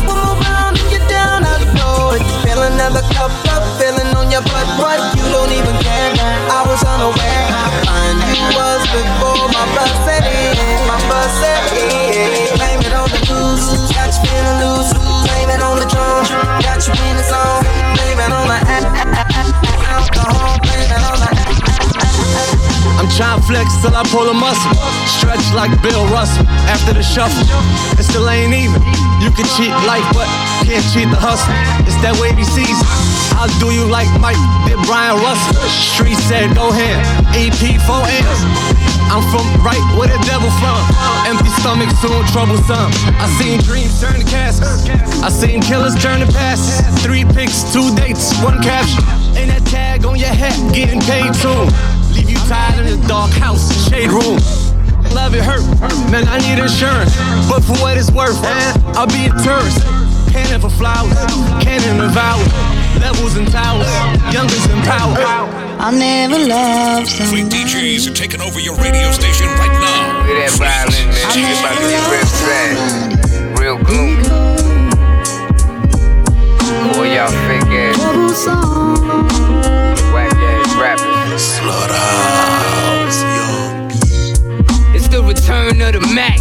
till 23.82 23.96
I 23.96 24.04
pull 24.10 24.30
a 24.30 24.34
muscle. 24.34 24.74
Stretch 25.06 25.44
like 25.54 25.72
Bill 25.82 26.06
Russell. 26.10 26.46
After 26.70 26.94
the 26.94 27.04
shuffle, 27.04 27.46
it 27.98 28.04
still 28.04 28.30
ain't 28.30 28.54
even. 28.54 28.82
You 29.22 29.30
can 29.34 29.46
cheat 29.58 29.74
life, 29.90 30.06
but 30.14 30.30
can't 30.66 30.86
cheat 30.94 31.10
the 31.10 31.20
hustle. 31.20 31.54
It's 31.86 31.98
that 32.06 32.14
wavy 32.22 32.46
season. 32.46 32.86
I'll 33.38 33.52
do 33.62 33.70
you 33.74 33.86
like 33.86 34.10
Mike 34.18 34.40
did 34.66 34.78
Brian 34.86 35.18
Russell. 35.22 35.54
Street 35.70 36.18
said, 36.30 36.54
go 36.58 36.70
ahead. 36.70 37.02
EP 37.34 37.54
4 37.58 38.02
M's. 38.02 38.42
I'm 39.10 39.24
from 39.32 39.46
right 39.64 39.82
where 39.96 40.10
the 40.10 40.20
devil 40.28 40.52
from. 40.60 40.82
Empty 41.26 41.50
stomach, 41.62 41.90
soon 42.04 42.22
troublesome. 42.34 42.92
I 43.18 43.26
seen 43.40 43.62
dreams 43.62 43.94
turn 44.02 44.20
to 44.20 44.26
caskets. 44.26 44.86
I 45.24 45.30
seen 45.30 45.62
killers 45.62 45.96
turn 46.02 46.20
to 46.20 46.30
passes. 46.34 46.82
Three 47.04 47.24
picks, 47.26 47.64
two 47.72 47.96
dates, 47.96 48.36
one 48.44 48.62
caption. 48.62 49.04
And 49.38 49.50
that 49.50 49.66
tag 49.66 50.06
on 50.06 50.18
your 50.18 50.34
hat, 50.34 50.58
getting 50.74 51.00
paid 51.02 51.34
soon. 51.36 51.70
Leave 52.48 52.88
you 52.88 52.94
in 52.94 53.02
the 53.02 53.08
dark 53.08 53.32
house, 53.32 53.68
shade 53.90 54.08
room. 54.08 54.40
Love 55.12 55.36
it 55.36 55.44
hurt, 55.44 55.68
man. 56.12 56.24
I 56.32 56.40
need 56.40 56.64
insurance, 56.64 57.12
but 57.52 57.60
for 57.60 57.76
what 57.84 57.98
it's 57.98 58.10
worth, 58.10 58.42
man, 58.42 58.72
I'll 58.96 59.08
be 59.08 59.28
a 59.28 59.36
tourist. 59.44 59.84
Cannon 60.32 60.62
for 60.62 60.70
flowers, 60.70 61.12
cannon 61.60 62.00
of 62.00 62.16
hours, 62.16 62.48
levels 63.04 63.36
and 63.36 63.52
towers, 63.52 63.88
youngers 64.32 64.64
in 64.72 64.80
power. 64.88 65.20
I 65.80 65.92
never 65.92 66.40
loved 66.40 67.12
Freak 67.28 67.48
DJs 67.48 68.10
are 68.10 68.14
taking 68.14 68.40
over 68.40 68.62
your 68.62 68.76
radio 68.78 69.12
station 69.12 69.48
right 69.60 69.76
now. 69.84 70.24
Look 70.24 70.40
at 70.40 70.48
that 70.48 70.56
violin, 70.56 71.12
man. 71.12 71.28
She 71.36 71.44
about 71.52 71.76
to 71.76 71.88
get 71.92 72.08
real 72.08 72.28
sad. 72.32 73.60
Real 73.60 73.78
gloomy. 73.84 74.24
Boy, 76.96 77.12
y'all 77.12 77.28
fake 77.44 77.76
ass. 77.76 78.48
Whack 80.14 80.32
ass 80.32 80.37
rappers. 80.78 81.42
Slaughterhouse, 81.42 83.24
It's 84.96 85.08
the 85.08 85.24
return 85.24 85.82
of 85.82 85.94
the 85.94 86.02
Mac. 86.14 86.40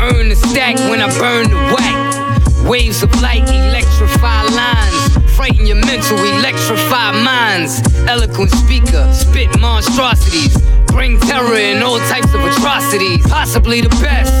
Earn 0.00 0.28
the 0.28 0.36
stack 0.36 0.78
when 0.90 1.00
I 1.00 1.08
burn 1.18 1.50
the 1.50 1.56
whack. 1.74 2.68
Waves 2.68 3.02
of 3.02 3.10
light 3.20 3.48
electrify 3.48 4.42
lines. 4.44 5.34
Frighten 5.36 5.66
your 5.66 5.76
mental, 5.76 6.18
electrify 6.18 7.12
minds. 7.12 7.82
Eloquent 8.06 8.50
speaker, 8.50 9.12
spit 9.12 9.48
monstrosities. 9.60 10.56
Bring 10.86 11.18
terror 11.20 11.56
in 11.56 11.82
all 11.82 11.98
types 12.08 12.32
of 12.34 12.44
atrocities. 12.44 13.26
Possibly 13.26 13.80
the 13.80 13.90
best. 14.00 14.32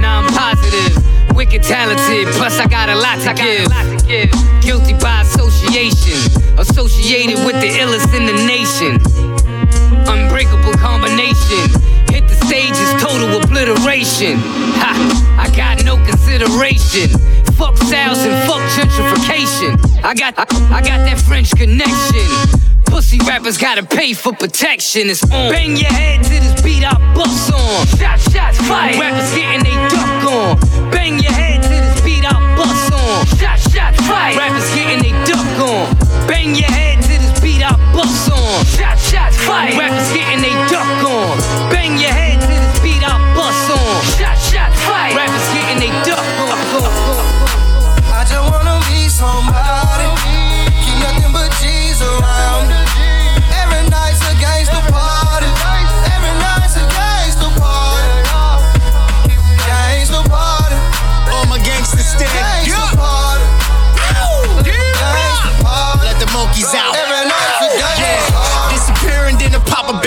Now 0.00 0.20
I'm 0.20 0.28
positive. 0.28 1.36
Wicked 1.36 1.62
talented, 1.62 2.28
plus 2.34 2.58
I 2.60 2.66
got 2.66 2.88
a 2.88 2.94
lot 2.94 3.20
to 3.20 3.34
give. 3.34 3.93
Guilty 4.06 4.92
by 5.00 5.22
association. 5.22 6.20
Associated 6.58 7.44
with 7.46 7.56
the 7.60 7.70
illest 7.80 8.12
in 8.14 8.26
the 8.26 8.36
nation. 8.44 9.00
Unbreakable 10.06 10.74
combination. 10.74 11.64
Hit 12.12 12.28
the 12.28 12.36
stage 12.44 12.76
is 12.76 12.92
total 13.02 13.40
obliteration. 13.40 14.36
Ha! 14.76 14.92
I 15.40 15.48
got 15.56 15.82
no 15.84 15.96
consideration. 16.04 17.08
Fuck 17.56 17.78
styles 17.78 18.18
and 18.18 18.36
fuck 18.46 18.60
gentrification. 18.76 19.80
I 20.04 20.14
got 20.14 20.34
I, 20.36 20.44
I 20.68 20.80
got 20.82 21.00
that 21.08 21.18
French 21.26 21.50
connection. 21.56 22.28
Pussy 22.84 23.18
rappers 23.26 23.56
gotta 23.56 23.84
pay 23.84 24.12
for 24.12 24.34
protection. 24.34 25.08
It's 25.08 25.22
on. 25.24 25.50
Bang 25.50 25.76
your 25.76 25.90
head 25.90 26.22
to 26.24 26.30
this 26.30 26.60
beat 26.60 26.84
I 26.84 26.92
bust 27.14 27.52
on. 27.52 27.86
Shot 27.96 28.20
shots 28.20 28.58
fired. 28.68 29.00
Rappers 29.00 29.34
getting 29.34 29.64
they 29.64 29.76
duck 29.88 30.24
on. 30.30 30.90
Bang 30.90 31.18
your 31.18 31.32
head 31.32 31.62
to 31.62 31.68
this 31.68 32.00
beat 32.04 32.24
I 32.24 32.36
bust 32.56 32.92
on. 32.92 33.26
Shot 33.38 33.58
fired. 34.08 34.36
Rappers 34.36 34.68
getting 34.74 35.00
they 35.02 35.14
duck 35.24 35.46
on. 35.60 35.88
Bang 36.26 36.54
your 36.54 36.70
head 36.70 37.02
to 37.02 37.08
this 37.08 37.40
beat 37.40 37.62
I 37.62 37.76
bust 37.92 38.30
on. 38.30 38.64
Shot 38.64 38.98
shots 38.98 39.36
fired. 39.44 39.76
Rappers 39.76 40.12
getting 40.12 40.40
they 40.40 40.54
duck 40.68 40.86
on. 41.04 41.38
Bang 41.70 41.98
your 41.98 42.10
head 42.10 42.23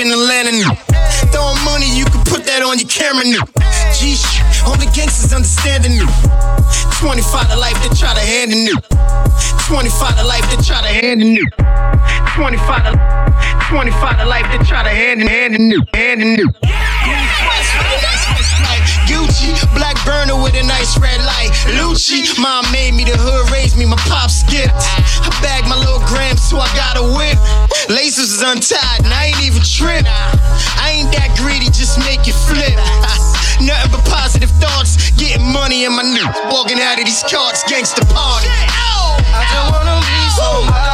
in 0.07 0.13
Atlanta. 0.13 0.51
New. 0.51 0.71
Throwing 1.31 1.59
money, 1.65 1.89
you 1.91 2.05
can 2.05 2.23
put 2.23 2.45
that 2.47 2.63
on 2.63 2.79
your 2.79 2.87
camera. 2.87 3.27
New. 3.27 3.43
G 3.91 4.15
shit, 4.15 4.63
all 4.63 4.79
the 4.79 4.87
gangsters 4.95 5.33
understanding 5.33 5.99
new. 5.99 6.09
25 6.99 7.51
to 7.51 7.57
life, 7.59 7.75
they 7.83 7.91
try 7.91 8.13
to 8.15 8.23
hand 8.23 8.51
it 8.55 8.61
new. 8.63 8.77
25 9.67 10.17
to 10.17 10.23
life, 10.23 10.45
they 10.49 10.59
try 10.63 10.81
to 10.81 10.87
hand 10.87 11.21
it 11.21 11.27
new. 11.27 11.47
25 12.35 12.93
to 12.93 13.17
25 13.69 14.19
to 14.19 14.25
life 14.25 14.45
they 14.51 14.63
try 14.63 14.83
to 14.83 14.89
hand 14.89 15.21
in 15.21 15.27
hand 15.27 15.53
hand 15.93 16.21
in 16.21 16.35
new. 16.35 16.49
Gucci, 19.37 19.53
black 19.75 19.97
burner 20.05 20.35
with 20.41 20.55
a 20.55 20.63
nice 20.63 20.97
red 20.97 21.21
light. 21.21 21.51
Lucci, 21.77 22.25
mom 22.41 22.65
made 22.71 22.93
me, 22.93 23.03
the 23.03 23.17
hood 23.17 23.51
raised 23.51 23.77
me, 23.77 23.85
my 23.85 23.97
pop 24.09 24.29
skipped. 24.29 24.73
I 24.73 25.29
bagged 25.41 25.67
my 25.67 25.77
little 25.77 26.01
grams, 26.09 26.41
so 26.41 26.57
I 26.57 26.67
got 26.73 26.97
a 26.97 27.05
whip. 27.05 27.37
Laces 27.89 28.33
is 28.33 28.41
untied, 28.41 29.05
and 29.05 29.13
I 29.13 29.29
ain't 29.29 29.41
even 29.45 29.61
tripped. 29.61 30.09
I 30.81 30.97
ain't 30.97 31.11
that 31.13 31.37
greedy, 31.37 31.69
just 31.69 31.99
make 31.99 32.25
it 32.25 32.37
flip. 32.49 32.77
Nothing 33.61 33.91
but 33.93 34.03
positive 34.09 34.51
thoughts, 34.57 35.11
getting 35.11 35.45
money 35.45 35.85
in 35.85 35.93
my 35.93 36.03
new. 36.03 36.25
Walking 36.49 36.81
out 36.81 36.97
of 36.97 37.05
these 37.05 37.21
carts, 37.29 37.61
gangsta 37.69 38.05
party. 38.09 38.49
I 38.49 39.45
just 39.45 39.69
wanna 39.69 40.01
be 40.01 40.19
somebody. 40.33 40.86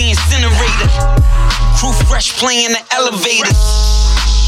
The 0.00 0.16
incinerator. 0.16 0.88
Crew 1.76 1.92
fresh 2.08 2.32
playing 2.40 2.72
the 2.72 2.82
elevator. 2.96 3.52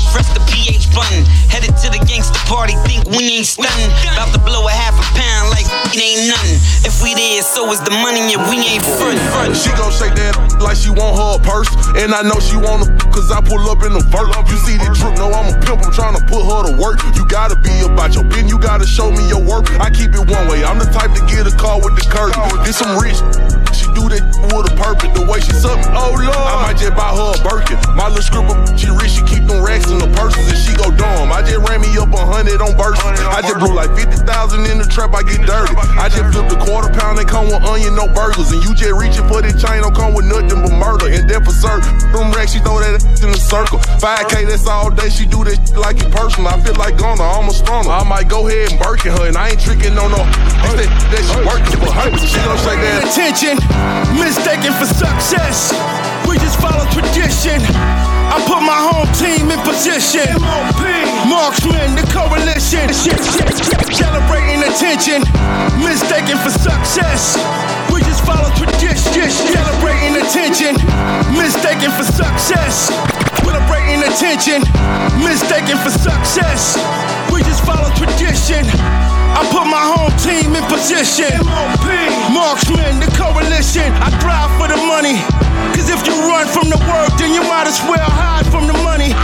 Press 0.08 0.28
the 0.32 0.40
PH 0.48 0.92
button. 0.96 1.24
Headed 1.52 1.76
to 1.84 1.88
the 1.92 2.00
gangster 2.08 2.40
party. 2.48 2.72
Think 2.88 3.04
we 3.12 3.36
ain't 3.36 3.46
stunning. 3.46 3.92
About 4.12 4.32
to 4.32 4.40
blow 4.40 4.64
a 4.64 4.72
half 4.72 4.96
a 4.96 5.04
pound 5.12 5.52
like 5.52 5.68
it 5.92 6.00
ain't 6.00 6.28
nothing. 6.28 6.56
If 6.88 7.04
we 7.04 7.12
there, 7.12 7.44
so 7.44 7.68
is 7.72 7.80
the 7.84 7.92
money, 8.00 8.32
and 8.32 8.40
we 8.48 8.64
ain't 8.64 8.84
front. 8.96 9.20
front. 9.32 9.56
She 9.56 9.68
gon' 9.76 9.92
shake 9.92 10.16
that 10.16 10.52
like 10.62 10.76
she 10.76 10.88
want 10.88 11.16
her 11.20 11.36
purse. 11.44 11.68
And 12.00 12.14
I 12.14 12.22
know 12.22 12.38
she 12.40 12.56
wanna, 12.56 12.88
cause 13.12 13.28
I 13.28 13.42
pull 13.42 13.60
up 13.68 13.84
in 13.84 13.92
the 13.92 14.04
vert. 14.08 14.32
You 14.48 14.56
see 14.62 14.78
the 14.78 14.88
drip, 14.94 15.18
no, 15.20 15.28
I'm 15.28 15.52
a 15.52 15.56
pimp, 15.60 15.84
I'm 15.84 15.92
tryna 15.92 16.22
put 16.30 16.44
her 16.46 16.70
to 16.70 16.72
work. 16.80 17.02
You 17.18 17.26
gotta 17.26 17.56
be 17.60 17.72
about 17.84 18.14
your 18.14 18.24
pen, 18.30 18.48
you 18.48 18.58
gotta 18.58 18.86
show 18.86 19.10
me 19.10 19.26
your 19.28 19.42
work. 19.42 19.68
I 19.82 19.90
keep 19.90 20.14
it 20.14 20.24
one 20.24 20.48
way, 20.48 20.64
I'm 20.64 20.78
the 20.78 20.88
type 20.88 21.12
to 21.18 21.22
get 21.26 21.44
a 21.44 21.54
car 21.58 21.82
with 21.82 21.98
the 21.98 22.04
curtain. 22.08 22.40
Get 22.64 22.72
some 22.72 22.96
rich, 22.96 23.18
do 23.94 24.08
that 24.08 24.24
with 24.52 24.72
a 24.72 24.74
purpose. 24.76 25.12
The 25.12 25.24
way 25.28 25.40
she 25.40 25.52
suck 25.52 25.78
me, 25.78 25.92
oh 25.92 26.16
lord. 26.16 26.32
I 26.32 26.56
might 26.64 26.78
just 26.80 26.96
buy 26.96 27.12
her 27.12 27.36
a 27.36 27.38
Birkin. 27.44 27.78
My 27.94 28.08
little 28.08 28.24
scribble, 28.24 28.56
she 28.76 28.88
rich, 28.90 29.16
she 29.16 29.22
keep 29.28 29.44
them 29.44 29.62
racks 29.62 29.88
in 29.92 30.00
the 30.00 30.08
purses 30.16 30.44
and 30.48 30.58
she 30.58 30.72
go 30.76 30.90
dumb. 30.92 31.30
I 31.32 31.44
just 31.44 31.60
ran 31.68 31.80
me 31.80 31.92
up 32.00 32.12
a 32.12 32.22
hundred 32.24 32.60
on 32.60 32.72
verses. 32.76 33.04
I 33.04 33.44
just 33.44 33.60
blew 33.60 33.74
like 33.76 33.92
50,000 33.92 34.24
in 34.66 34.80
the 34.80 34.88
trap, 34.88 35.12
I 35.14 35.22
get 35.22 35.44
dirty. 35.44 35.76
I 36.00 36.08
just 36.08 36.32
flipped 36.32 36.52
a 36.52 36.58
quarter 36.64 36.90
pound, 36.92 37.20
they 37.20 37.28
come 37.28 37.52
with 37.52 37.62
onion, 37.68 37.94
no 37.94 38.08
burgers. 38.08 38.50
And 38.52 38.64
you 38.64 38.72
just 38.74 38.96
reaching 38.96 39.26
for 39.28 39.44
the 39.44 39.52
chain, 39.52 39.84
don't 39.84 39.94
come 39.94 40.16
with 40.16 40.26
nothing 40.26 40.64
but 40.64 40.72
murder. 40.72 41.12
And 41.12 41.28
then 41.28 41.44
for 41.44 41.52
certain, 41.52 41.92
them 42.12 42.32
racks, 42.32 42.56
she 42.56 42.60
throw 42.64 42.80
that 42.80 43.00
in 43.20 43.30
the 43.30 43.40
circle. 43.40 43.78
5K, 44.00 44.48
that's 44.48 44.66
all 44.66 44.90
day, 44.90 45.08
she 45.12 45.28
do 45.28 45.44
that 45.44 45.58
like 45.76 46.00
it 46.00 46.10
personal. 46.10 46.48
I 46.48 46.60
feel 46.60 46.76
like 46.76 46.96
Gunna, 46.96 47.22
I'm 47.22 47.48
a 47.48 47.52
stunner. 47.52 47.92
I 47.92 48.04
might 48.04 48.28
go 48.28 48.48
ahead 48.48 48.72
and 48.72 48.80
Birkin 48.80 49.12
her, 49.12 49.28
and 49.28 49.36
I 49.36 49.50
ain't 49.52 49.60
tricking 49.60 49.96
on 49.98 50.10
no. 50.12 50.22
That, 50.72 50.88
that 50.88 51.20
she 51.20 51.36
working 51.44 51.76
for 51.84 51.92
her. 51.92 52.08
She 52.16 52.40
gon' 52.40 52.56
shake 52.64 52.80
that. 52.80 53.04
Attention, 53.04 53.60
mistaken 54.14 54.72
for 54.78 54.86
success. 54.86 55.72
We 56.28 56.38
just 56.38 56.58
follow 56.60 56.84
tradition. 56.90 57.60
I 58.32 58.40
put 58.48 58.62
my 58.64 58.80
home 58.80 59.08
team 59.18 59.50
in 59.52 59.60
position. 59.60 60.26
Marxman, 61.28 61.94
the 61.98 62.06
coalition. 62.08 62.88
Celebrating 63.92 64.64
attention, 64.64 65.20
mistaken 65.84 66.38
for 66.40 66.50
success. 66.50 67.36
We 67.92 68.00
just 68.02 68.24
follow 68.24 68.48
tradition. 68.56 69.28
Celebrating 69.28 70.16
attention, 70.16 70.80
mistaken 71.36 71.90
for 71.92 72.04
success. 72.04 72.88
Celebrating 73.44 74.00
attention, 74.02 74.62
mistaken 75.20 75.76
for 75.78 75.90
success. 75.90 77.11
We 77.30 77.42
just 77.44 77.62
follow 77.64 77.90
tradition. 77.94 78.64
I 79.32 79.40
put 79.52 79.64
my 79.68 79.80
home 79.80 80.12
team 80.20 80.52
in 80.56 80.64
position. 80.68 81.32
MOP, 81.44 81.86
Marxman, 82.32 83.00
the 83.00 83.08
coalition. 83.16 83.88
I 84.02 84.10
drive 84.20 84.50
for 84.58 84.68
the 84.68 84.80
money. 84.88 85.20
Cause 85.76 85.88
if 85.88 86.02
you 86.06 86.14
run 86.26 86.48
from 86.48 86.68
the 86.68 86.80
work, 86.90 87.12
then 87.16 87.32
you 87.32 87.42
might 87.46 87.68
as 87.68 87.80
well 87.88 88.04
hide 88.04 88.44
from 88.50 88.66
the 88.66 88.76
money. 88.84 89.14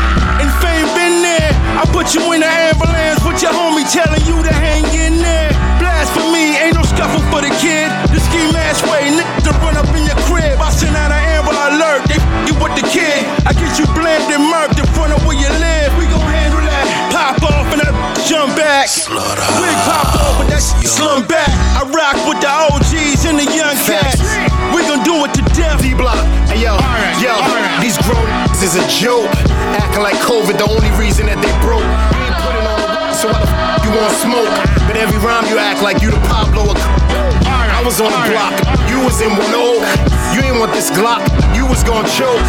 And 0.41 0.49
fame 0.63 0.89
been 0.97 1.21
there. 1.21 1.53
I 1.77 1.85
put 1.93 2.15
you 2.15 2.23
in 2.33 2.41
the 2.41 2.49
ambulance 2.49 3.21
with 3.27 3.43
your 3.43 3.53
homie 3.53 3.85
telling 3.89 4.23
you 4.25 4.41
to 4.43 4.53
hang 4.53 4.87
in 4.95 5.21
there. 5.21 5.51
Blasphemy, 5.83 6.57
ain't 6.57 6.75
no 6.75 6.83
scuffle 6.89 7.23
for 7.29 7.43
the 7.45 7.53
kid. 7.61 7.91
The 8.09 8.21
ski 8.21 8.41
mask 8.55 8.87
way, 8.89 9.13
niggas 9.13 9.45
to 9.45 9.53
run 9.61 9.77
up 9.77 9.89
in 9.93 10.09
your 10.09 10.19
crib. 10.25 10.57
I 10.61 10.71
send 10.73 10.97
out 10.97 11.13
an 11.13 11.21
amber 11.37 11.53
alert. 11.53 12.09
They 12.09 12.17
f- 12.17 12.29
you 12.49 12.55
with 12.63 12.75
the 12.81 12.87
kid. 12.89 13.27
I 13.45 13.53
get 13.53 13.77
you 13.79 13.87
blamed 13.93 14.31
and 14.33 14.43
murked 14.49 14.79
in 14.81 14.89
front 14.97 15.13
of 15.13 15.21
where 15.27 15.37
you 15.37 15.51
live. 15.61 15.93
We 15.99 16.07
gon'. 16.09 16.28
Pop 17.29 17.45
off 17.45 17.69
and 17.77 17.85
that 17.85 17.93
jump 18.25 18.57
back. 18.57 18.89
Wig 19.61 19.77
pop 19.85 20.17
off 20.17 20.41
and 20.41 20.49
that 20.49 20.65
slum 20.81 21.29
back. 21.29 21.53
I 21.77 21.85
rock 21.93 22.17
with 22.25 22.41
the 22.41 22.49
OGs 22.49 23.29
and 23.29 23.37
the 23.37 23.45
young 23.53 23.77
cats. 23.85 24.25
We 24.73 24.81
gon' 24.89 25.05
do 25.05 25.29
it 25.29 25.37
to 25.37 25.45
death. 25.53 25.85
D-Block. 25.85 26.17
Hey, 26.49 26.65
yo, 26.65 26.81
yo, 27.21 27.37
these 27.85 28.01
grown 28.01 28.25
is 28.65 28.81
a 28.81 28.85
joke. 28.89 29.29
Acting 29.77 30.01
like 30.01 30.17
COVID, 30.25 30.57
the 30.57 30.65
only 30.73 30.89
reason 30.97 31.29
that 31.29 31.37
they 31.45 31.53
broke. 31.61 31.85
You 32.17 32.25
ain't 32.25 32.41
putting 32.41 32.65
on 32.65 33.13
so 33.13 33.29
why 33.29 33.45
the 33.45 33.51
f- 33.53 33.85
you 33.85 33.93
want 33.93 34.15
smoke? 34.25 34.49
But 34.89 34.97
every 34.97 35.21
rhyme 35.21 35.45
you 35.53 35.61
act 35.61 35.85
like 35.85 36.01
you 36.01 36.09
the 36.09 36.23
Pablo. 36.33 36.73
Or 36.73 37.29
I 37.45 37.85
was 37.85 38.01
on 38.01 38.09
the 38.09 38.25
block, 38.33 38.57
you 38.89 39.05
was 39.05 39.21
in 39.21 39.37
one 39.37 39.53
oak. 39.53 39.85
You 40.33 40.49
ain't 40.49 40.57
want 40.57 40.73
this 40.73 40.89
Glock, 40.97 41.21
you 41.53 41.69
was 41.69 41.85
gon' 41.85 42.09
choke. 42.09 42.41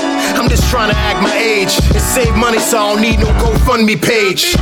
I'm 0.44 0.50
just 0.50 0.68
trying 0.68 0.90
to 0.90 0.96
act 1.08 1.22
my 1.22 1.32
age 1.32 1.72
and 1.88 2.02
save 2.02 2.36
money 2.36 2.58
so 2.58 2.76
I 2.76 2.92
don't 2.92 3.00
need 3.00 3.18
no 3.18 3.32
GoFundMe 3.40 3.96
page. 3.96 4.52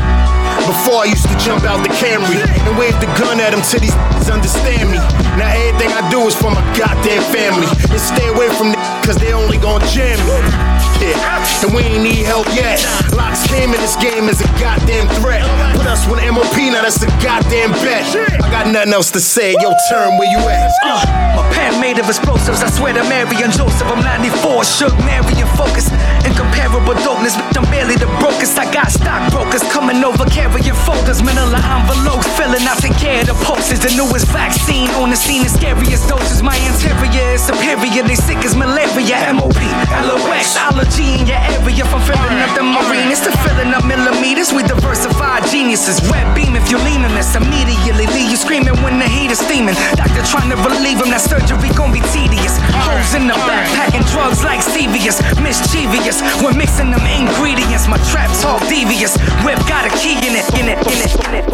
Before 0.70 1.02
I 1.02 1.10
used 1.10 1.26
to 1.26 1.36
jump 1.42 1.64
out 1.64 1.82
the 1.82 1.90
Camry 1.98 2.38
and 2.38 2.78
wave 2.78 2.94
the 3.00 3.10
gun 3.18 3.40
at 3.40 3.50
them 3.50 3.62
till 3.66 3.80
these 3.80 3.90
understand 4.30 4.94
me. 4.94 4.98
Now 5.34 5.50
everything 5.50 5.90
I 5.90 6.08
do 6.08 6.20
is 6.22 6.36
for 6.36 6.54
my 6.54 6.62
goddamn 6.78 7.26
family. 7.34 7.66
And 7.90 7.98
stay 7.98 8.28
away 8.28 8.46
from 8.54 8.70
them 8.70 8.78
cause 9.02 9.16
they 9.16 9.32
only 9.32 9.58
gon' 9.58 9.80
jam 9.90 10.22
me. 10.22 10.71
Yeah, 11.02 11.66
and 11.66 11.74
we 11.74 11.82
ain't 11.82 12.04
need 12.06 12.22
help 12.22 12.46
yet. 12.54 12.78
LOX 13.10 13.42
came 13.50 13.74
in 13.74 13.80
this 13.82 13.96
game 13.98 14.30
as 14.30 14.38
a 14.40 14.46
goddamn 14.62 15.10
threat. 15.18 15.42
Put 15.74 15.86
us 15.90 16.06
with 16.06 16.22
MOP, 16.22 16.54
now 16.70 16.86
that's 16.86 17.02
a 17.02 17.10
goddamn 17.18 17.74
bet. 17.82 18.06
I 18.38 18.46
got 18.54 18.70
nothing 18.70 18.92
else 18.94 19.10
to 19.10 19.20
say. 19.20 19.50
Yo, 19.58 19.74
turn 19.90 20.14
where 20.16 20.30
you 20.30 20.38
at. 20.46 20.70
Uh, 20.86 21.02
my 21.34 21.42
pen 21.54 21.80
made 21.80 21.98
of 21.98 22.06
explosives. 22.06 22.62
I 22.62 22.70
swear 22.70 22.94
to 22.94 23.02
Mary 23.10 23.34
and 23.42 23.52
Joseph, 23.52 23.90
I'm 23.90 23.98
94. 24.04 24.62
Shook, 24.62 24.94
Mary 25.02 25.34
and 25.42 25.50
focus. 25.58 25.90
Incomparable 26.22 26.94
dopeness, 27.02 27.34
but 27.34 27.50
I'm 27.58 27.66
barely 27.66 27.96
the 27.98 28.06
brokest. 28.22 28.54
I 28.58 28.70
got 28.70 28.94
stockbrokers 28.94 29.66
coming 29.74 30.04
over 30.04 30.24
carrying 30.30 30.78
folders. 30.86 31.18
Manila 31.18 31.58
envelopes 31.58 32.30
filling. 32.38 32.62
I 32.62 32.78
take 32.78 32.94
care 32.94 33.24
the 33.24 33.34
posters. 33.42 33.82
The 33.82 33.90
newest 33.98 34.30
vaccine 34.30 34.90
on 35.02 35.10
the 35.10 35.16
scene. 35.18 35.42
The 35.42 35.50
scariest 35.50 36.08
doses. 36.08 36.42
My 36.46 36.54
interior 36.70 37.34
is 37.34 37.42
superior. 37.42 38.06
They 38.06 38.14
sick 38.14 38.38
as 38.46 38.54
malaria. 38.54 39.34
MOP, 39.34 39.58
LOX, 40.06 40.54
allergy 40.92 41.20
in 41.20 41.26
your 41.26 41.38
area. 41.38 41.84
From 41.84 42.00
filling 42.02 42.38
up 42.40 42.56
the 42.56 42.62
marine. 42.62 43.10
It's 43.10 43.20
the 43.20 43.32
filling 43.44 43.72
up 43.74 43.84
millimeters. 43.84 44.52
We 44.52 44.62
diversified 44.62 45.44
geniuses. 45.62 46.02
Web 46.10 46.26
beam 46.34 46.56
if 46.56 46.70
you 46.70 46.78
lean 46.78 47.04
on 47.06 47.14
this. 47.14 47.36
Immediately 47.36 48.06
leave 48.10 48.30
you 48.30 48.36
screaming 48.36 48.74
when 48.82 48.98
the 48.98 49.06
heat 49.06 49.30
is 49.30 49.38
steaming. 49.38 49.76
Doctor 49.94 50.22
trying 50.26 50.50
to 50.50 50.56
relieve 50.58 50.98
him. 50.98 51.14
That 51.14 51.22
surgery 51.22 51.70
gon' 51.78 51.94
be 51.94 52.02
tedious. 52.10 52.58
Holes 52.82 53.14
in 53.14 53.30
the 53.30 53.38
back, 53.46 53.70
packing 53.78 54.02
drugs 54.10 54.42
like 54.42 54.58
Sevius. 54.58 55.22
Mischievous. 55.38 56.18
We're 56.42 56.58
mixing 56.58 56.90
them 56.90 57.06
ingredients. 57.06 57.86
My 57.86 58.02
trap 58.10 58.34
talk 58.42 58.58
devious. 58.66 59.14
Whip 59.46 59.62
got 59.70 59.86
a 59.86 59.92
key 59.94 60.18
in 60.26 60.34
it, 60.34 60.46
in 60.58 60.66
it, 60.66 60.82
in 60.82 60.98
it, 60.98 61.14
in 61.22 61.32
it. 61.38 61.46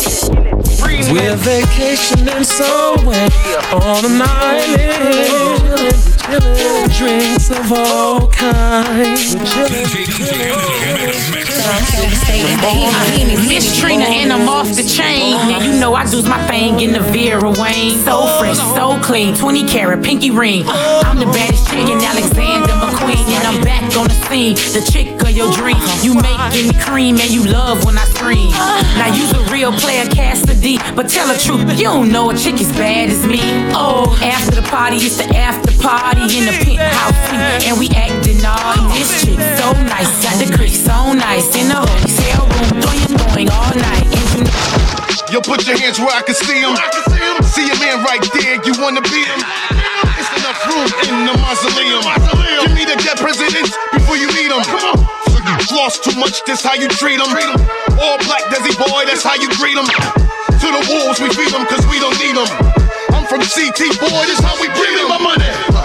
We're 1.12 1.36
vacationing 1.36 2.44
somewhere 2.44 3.28
on 3.76 4.08
an 4.08 4.24
island. 4.24 5.68
Chillin', 6.28 6.88
drinks 6.96 7.50
of 7.50 7.72
all 7.72 8.28
kinds. 8.28 9.36
Miss 13.48 13.80
And 14.00 14.32
I'm 14.32 14.48
off 14.48 14.68
the 14.68 14.82
chain. 14.82 15.34
And 15.36 15.64
you 15.64 15.80
know 15.80 15.94
I 15.94 16.08
do 16.08 16.22
my 16.22 16.40
thing 16.46 16.80
in 16.80 16.92
the 16.92 17.00
Vera 17.00 17.50
Wang. 17.50 17.90
So 18.04 18.26
fresh, 18.38 18.58
so 18.58 18.98
clean, 19.02 19.34
20 19.34 19.66
karat 19.68 20.04
pinky 20.04 20.30
ring. 20.30 20.64
I'm 20.66 21.18
the 21.18 21.26
baddest 21.26 21.68
chick 21.68 21.88
in 21.88 21.98
Alexander 21.98 22.72
McQueen, 22.72 23.26
and 23.34 23.44
I'm 23.46 23.62
back 23.64 23.84
on 23.96 24.06
the 24.08 24.18
scene. 24.28 24.54
the 24.72 24.84
chick 24.90 25.20
of 25.22 25.30
your 25.30 25.50
dream. 25.52 25.76
You 26.02 26.14
making 26.14 26.68
me 26.68 26.74
cream 26.80 27.18
and 27.18 27.30
you 27.30 27.44
love 27.44 27.84
when 27.84 27.98
I 27.98 28.04
scream. 28.04 28.50
Now 28.98 29.14
you's 29.14 29.32
a 29.32 29.42
real 29.52 29.72
player, 29.72 30.06
Cassidy, 30.06 30.78
but 30.94 31.08
tell 31.08 31.26
the 31.26 31.38
truth, 31.38 31.78
you 31.78 31.84
don't 31.84 32.12
know 32.12 32.30
a 32.30 32.36
chick 32.36 32.60
as 32.60 32.70
bad 32.72 33.10
as 33.10 33.26
me. 33.26 33.40
Oh, 33.74 34.18
after 34.22 34.60
the 34.60 34.66
party, 34.68 34.96
it's 34.96 35.16
the 35.16 35.28
after 35.36 35.72
party 35.82 36.22
in 36.36 36.44
the 36.46 36.54
penthouse 36.64 37.18
suite, 37.28 37.68
and 37.68 37.78
we 37.78 37.88
acting 37.90 38.44
all 38.44 38.88
This 38.94 39.24
chick 39.24 39.40
so 39.58 39.72
nice, 39.86 40.22
got 40.22 40.36
the 40.38 40.56
creek 40.56 40.74
so 40.74 41.12
nice 41.12 41.54
in 41.56 41.68
the 41.68 41.76
hotel 41.76 42.46
room, 42.46 42.80
doing 42.80 43.17
doing 43.38 43.50
all 43.54 43.70
night. 43.70 44.06
And 44.10 44.26
you 44.34 44.42
know 44.42 44.98
Yo, 45.30 45.38
put 45.44 45.62
your 45.68 45.78
hands 45.78 46.00
where 46.00 46.10
I 46.10 46.22
can 46.24 46.34
see 46.34 46.58
him. 46.58 46.74
See 47.44 47.68
a 47.68 47.76
man 47.78 48.02
right 48.02 48.22
there, 48.34 48.56
you 48.64 48.72
wanna 48.80 49.04
beat 49.04 49.28
him? 49.28 49.40
It's 50.18 50.32
enough 50.40 50.58
room 50.66 50.88
in 51.06 51.28
the 51.28 51.34
mausoleum. 51.38 52.02
You 52.64 52.74
need 52.74 52.88
a 52.88 52.96
dead 52.96 53.20
president 53.20 53.68
before 53.92 54.16
you 54.16 54.26
meet 54.32 54.50
him. 54.50 54.64
Come 54.64 54.82
on. 54.90 54.98
So 55.30 55.38
you 55.38 55.76
lost 55.76 56.02
too 56.02 56.16
much, 56.18 56.42
that's 56.48 56.64
how 56.64 56.74
you 56.74 56.88
treat 56.88 57.20
him. 57.20 57.30
All 58.00 58.18
black 58.24 58.42
Desi 58.50 58.72
boy, 58.74 59.04
that's 59.04 59.22
how 59.22 59.36
you 59.36 59.52
greet 59.60 59.76
him. 59.76 59.86
To 59.86 60.66
the 60.72 60.82
wolves, 60.88 61.20
we 61.20 61.28
feed 61.30 61.52
them 61.52 61.68
cause 61.68 61.84
we 61.86 62.00
don't 62.00 62.18
need 62.18 62.34
them. 62.34 62.48
I'm 63.12 63.28
from 63.28 63.44
CT, 63.44 64.00
boy, 64.00 64.24
this 64.26 64.40
how 64.40 64.56
we 64.58 64.66
breed 64.72 64.96
them. 64.96 65.08
my 65.12 65.20
money. 65.20 65.77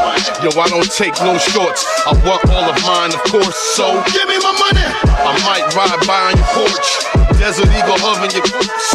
Yo, 0.44 0.50
I 0.56 0.68
don't 0.70 0.92
take 0.92 1.16
no 1.20 1.38
shorts. 1.38 1.84
I 2.08 2.14
want 2.24 2.44
all 2.52 2.68
of 2.68 2.78
mine, 2.84 3.12
of 3.12 3.24
course, 3.28 3.56
so 3.76 3.92
give 4.12 4.28
me 4.28 4.38
my 4.40 4.54
money. 4.56 4.88
I 5.20 5.32
might 5.44 5.68
ride 5.76 6.00
by 6.08 6.32
on 6.32 6.36
your 6.38 6.50
porch. 6.56 6.88
Desert 7.40 7.68
Eagle 7.76 8.00
oven 8.08 8.32
your 8.32 8.46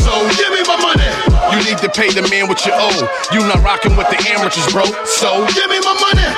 so 0.01 0.13
give 0.41 0.53
me 0.57 0.63
my 0.65 0.79
money. 0.81 1.09
You 1.53 1.59
need 1.69 1.81
to 1.85 1.91
pay 1.93 2.09
the 2.09 2.25
man 2.33 2.49
what 2.49 2.65
you 2.65 2.73
owe. 2.73 3.03
You 3.33 3.45
not 3.45 3.61
rocking 3.61 3.97
with 3.97 4.09
the 4.09 4.21
amateurs, 4.33 4.69
bro. 4.73 4.85
So 5.05 5.45
give 5.53 5.69
me 5.69 5.81
my 5.81 5.97
money. 6.01 6.29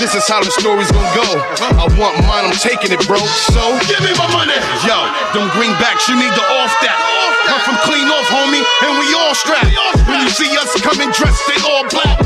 This 0.00 0.16
is 0.16 0.24
how 0.28 0.44
the 0.44 0.52
story's 0.52 0.90
gonna 0.92 1.08
go. 1.16 1.24
Uh-huh. 1.24 1.84
I 1.84 1.86
want 1.96 2.20
mine, 2.28 2.48
I'm 2.48 2.56
taking 2.56 2.92
it, 2.92 3.00
bro. 3.08 3.20
So 3.52 3.62
give 3.88 4.00
me 4.04 4.12
my 4.16 4.28
money. 4.32 4.56
Yo, 4.84 4.96
them 5.36 5.48
greenbacks, 5.56 6.08
you 6.08 6.16
need 6.16 6.32
to 6.32 6.44
off 6.64 6.72
that. 6.84 6.96
I'm 7.44 7.60
from 7.60 7.76
clean 7.84 8.08
off, 8.08 8.24
homie, 8.32 8.64
and 8.88 8.92
we 8.96 9.12
all 9.12 9.36
strapped. 9.36 9.68
When 10.08 10.24
you 10.24 10.32
see 10.32 10.48
us 10.56 10.72
coming 10.80 11.12
dressed 11.12 11.44
in 11.52 11.60
all 11.68 11.84
black, 11.92 12.23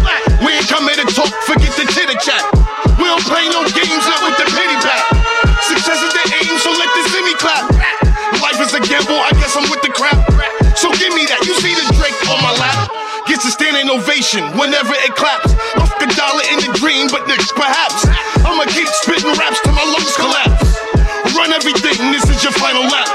standing 14.29 14.59
whenever 14.59 14.93
it 14.93 15.15
claps. 15.17 15.53
Off 15.81 15.93
the 15.99 16.09
dollar 16.13 16.45
in 16.53 16.61
the 16.61 16.73
dream, 16.77 17.09
but 17.09 17.27
next 17.29 17.53
perhaps. 17.57 18.05
I'ma 18.45 18.65
keep 18.69 18.89
spitting 19.01 19.33
raps 19.41 19.61
till 19.65 19.73
my 19.73 19.85
lungs 19.85 20.17
collapse. 20.17 20.69
Run 21.37 21.53
everything, 21.53 21.97
this 22.13 22.25
is 22.29 22.43
your 22.45 22.53
final 22.53 22.85
lap. 22.85 23.09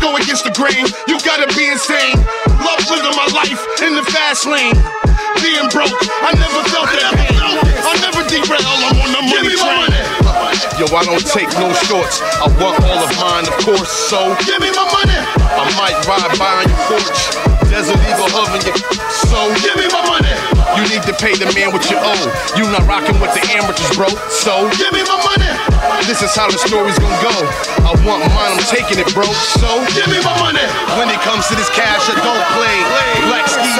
Go 0.00 0.16
against 0.16 0.44
the 0.44 0.52
grain, 0.56 0.88
you 1.08 1.20
gotta 1.20 1.48
be 1.52 1.68
insane. 1.68 2.16
Love 2.64 2.80
living 2.88 3.16
my 3.16 3.28
life 3.36 3.60
in 3.84 3.94
the 3.96 4.04
fast 4.08 4.46
lane. 4.46 4.76
Being 5.42 5.68
broke, 5.68 5.92
I 6.24 6.32
never 6.32 6.60
felt 6.72 6.88
that 6.88 7.12
pain. 7.12 7.36
I 7.36 7.92
never 8.00 8.24
derail, 8.24 8.64
I'm 8.64 8.96
on 9.04 9.10
the 9.12 9.22
money 9.28 9.52
train. 9.60 9.92
Yo, 10.80 10.88
I 10.90 11.04
don't 11.04 11.26
take 11.28 11.50
no 11.60 11.68
shorts. 11.86 12.24
I 12.40 12.48
want 12.56 12.80
all 12.82 13.00
of 13.04 13.12
mine, 13.20 13.44
of 13.46 13.56
course. 13.68 13.92
So 14.08 14.32
give 14.48 14.60
me 14.60 14.72
my 14.72 14.86
money. 14.88 15.18
I 15.44 15.64
might 15.76 15.96
ride 16.08 16.32
by 16.38 16.64
on 16.64 16.68
your 16.68 16.80
porch. 16.88 17.44
Desert 17.70 18.00
Eagle 18.06 18.30
oven 18.38 18.62
your 18.64 18.76
so 19.34 19.52
give 19.62 19.76
me 19.76 19.86
my 19.90 20.02
money. 20.06 20.23
You 20.74 20.84
need 20.90 21.06
to 21.06 21.14
pay 21.14 21.34
the 21.38 21.46
man 21.54 21.70
what 21.70 21.86
you 21.90 21.96
owe. 21.98 22.26
You 22.58 22.66
not 22.70 22.82
rocking 22.90 23.14
with 23.22 23.30
the 23.30 23.42
amateurs, 23.54 23.94
bro. 23.94 24.08
So 24.26 24.66
give 24.74 24.90
me 24.90 25.06
my 25.06 25.18
money. 25.22 25.50
This 26.06 26.22
is 26.22 26.34
how 26.34 26.50
the 26.50 26.58
story's 26.58 26.98
gonna 26.98 27.22
go. 27.22 27.34
I 27.86 27.94
want 28.02 28.26
mine, 28.34 28.58
I'm 28.58 28.64
taking 28.66 28.98
it, 28.98 29.06
bro. 29.14 29.24
So 29.58 29.68
give 29.94 30.10
me 30.10 30.18
my 30.22 30.34
money. 30.42 30.66
When 30.98 31.08
it 31.10 31.20
comes 31.22 31.46
to 31.48 31.54
this 31.54 31.70
cash, 31.70 32.10
I 32.10 32.18
don't 32.18 32.46
play. 32.58 32.76
Black 33.30 33.46
ski. 33.46 33.70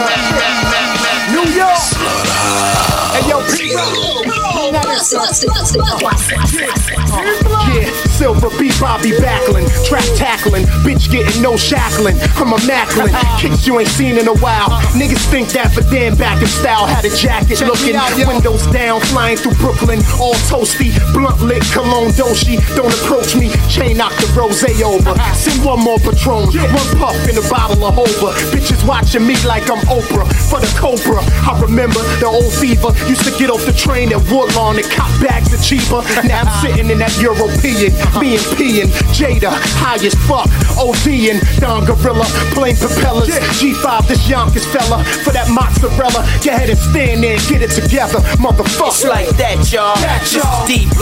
New 1.34 1.47
York. 1.51 1.82
Hey 3.14 3.28
yo, 3.28 3.42
Pete. 3.51 4.34
Yeah, 7.75 7.91
Silver 8.17 8.49
B. 8.59 8.71
Bobby 8.81 9.13
Backlin, 9.21 9.69
trap 9.85 10.05
tackling, 10.17 10.65
bitch 10.81 11.11
getting 11.11 11.43
no 11.43 11.57
shackling. 11.57 12.17
I'm 12.37 12.53
a 12.53 12.61
Macklin, 12.67 13.13
kicks 13.39 13.67
you 13.67 13.79
ain't 13.79 13.89
seen 13.89 14.17
in 14.17 14.29
a 14.29 14.37
while. 14.41 14.71
Niggas 14.97 15.25
think 15.29 15.49
that 15.51 15.73
for 15.73 15.83
damn 15.93 16.17
back 16.17 16.41
in 16.41 16.49
style. 16.49 16.87
Had 16.87 17.05
a 17.05 17.15
jacket 17.15 17.61
looking, 17.61 17.97
out 17.97 18.17
windows 18.17 18.67
down, 18.73 19.01
flying 19.13 19.37
through 19.37 19.55
Brooklyn, 19.61 20.01
all 20.21 20.35
toasty, 20.49 20.97
blunt 21.13 21.41
lit, 21.43 21.63
cologne 21.73 22.13
doshi. 22.17 22.57
Don't 22.75 22.93
approach 23.05 23.37
me, 23.37 23.53
chain 23.69 23.99
knock 23.99 24.13
the 24.17 24.29
rose 24.33 24.65
over. 24.81 25.13
See 25.37 25.57
one 25.61 25.81
more 25.81 25.99
Patron, 25.99 26.49
one 26.49 26.91
puff 26.97 27.17
in 27.29 27.37
a 27.37 27.45
bottle 27.53 27.85
of 27.85 27.95
Hova. 27.95 28.33
Bitches 28.49 28.81
watching 28.89 29.27
me 29.27 29.37
like 29.45 29.69
I'm 29.69 29.85
Oprah 29.93 30.25
for 30.49 30.61
the 30.61 30.71
Cobra. 30.81 31.21
I 31.45 31.61
remember 31.61 32.01
the 32.21 32.27
old 32.27 32.53
fever, 32.53 32.89
used 33.09 33.25
to 33.29 33.33
get 33.39 33.51
off 33.51 33.65
the 33.67 33.73
train 33.73 34.13
at 34.13 34.21
Woodlawn 34.33 34.77
and 34.77 34.89
cop 34.95 35.11
bags 35.20 35.53
are 35.53 35.62
cheaper. 35.62 36.01
Now 36.24 36.47
I'm 36.47 36.51
sitting 36.62 36.90
in 36.90 36.99
that 36.99 37.14
European, 37.20 37.92
me 38.22 38.38
and 38.38 38.47
P 38.57 38.80
and 38.80 38.90
Jada, 39.12 39.51
high 39.82 39.99
as 40.01 40.14
fuck. 40.26 40.49
OD 40.78 41.34
and 41.34 41.40
Don 41.61 41.84
Gorilla, 41.84 42.26
plain 42.55 42.76
propellers. 42.76 43.28
G5, 43.59 44.09
this 44.09 44.22
Yonkers 44.28 44.66
fella, 44.66 45.03
for 45.26 45.32
that 45.32 45.51
mozzarella. 45.51 46.22
Go 46.42 46.51
ahead 46.51 46.70
and 46.70 46.78
stand 46.78 47.22
there 47.22 47.36
and 47.36 47.45
get 47.51 47.62
it 47.62 47.74
together, 47.74 48.18
motherfucker. 48.38 48.95
It's 48.95 49.05
like 49.05 49.28
that, 49.36 49.59
y'all. 49.70 49.99
D 49.99 50.34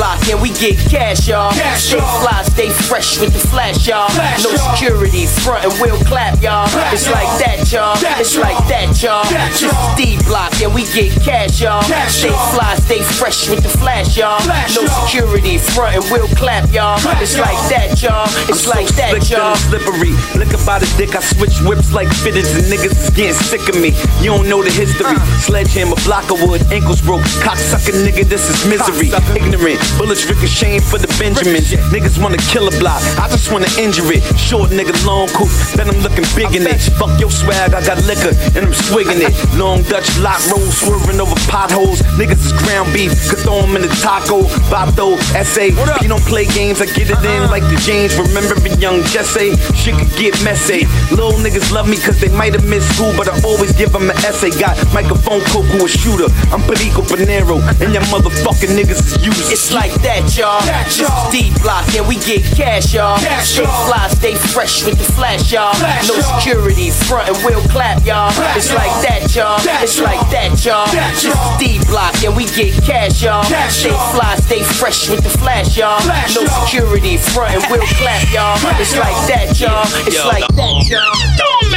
block 0.02 0.18
and 0.28 0.42
we 0.42 0.50
get 0.58 0.74
cash, 0.90 1.28
y'all. 1.28 1.52
Stay 1.78 2.02
fly, 2.18 2.42
stay 2.42 2.70
fresh 2.70 3.20
with 3.20 3.32
the 3.32 3.38
flash, 3.38 3.86
y'all. 3.86 4.10
No 4.42 4.50
security, 4.74 5.26
front 5.26 5.62
and 5.62 5.74
we'll 5.78 5.98
clap, 6.10 6.42
y'all. 6.42 6.66
It's 6.90 7.06
like 7.06 7.30
that, 7.38 7.70
y'all. 7.70 7.94
It's 8.18 8.36
like 8.36 8.58
that, 8.66 8.90
y'all. 8.98 9.22
Just 9.54 9.78
D 9.94 10.18
block 10.26 10.50
and 10.60 10.74
we 10.74 10.82
get 10.90 11.14
cash, 11.22 11.62
y'all. 11.62 11.82
Stay 12.10 12.34
fly, 12.50 12.74
stay 12.82 13.02
fresh 13.02 13.48
with 13.48 13.62
the 13.62 13.70
flash, 13.70 14.16
y'all. 14.18 14.42
No 14.74 14.82
security, 15.06 15.58
front 15.58 15.94
and 15.94 16.04
we'll 16.10 16.26
clap, 16.34 16.66
y'all. 16.74 16.98
It's 17.22 17.38
like 17.38 17.60
that, 17.70 18.02
y'all. 18.02 18.26
It's 18.50 18.66
like 18.66 18.90
that, 18.98 19.22
Slick 19.22 19.30
y'all. 19.30 19.54
slippery. 19.54 20.18
Look 20.34 20.50
about 20.50 20.82
a 20.82 20.90
dick, 20.98 21.14
I 21.14 21.20
switch 21.22 21.54
whips 21.62 21.92
like 21.92 22.08
fitteds 22.08 22.50
and 22.58 22.66
niggas 22.66 22.98
is 22.98 23.10
getting 23.14 23.38
sick 23.38 23.62
of 23.70 23.78
me. 23.78 23.94
You 24.18 24.34
don't 24.34 24.48
know 24.48 24.64
the 24.64 24.70
history. 24.74 25.14
Uh. 25.14 25.38
Sledgehammer, 25.38 25.94
block 26.02 26.26
of 26.32 26.42
wood, 26.42 26.62
ankles 26.72 27.00
broke. 27.00 27.22
Cocksucker 27.46 27.94
nigga, 28.02 28.26
this 28.26 28.50
is 28.50 28.66
misery. 28.66 29.14
Ignorant, 29.38 29.78
bullets 29.98 30.24
ricocheting 30.26 30.80
for 30.80 30.98
the 30.98 31.08
Benjamins. 31.18 31.72
Niggas 31.92 32.20
wanna 32.22 32.38
kill 32.52 32.68
a 32.68 32.74
block, 32.78 33.02
I 33.18 33.28
just 33.28 33.50
wanna 33.50 33.70
injure 33.78 34.06
it. 34.12 34.22
Short 34.38 34.70
nigga, 34.70 34.94
long 35.04 35.28
coupe, 35.28 35.52
then 35.74 35.88
I'm 35.88 36.00
looking 36.00 36.24
big 36.36 36.54
in 36.54 36.66
it. 36.66 36.80
Fuck 36.98 37.18
your 37.18 37.30
swag, 37.30 37.74
I 37.74 37.80
got 37.84 37.98
liquor 38.04 38.32
and 38.54 38.66
I'm 38.66 38.74
swigging 38.74 39.20
it. 39.20 39.32
Long 39.58 39.82
Dutch 39.82 40.08
lock 40.18 40.40
roll, 40.50 40.64
swerving 40.70 41.20
over 41.20 41.36
potholes. 41.48 42.00
Niggas 42.16 42.44
is 42.46 42.52
ground 42.64 42.92
beef, 42.92 43.12
could 43.28 43.40
throw 43.40 43.60
'em 43.60 43.76
in 43.76 43.82
the 43.82 43.92
taco. 44.00 44.44
Bato, 44.70 45.18
SA, 45.44 45.72
you 46.02 46.08
don't 46.08 46.24
play 46.24 46.46
games, 46.46 46.80
I 46.80 46.86
get 46.86 47.10
it 47.10 47.22
in 47.24 47.50
like 47.50 47.64
the 47.64 47.76
James. 47.84 48.16
Remember 48.16 48.54
the 48.54 48.74
young 48.78 49.02
Jesse? 49.04 49.56
Shit 49.74 49.96
could 49.98 50.12
get 50.16 50.34
messy. 50.42 50.86
Little 51.10 51.32
niggas 51.44 51.72
love 51.72 51.88
me 51.88 51.96
cause 51.96 52.20
they 52.20 52.30
might 52.30 52.54
have 52.54 52.64
missed 52.64 52.94
school, 52.94 53.12
but 53.16 53.28
I 53.28 53.34
always 53.42 53.72
give 53.72 53.92
them 53.92 54.10
an 54.10 54.16
essay. 54.24 54.50
Got 54.50 54.76
microphone 54.92 55.40
Coco 55.50 55.84
a 55.84 55.88
shooter. 55.88 56.28
I'm 56.52 56.62
Perico 56.62 57.02
Panero, 57.02 57.58
and 57.80 57.92
your 57.92 58.02
motherfucking 58.12 58.72
niggas 58.78 59.00
is. 59.26 59.50
It's 59.52 59.72
like 59.72 59.81
that, 60.02 60.30
y'all. 60.38 60.62
Just 60.86 61.10
D 61.32 61.50
block 61.58 61.88
and 61.98 62.06
we 62.06 62.14
get 62.22 62.46
cash, 62.54 62.94
y'all. 62.94 63.18
Stay 63.42 63.66
fly, 63.66 64.06
stay 64.14 64.34
fresh 64.34 64.84
with 64.84 64.98
the 64.98 65.04
flash, 65.04 65.50
y'all. 65.50 65.74
No 66.06 66.14
security, 66.38 66.90
front 66.90 67.28
and 67.28 67.38
we'll 67.42 67.62
clap, 67.68 68.04
y'all. 68.06 68.30
It's 68.54 68.70
like 68.70 68.94
that, 69.02 69.34
y'all. 69.34 69.58
It's 69.82 69.98
like 69.98 70.22
that, 70.30 70.54
y'all. 70.62 70.86
Just 71.18 71.42
D 71.58 71.82
block 71.90 72.14
and 72.22 72.36
we 72.36 72.46
get 72.54 72.78
cash, 72.84 73.22
y'all. 73.22 73.42
Stay 73.70 73.90
fly, 74.14 74.36
stay 74.38 74.62
fresh 74.62 75.08
with 75.08 75.24
the 75.24 75.30
flash, 75.30 75.76
y'all. 75.76 75.98
No 76.34 76.46
security, 76.62 77.16
front 77.16 77.54
and 77.54 77.64
we'll 77.70 77.86
clap, 77.98 78.22
y'all. 78.30 78.54
It's 78.78 78.96
like 78.96 79.18
that, 79.26 79.58
y'all. 79.58 79.82
It's 80.06 80.22
like 80.24 80.46
that, 80.54 80.86
y'all. 80.86 81.71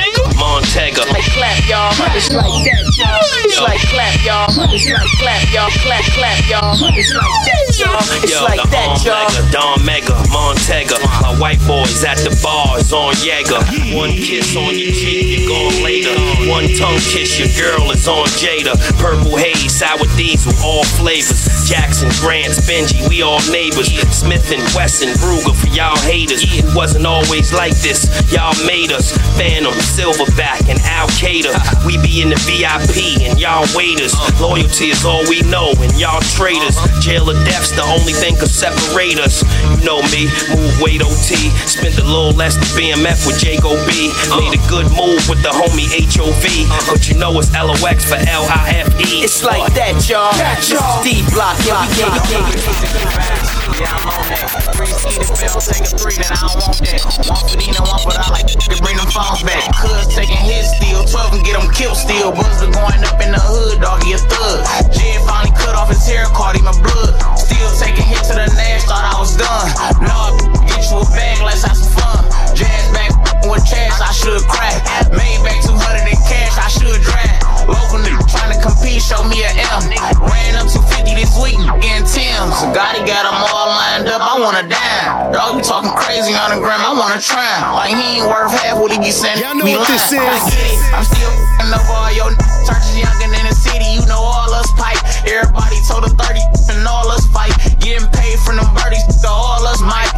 Montega. 0.66 1.06
Like 1.14 1.30
clap, 1.38 1.70
y'all. 1.70 1.94
It's 2.18 2.34
like 2.34 2.50
that, 2.66 2.90
y'all. 2.98 3.22
It's 3.46 3.62
like 3.62 3.82
clap, 3.94 4.18
y'all. 4.26 4.50
It's 4.74 4.90
like 4.90 5.06
clap, 5.22 5.46
y'all. 5.54 5.70
Clap, 5.86 6.04
clap, 6.18 6.42
y'all. 6.50 6.74
It's 6.74 7.14
like 7.14 7.38
that, 7.46 7.66
y'all. 7.78 8.02
It's 8.26 8.42
like 8.42 8.64
that, 8.74 8.98
y'all. 9.06 9.30
Don 9.54 9.86
Mega, 9.86 10.18
Montega. 10.34 10.98
My 11.22 11.38
white 11.38 11.62
boys 11.70 12.04
at 12.04 12.18
the 12.18 12.34
bars 12.42 12.92
on 12.94 13.14
Jaeger. 13.22 13.62
One 13.94 14.10
kiss 14.18 14.58
on 14.58 14.74
your 14.74 14.90
cheek, 14.90 15.38
you're 15.38 15.50
gone 15.50 15.84
later. 15.86 16.18
One 16.50 16.66
tongue 16.74 16.98
kiss, 17.14 17.38
your 17.38 17.54
girl 17.54 17.92
is 17.92 18.08
on 18.08 18.26
Jada. 18.42 18.74
Purple 18.98 19.38
haze, 19.38 19.70
sour 19.70 20.10
diesel, 20.18 20.54
all 20.66 20.84
flavors. 20.98 21.70
Jackson, 21.70 22.10
Grants, 22.22 22.66
Benji, 22.66 23.06
we 23.10 23.22
all 23.22 23.42
neighbors. 23.52 23.94
Smith 24.10 24.50
and 24.52 24.66
Wesson, 24.74 25.14
Ruger 25.22 25.54
for 25.54 25.70
y'all 25.78 25.98
haters. 26.10 26.42
It 26.42 26.66
wasn't 26.74 27.06
always 27.06 27.54
like 27.54 27.78
this. 27.86 28.10
Y'all 28.34 28.58
made 28.66 28.92
us. 28.92 29.14
Phantom, 29.38 29.74
Silverback, 29.74 30.55
and 30.68 30.80
Al 30.88 31.08
Qaeda. 31.20 31.52
We 31.86 31.98
be 32.00 32.22
in 32.22 32.30
the 32.30 32.40
VIP 32.48 33.22
and 33.28 33.40
y'all 33.40 33.68
waiters. 33.76 34.16
Loyalty 34.40 34.92
is 34.92 35.06
all 35.06 35.24
we 35.28 35.42
know, 35.52 35.74
and 35.80 35.92
y'all 36.00 36.22
traitors. 36.36 36.78
Jail 37.02 37.30
or 37.30 37.38
death's 37.46 37.76
the 37.76 37.84
only 37.84 38.14
thing 38.14 38.36
could 38.36 38.52
separate 38.52 39.20
us. 39.20 39.44
You 39.76 39.86
know 39.86 40.02
me, 40.14 40.32
move 40.54 40.74
weight 40.82 41.02
OT. 41.02 41.52
Spent 41.68 41.98
a 42.00 42.06
little 42.06 42.34
less 42.34 42.56
than 42.56 42.70
BMF 42.76 43.28
with 43.28 43.44
Jago 43.44 43.76
B. 43.86 44.12
Made 44.38 44.56
a 44.56 44.62
good 44.70 44.88
move 44.96 45.22
with 45.30 45.42
the 45.44 45.52
homie 45.52 45.90
HOV. 45.92 46.44
But 46.90 47.08
you 47.10 47.16
know 47.18 47.38
it's 47.40 47.52
LOX 47.54 48.06
for 48.06 48.18
L 48.18 48.46
I 48.50 48.86
F 48.86 48.90
E. 49.00 49.24
It's 49.24 49.44
like 49.44 49.74
that, 49.74 50.00
y'all. 50.10 50.34
This 50.34 50.72
is 50.72 50.82
D 51.04 51.22
block, 51.34 51.58
yeah, 51.66 51.84
we 51.84 52.20
get 52.30 52.44
it. 52.54 53.66
Yeah, 53.76 53.92
I'm 53.92 54.08
on 54.08 54.24
that. 54.32 54.48
Free 54.78 54.88
ski 54.88 55.20
the 55.20 55.28
bill, 55.36 55.60
take 55.60 55.84
a 55.84 55.92
three, 56.00 56.16
then 56.16 56.32
I 56.32 56.40
don't 56.48 56.64
want 56.64 56.80
that. 56.80 57.02
One 57.28 57.44
for 57.44 57.60
Dino, 57.60 57.84
one, 57.84 58.00
but 58.08 58.16
I 58.16 58.28
like 58.32 58.48
to 58.48 58.56
bring 58.80 58.96
them 58.96 59.10
phones 59.12 59.44
back. 59.44 59.68
Cuz 59.76 60.08
taking 60.16 60.45
his 60.46 60.70
steal, 60.78 61.02
12 61.04 61.34
and 61.34 61.44
get 61.46 61.58
them 61.58 61.70
killed 61.74 61.98
still. 61.98 62.32
Buzzer 62.32 62.70
going 62.70 63.02
up 63.04 63.18
in 63.22 63.34
the 63.34 63.42
hood, 63.42 63.82
doggy 63.82 64.14
a 64.14 64.20
thug. 64.22 64.62
Jed 64.94 65.20
finally 65.26 65.54
cut 65.58 65.74
off 65.74 65.90
his 65.90 66.06
hair, 66.06 66.26
caught 66.38 66.54
him 66.54 66.70
a 66.70 66.76
blood. 66.78 67.14
Still 67.34 67.70
taking 67.82 68.06
hit 68.06 68.22
to 68.30 68.38
the 68.38 68.48
nash, 68.54 68.86
thought 68.86 69.06
I 69.06 69.18
was 69.18 69.34
done. 69.34 69.70
No, 70.06 70.38
get 70.70 70.86
you 70.92 71.02
a 71.02 71.06
bag, 71.16 71.42
let's 71.42 71.64
have 71.66 71.78
some 71.78 71.92
fun. 71.98 72.24
Jazz 72.54 72.86
back 72.94 73.15
with 73.50 73.66
chance, 73.66 74.00
I 74.02 74.12
should 74.12 74.42
crack. 74.48 74.82
Made 75.12 75.42
back 75.44 75.60
200 75.66 75.76
in 76.08 76.18
cash, 76.30 76.56
I 76.58 76.70
should 76.70 77.02
drag. 77.02 77.42
Local 77.66 77.98
nigga 78.02 78.22
trying 78.30 78.54
to 78.54 78.60
compete, 78.62 79.02
show 79.02 79.22
me 79.26 79.42
a 79.42 79.50
M. 79.50 79.90
Ran 80.22 80.54
up 80.62 80.70
250 80.70 81.18
this 81.18 81.34
week, 81.42 81.58
getting 81.82 82.06
Tim's. 82.06 82.58
Gotti 82.74 83.02
got 83.06 83.26
them 83.26 83.38
all 83.42 83.68
lined 83.74 84.08
up, 84.08 84.22
I 84.22 84.38
wanna 84.38 84.66
dime. 84.70 85.34
Dog, 85.34 85.58
you 85.58 85.64
talking 85.66 85.94
crazy 85.98 86.38
on 86.38 86.54
the 86.54 86.60
gram, 86.62 86.82
I 86.82 86.94
wanna 86.94 87.22
try. 87.22 87.44
Like 87.74 87.94
he 87.94 88.22
ain't 88.22 88.28
worth 88.30 88.54
half 88.54 88.78
what 88.78 88.94
he 88.94 89.02
be 89.02 89.10
sending. 89.10 89.42
Y'all 89.42 89.58
know 89.58 89.66
me 89.66 89.78
what 89.78 89.90
this 89.90 90.14
lying. 90.14 90.30
I 90.30 90.38
get 90.50 90.62
it, 90.62 90.78
I'm 90.94 91.06
still 91.06 91.34
f***ing 91.34 91.74
up 91.74 91.86
all 91.90 92.12
your 92.14 92.30
churches 92.70 92.98
younger 92.98 93.30
than 93.34 93.46
the 93.50 93.56
city, 93.56 93.98
you 93.98 94.06
know 94.06 94.22
all 94.22 94.54
us 94.54 94.70
pipe. 94.78 95.02
Everybody 95.26 95.82
told 95.90 96.06
us 96.06 96.14
30 96.14 96.42
and 96.78 96.86
all 96.86 97.10
us 97.10 97.26
fight. 97.34 97.54
Getting 97.82 98.06
paid 98.14 98.38
from 98.46 98.62
them 98.62 98.70
birdies, 98.78 99.06
so 99.10 99.30
all 99.30 99.66
us 99.66 99.82
might. 99.82 100.14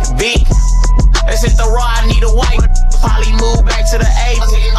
Let's 1.27 1.43
hit 1.43 1.57
the 1.59 1.67
raw, 1.67 1.95
I 1.99 2.07
need 2.07 2.23
a 2.23 2.31
white. 2.31 2.86
Probably 2.99 3.33
move 3.37 3.65
back 3.65 3.85
to 3.91 3.97
the 3.97 4.09
A, 4.09 4.29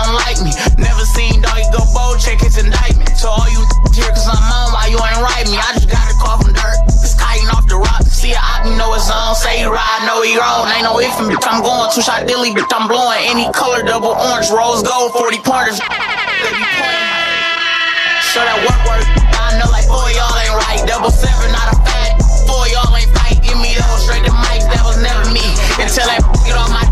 unlike 0.06 0.38
me. 0.42 0.52
Never 0.78 1.04
seen 1.14 1.40
doggy 1.42 1.66
go 1.70 1.82
bold, 1.94 2.18
check 2.20 2.40
his 2.40 2.58
indictment. 2.58 3.14
To 3.22 3.26
all 3.28 3.48
you 3.50 3.62
here, 3.94 4.10
cause 4.10 4.26
I'm 4.26 4.38
on, 4.38 4.74
why 4.74 4.86
you 4.90 4.98
ain't 4.98 5.20
write 5.22 5.46
me? 5.50 5.58
I 5.58 5.74
just 5.74 5.90
got 5.90 6.06
a 6.06 6.14
call 6.18 6.38
from 6.42 6.54
dirt. 6.54 6.78
It's 7.02 7.14
kiting 7.18 7.50
off 7.50 7.66
the 7.66 7.78
rock. 7.78 8.02
See, 8.06 8.34
I 8.34 8.62
can 8.62 8.78
know 8.78 8.94
it's 8.94 9.10
on. 9.10 9.34
Say 9.34 9.62
he 9.62 9.66
ride, 9.66 10.02
know 10.06 10.22
he 10.22 10.38
wrong. 10.38 10.70
Ain't 10.74 10.82
no 10.86 10.98
if 10.98 11.14
him, 11.18 11.30
bitch. 11.30 11.46
I'm 11.46 11.62
going 11.62 11.90
two 11.94 12.02
shot 12.02 12.26
dilly, 12.26 12.50
bitch. 12.50 12.70
I'm 12.74 12.86
blowing 12.86 13.22
any 13.26 13.50
color, 13.52 13.82
double 13.82 14.14
orange, 14.14 14.50
rose 14.50 14.82
gold, 14.82 15.14
40 15.14 15.38
pointers. 15.42 15.78
Show 18.28 18.44
that 18.44 18.58
work, 18.66 18.80
work. 18.86 19.02
I 19.34 19.56
know 19.56 19.70
like 19.72 19.88
four 19.88 20.04
y'all 20.14 20.36
ain't 20.36 20.54
right. 20.66 20.82
Double 20.86 21.10
seven, 21.10 21.48
not 21.50 21.72
a 21.72 21.76
fat. 21.86 22.20
Four 22.44 22.68
y'all 22.68 22.92
ain't 22.94 23.08
fight. 23.16 23.40
Give 23.40 23.56
me 23.58 23.72
those 23.74 24.04
straight 24.04 24.22
to 24.28 24.34
mics. 24.34 24.68
That 24.68 24.84
was 24.84 25.00
never 25.00 25.24
me. 25.32 25.42
Until 25.80 26.06
I 26.06 26.20
get 26.44 26.58
on 26.58 26.68
my, 26.68 26.88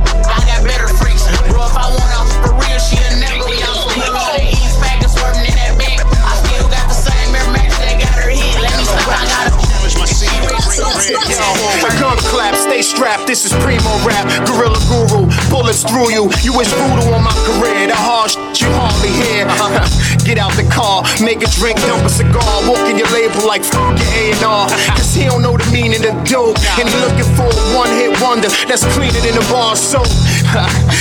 Bullets 15.77 15.93
through 15.93 16.11
you. 16.13 16.31
You 16.43 16.57
wish 16.57 16.69
voodoo 16.69 17.13
on 17.13 17.25
my 17.25 17.35
career. 17.45 17.89
The 17.89 17.97
harsh 17.97 18.37
you 18.61 18.69
hardly 18.73 19.13
hear. 19.13 19.45
Get 20.25 20.39
out 20.39 20.53
the 20.57 20.67
car, 20.73 21.05
make 21.23 21.43
a 21.43 21.51
drink, 21.55 21.79
dump 21.87 22.05
a 22.05 22.09
cigar. 22.09 22.43
Walk 22.67 22.83
in 22.89 22.99
your 22.99 23.09
label 23.13 23.47
like 23.47 23.63
f 23.63 23.75
your 23.75 24.11
A&R. 24.43 24.69
Cause 24.97 25.15
he 25.15 25.25
don't 25.25 25.43
know 25.43 25.57
the 25.57 25.69
meaning 25.71 26.03
of 26.03 26.17
dope. 26.25 26.57
And 26.81 26.89
he 26.89 26.97
looking 27.05 27.29
for 27.37 27.47
a 27.47 27.61
one 27.77 27.91
hit 27.93 28.11
wonder 28.21 28.49
that's 28.67 28.85
cleaner 28.97 29.21
than 29.21 29.37
a 29.37 29.45
bar 29.53 29.77
soap. 29.77 30.09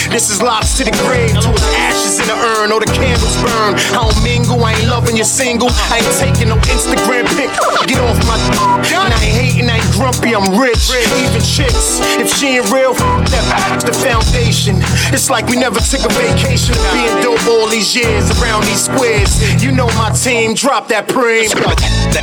This 0.10 0.30
is 0.30 0.42
LOX 0.42 0.78
to 0.78 0.84
the 0.84 0.96
grave, 1.06 1.34
to 1.38 1.50
his 1.50 1.66
ashes 1.76 2.20
in 2.20 2.28
the 2.28 2.38
urn 2.38 2.72
or 2.72 2.80
the 2.80 2.90
candles 2.90 3.36
burn. 3.44 3.76
I 3.94 4.02
don't 4.02 4.20
mingle, 4.24 4.64
I 4.64 4.74
ain't 4.74 4.90
loving 4.90 5.18
you 5.18 5.24
single. 5.24 5.70
I 5.92 6.02
ain't 6.02 6.16
taking 6.18 6.50
no 6.50 6.58
Instagram 6.72 7.28
pic. 7.36 7.52
Get 7.86 8.00
off 8.02 8.18
my 8.26 8.38
and 9.06 9.14
I 9.14 9.20
ain't 9.22 9.36
hating, 9.36 9.70
I 9.70 9.78
ain't 9.78 9.92
grumpy, 9.94 10.36
I'm 10.36 10.58
rich. 10.58 10.90
Even 10.90 11.42
chicks, 11.42 12.00
if 12.18 12.32
she 12.34 12.58
ain't 12.58 12.72
real, 12.72 12.92
f- 12.92 13.02
that 13.30 13.84
the 13.86 13.94
foundation. 13.94 14.82
It's 15.14 15.30
like 15.30 15.46
we 15.48 15.58
never 15.58 15.80
took 15.80 16.02
a 16.06 16.12
vacation 16.16 16.74
of 16.74 16.86
being 16.94 17.16
dope 17.22 17.46
all 17.46 17.68
these 17.68 17.96
years 17.96 18.32
around 18.40 18.64
these 18.66 18.86
squares. 18.86 19.38
You 19.62 19.72
know 19.72 19.88
my 20.00 20.10
team, 20.12 20.54
drop 20.54 20.88
that 20.90 21.08
preem. 21.08 21.50
The, 21.50 21.60
the, 22.16 22.22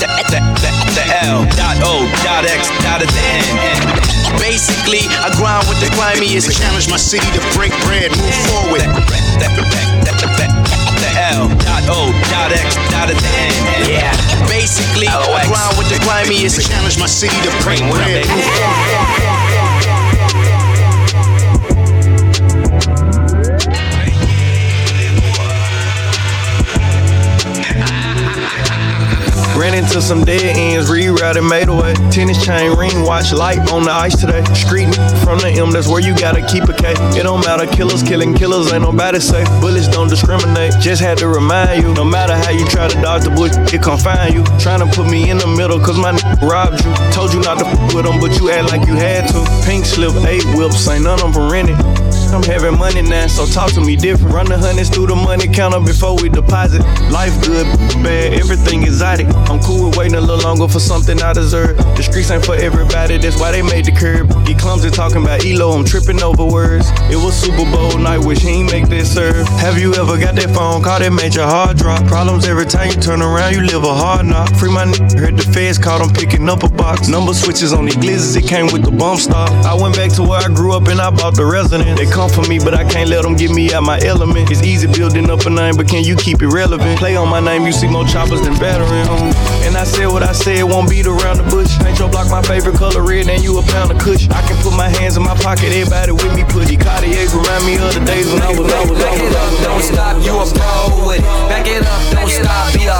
the, 0.00 0.08
the, 0.32 0.40
the, 0.62 0.70
the 0.98 1.04
L 1.28 1.44
dot 1.54 1.76
O 1.84 2.06
dot 2.24 2.44
X 2.44 2.68
dot 2.82 3.02
at 3.02 3.08
the 3.08 3.22
end. 3.30 4.05
Basically, 4.42 5.06
I 5.22 5.30
grind 5.38 5.66
with 5.68 5.78
the 5.80 5.90
grimiest. 5.94 6.50
Challenge 6.50 6.88
my 6.90 6.96
city 6.98 7.26
to 7.34 7.42
break 7.54 7.72
bread, 7.86 8.10
move 8.10 8.38
forward. 8.50 8.86
The, 10.96 11.10
L 11.32 11.48
the 13.08 13.14
end. 13.38 13.54
Yeah, 13.86 14.12
basically, 14.48 15.06
I 15.06 15.46
grind 15.46 15.78
with 15.78 15.88
the 15.88 15.98
grimiest. 16.02 16.60
Challenge 16.66 16.98
my 16.98 17.06
city 17.06 17.36
to 17.46 17.52
break 17.62 17.80
bread, 17.92 18.26
move 18.26 18.44
forward. 18.58 19.35
Ran 29.66 29.82
into 29.82 30.00
some 30.00 30.22
dead 30.22 30.56
ends, 30.56 30.88
rerouted, 30.88 31.42
made 31.50 31.66
away. 31.66 31.92
Tennis 32.12 32.38
chain, 32.46 32.78
ring, 32.78 33.02
watch 33.02 33.32
light 33.32 33.58
on 33.72 33.82
the 33.82 33.90
ice 33.90 34.14
today. 34.14 34.44
Street 34.54 34.94
from 35.26 35.40
the 35.42 35.50
M, 35.58 35.72
that's 35.72 35.88
where 35.88 36.00
you 36.00 36.14
gotta 36.14 36.40
keep 36.46 36.62
a 36.70 36.72
K. 36.72 36.94
It 37.18 37.24
don't 37.24 37.44
matter, 37.44 37.66
killers 37.66 38.04
killing 38.04 38.32
killers, 38.32 38.72
ain't 38.72 38.82
nobody 38.82 39.18
safe. 39.18 39.48
Bullets 39.60 39.88
don't 39.88 40.06
discriminate, 40.06 40.72
just 40.78 41.02
had 41.02 41.18
to 41.18 41.26
remind 41.26 41.82
you. 41.82 41.92
No 41.94 42.04
matter 42.04 42.36
how 42.36 42.50
you 42.50 42.64
try 42.66 42.86
to 42.86 42.94
dodge 43.02 43.24
the 43.24 43.30
bush, 43.30 43.58
it 43.74 43.82
can 43.82 43.98
find 43.98 44.32
you. 44.32 44.44
Trying 44.60 44.86
to 44.86 44.86
put 44.86 45.10
me 45.10 45.30
in 45.30 45.38
the 45.38 45.48
middle, 45.48 45.80
cause 45.80 45.98
my 45.98 46.14
n- 46.14 46.38
robbed 46.38 46.84
you. 46.84 46.94
Told 47.10 47.34
you 47.34 47.40
not 47.40 47.58
to 47.58 47.66
f 47.66 47.92
with 47.92 48.04
them, 48.04 48.20
but 48.20 48.38
you 48.38 48.50
act 48.52 48.70
like 48.70 48.86
you 48.86 48.94
had 48.94 49.26
to. 49.34 49.66
Pink 49.66 49.84
slip, 49.84 50.14
eight 50.30 50.46
whips, 50.54 50.86
ain't 50.86 51.02
none 51.02 51.20
of 51.20 51.34
them 51.34 51.50
rented. 51.50 52.05
I'm 52.32 52.42
having 52.42 52.78
money 52.78 53.02
now, 53.02 53.26
so 53.26 53.46
talk 53.46 53.72
to 53.72 53.80
me 53.80 53.96
different. 53.96 54.34
Run 54.34 54.46
the 54.46 54.58
hundreds 54.58 54.90
through 54.90 55.08
the 55.08 55.16
money 55.16 55.46
counter 55.48 55.80
before 55.80 56.16
we 56.16 56.28
deposit. 56.28 56.82
Life 57.10 57.34
good, 57.44 57.66
bad, 58.02 58.34
everything 58.34 58.82
exotic. 58.82 59.26
I'm 59.48 59.60
cool 59.60 59.88
with 59.88 59.96
waiting 59.96 60.16
a 60.16 60.20
little 60.20 60.42
longer 60.44 60.68
for 60.68 60.80
something 60.80 61.20
I 61.22 61.32
deserve. 61.32 61.76
The 61.76 62.02
streets 62.02 62.30
ain't 62.30 62.44
for 62.44 62.54
everybody, 62.54 63.18
that's 63.18 63.38
why 63.38 63.52
they 63.52 63.62
made 63.62 63.86
the 63.86 63.92
curb. 63.92 64.28
Get 64.46 64.58
clumsy 64.58 64.90
talking 64.90 65.22
about 65.22 65.44
Elo, 65.44 65.72
I'm 65.72 65.84
tripping 65.84 66.22
over 66.22 66.44
words. 66.44 66.86
It 67.10 67.16
was 67.16 67.34
Super 67.34 67.64
Bowl 67.70 67.98
night, 67.98 68.18
wish 68.18 68.40
he 68.40 68.50
ain't 68.60 68.72
make 68.72 68.88
that 68.88 69.06
serve. 69.06 69.46
Have 69.60 69.78
you 69.78 69.94
ever 69.94 70.18
got 70.18 70.34
that 70.36 70.50
phone 70.54 70.82
call 70.82 70.98
that 70.98 71.12
made 71.12 71.34
your 71.34 71.46
heart 71.46 71.76
drop? 71.76 72.04
Problems 72.06 72.46
every 72.46 72.66
time 72.66 72.88
you 72.88 72.96
turn 72.96 73.22
around, 73.22 73.54
you 73.54 73.62
live 73.62 73.84
a 73.84 73.94
hard 73.94 74.26
knock. 74.26 74.50
Free 74.56 74.72
my 74.72 74.82
n- 74.82 74.92
heard 75.16 75.36
the 75.36 75.46
feds 75.52 75.78
caught 75.78 76.00
him 76.00 76.12
picking 76.12 76.48
up 76.48 76.62
a 76.62 76.68
box. 76.68 77.08
Number 77.08 77.32
switches 77.34 77.72
on 77.72 77.86
the 77.86 77.92
glizzes, 77.92 78.36
it 78.36 78.46
came 78.46 78.66
with 78.72 78.84
the 78.84 78.90
bump 78.90 79.20
stop. 79.20 79.50
I 79.64 79.74
went 79.74 79.96
back 79.96 80.12
to 80.14 80.22
where 80.22 80.40
I 80.40 80.48
grew 80.48 80.72
up 80.72 80.88
and 80.88 81.00
I 81.00 81.10
bought 81.10 81.36
the 81.36 81.44
residence. 81.46 81.98
They 81.98 82.06
come 82.16 82.32
for 82.32 82.48
me, 82.48 82.56
but 82.58 82.72
I 82.72 82.80
can't 82.88 83.10
let 83.12 83.28
them 83.28 83.36
get 83.36 83.52
me 83.52 83.68
out 83.76 83.84
my 83.84 84.00
element. 84.00 84.48
It's 84.50 84.64
easy 84.64 84.88
building 84.88 85.28
up 85.28 85.44
a 85.44 85.50
name, 85.50 85.76
but 85.76 85.86
can 85.86 86.02
you 86.02 86.16
keep 86.16 86.40
it 86.40 86.48
relevant? 86.48 86.98
Play 86.98 87.14
on 87.14 87.28
my 87.28 87.40
name, 87.40 87.68
you 87.68 87.72
see 87.72 87.86
more 87.86 88.08
choppers 88.08 88.40
than 88.40 88.54
veteran. 88.56 89.04
Um, 89.12 89.36
and 89.68 89.76
I 89.76 89.84
said 89.84 90.08
what 90.08 90.22
I 90.22 90.32
said, 90.32 90.64
won't 90.64 90.88
beat 90.88 91.04
around 91.04 91.44
the 91.44 91.48
bush. 91.52 91.76
Ain't 91.84 91.98
your 92.00 92.08
block 92.08 92.32
my 92.32 92.40
favorite 92.40 92.76
color, 92.76 93.02
red, 93.04 93.28
and 93.28 93.44
you 93.44 93.58
a 93.58 93.62
pound 93.68 93.92
of 93.92 93.98
kush. 94.00 94.28
I 94.32 94.40
can 94.48 94.56
put 94.64 94.72
my 94.72 94.88
hands 94.88 95.18
in 95.18 95.24
my 95.24 95.36
pocket, 95.44 95.68
everybody 95.68 96.12
with 96.12 96.32
me 96.32 96.42
put 96.48 96.72
it. 96.72 96.80
Cartier 96.80 97.28
remind 97.36 97.62
me 97.68 97.76
of 97.76 97.92
the 97.92 98.00
days 98.08 98.32
when 98.32 98.40
I 98.40 98.48
was, 98.48 98.64
I 98.64 98.80
was, 98.88 98.96
I 98.96 99.12
Back 99.12 99.20
it 99.20 99.36
up, 99.36 99.52
don't 99.60 99.84
stop, 99.84 100.16
you 100.24 100.32
a 100.32 100.44
pro 100.48 101.04
with 101.04 101.20
it. 101.20 101.24
Back 101.52 101.68
it 101.68 101.84
up, 101.84 102.00
don't 102.16 102.32
stop, 102.32 102.72
be 102.72 102.88
a 102.88 102.96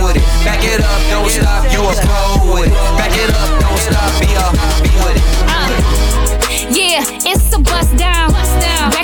with 0.00 0.16
it. 0.16 0.24
Back 0.40 0.64
it 0.64 0.80
up, 0.80 1.00
don't 1.12 1.28
stop, 1.28 1.68
you 1.68 1.84
a 1.84 1.92
pro 2.00 2.54
with 2.56 2.72
it. 2.72 2.74
Back 2.96 3.12
it 3.12 3.28
up, 3.28 3.48
don't 3.60 3.76
stop, 3.76 4.08
be 4.24 4.32
a 4.32 4.93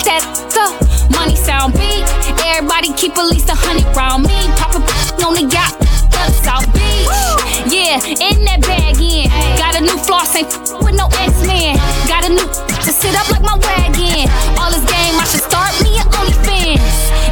Back 0.05 0.25
that 0.25 0.57
up. 0.57 0.73
Money 1.13 1.37
sound 1.37 1.75
big. 1.75 2.01
Everybody 2.41 2.93
keep 2.97 3.19
at 3.19 3.27
least 3.29 3.51
a 3.51 3.55
hundred 3.55 3.85
round 3.93 4.25
me. 4.25 4.37
Pop 4.57 4.73
a 4.73 4.81
on 5.27 5.37
the 5.37 5.45
yacht. 5.45 5.77
up 6.17 6.33
South 6.41 6.65
Beach. 6.73 7.05
Yeah, 7.69 8.01
in 8.01 8.45
that 8.49 8.65
bag 8.65 8.97
in. 8.97 9.29
Got 9.61 9.77
a 9.77 9.83
new 9.85 9.97
floss, 10.01 10.33
ain't 10.39 10.49
with 10.81 10.97
no 10.97 11.13
X-Men. 11.21 11.77
Got 12.09 12.25
a 12.25 12.31
new 12.33 12.49
to 12.87 12.93
sit 12.93 13.13
up 13.13 13.29
like 13.29 13.45
my 13.45 13.61
wagon. 13.61 14.25
All 14.57 14.73
this 14.73 14.85
game, 14.89 15.21
I 15.21 15.25
should 15.29 15.45
start 15.45 15.77
me 15.85 16.01
an 16.01 16.09
OnlyFans. 16.17 16.81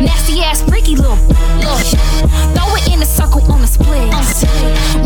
Nasty 0.05 0.45
ass, 0.45 0.61
freaky 0.69 0.97
little, 0.97 1.17
little. 1.57 1.81
Throw 2.53 2.69
it 2.77 2.85
in 2.93 3.01
the 3.01 3.09
circle 3.09 3.41
on 3.49 3.65
the 3.65 3.71
split. 3.71 4.13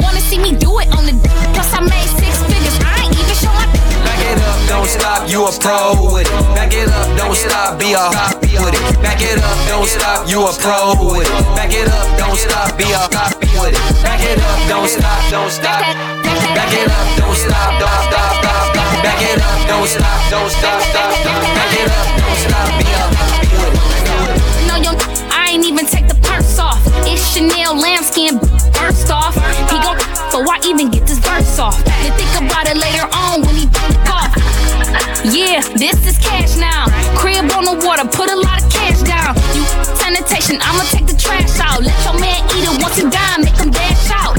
Wanna 0.03 0.21
see 0.21 0.39
me 0.39 0.59
do 0.59 0.83
it 0.83 0.91
on 0.99 1.07
the 1.07 1.15
plus 1.55 1.71
I 1.71 1.81
made 1.87 2.11
six 2.19 2.43
figures. 2.51 2.75
I 2.83 3.02
don't 4.73 4.89
stop, 4.89 5.29
you 5.29 5.45
a 5.45 5.53
pro 5.61 5.93
with 6.17 6.25
it. 6.25 6.33
Back 6.57 6.73
it 6.73 6.89
up, 6.89 7.07
don't 7.21 7.37
stop, 7.37 7.79
be 7.79 7.93
a 7.93 8.09
with 8.57 8.73
it. 8.73 9.03
Back 9.05 9.21
it 9.21 9.37
up, 9.37 9.59
don't 9.69 9.85
stop, 9.85 10.25
you 10.25 10.41
a 10.49 10.53
pro 10.65 10.97
with 11.13 11.29
it. 11.29 11.45
Back 11.53 11.77
it 11.77 11.89
up, 11.93 12.09
don't 12.17 12.39
stop, 12.41 12.73
be 12.81 12.89
a 12.89 13.05
with 13.13 13.53
with 13.61 13.77
it. 13.77 13.85
Back 14.01 14.25
it 14.25 14.41
up, 14.41 14.59
don't 14.73 14.89
stop, 14.89 15.21
don't 15.29 15.53
stop. 15.53 15.85
Back 16.57 16.73
it 16.73 16.89
up, 16.89 17.07
don't 17.21 17.37
stop, 17.37 17.71
don't 17.77 18.01
stop, 18.09 18.33
stop, 18.41 18.65
stop. 18.73 18.89
Back 19.05 19.21
it 19.21 19.39
up, 19.45 19.59
don't 19.69 19.89
stop, 19.89 20.19
don't 20.33 20.49
stop, 20.49 20.81
stop, 20.89 21.11
stop. 21.21 21.41
Back 21.53 21.73
it 21.77 21.89
up, 21.93 22.09
don't 22.17 22.39
stop, 22.41 22.69
be 22.81 22.89
up, 22.97 23.11
be 23.45 23.53
with 23.61 23.77
it. 23.77 23.93
No, 24.65 24.81
yo, 24.81 24.97
I 25.29 25.53
ain't 25.53 25.67
even 25.69 25.85
take 25.85 26.09
the 26.09 26.17
purse 26.25 26.59
off. 26.59 26.81
It's 27.05 27.21
Chanel 27.29 27.77
lambskin 27.77 28.41
burst 28.73 29.13
off. 29.13 29.37
He 29.69 29.77
gon' 29.85 30.01
so 30.33 30.41
I 30.49 30.57
even 30.65 30.89
get 30.89 31.07
this 31.07 31.19
verse 31.19 31.59
off. 31.59 31.77
Then 31.85 32.17
think 32.17 32.33
about 32.41 32.67
it 32.73 32.79
later 32.81 33.05
on 33.13 33.45
when 33.45 33.55
he. 33.55 33.69
Yeah, 35.25 35.63
this 35.79 36.05
is 36.05 36.19
cash 36.19 36.57
now. 36.57 36.91
Crib 37.15 37.47
on 37.55 37.63
the 37.63 37.79
water, 37.87 38.03
put 38.03 38.29
a 38.29 38.35
lot 38.35 38.59
of 38.59 38.69
cash 38.71 38.99
down. 39.07 39.39
You 39.55 39.63
sanitation, 39.95 40.59
I'ma 40.61 40.83
take 40.91 41.07
the 41.07 41.15
trash 41.15 41.61
out. 41.63 41.85
Let 41.85 41.95
your 42.03 42.19
man 42.19 42.43
eat 42.59 42.67
it 42.67 42.83
once 42.83 42.97
he 42.99 43.07
done, 43.07 43.47
make 43.47 43.55
him 43.55 43.71
dash 43.71 44.11
out. 44.11 44.35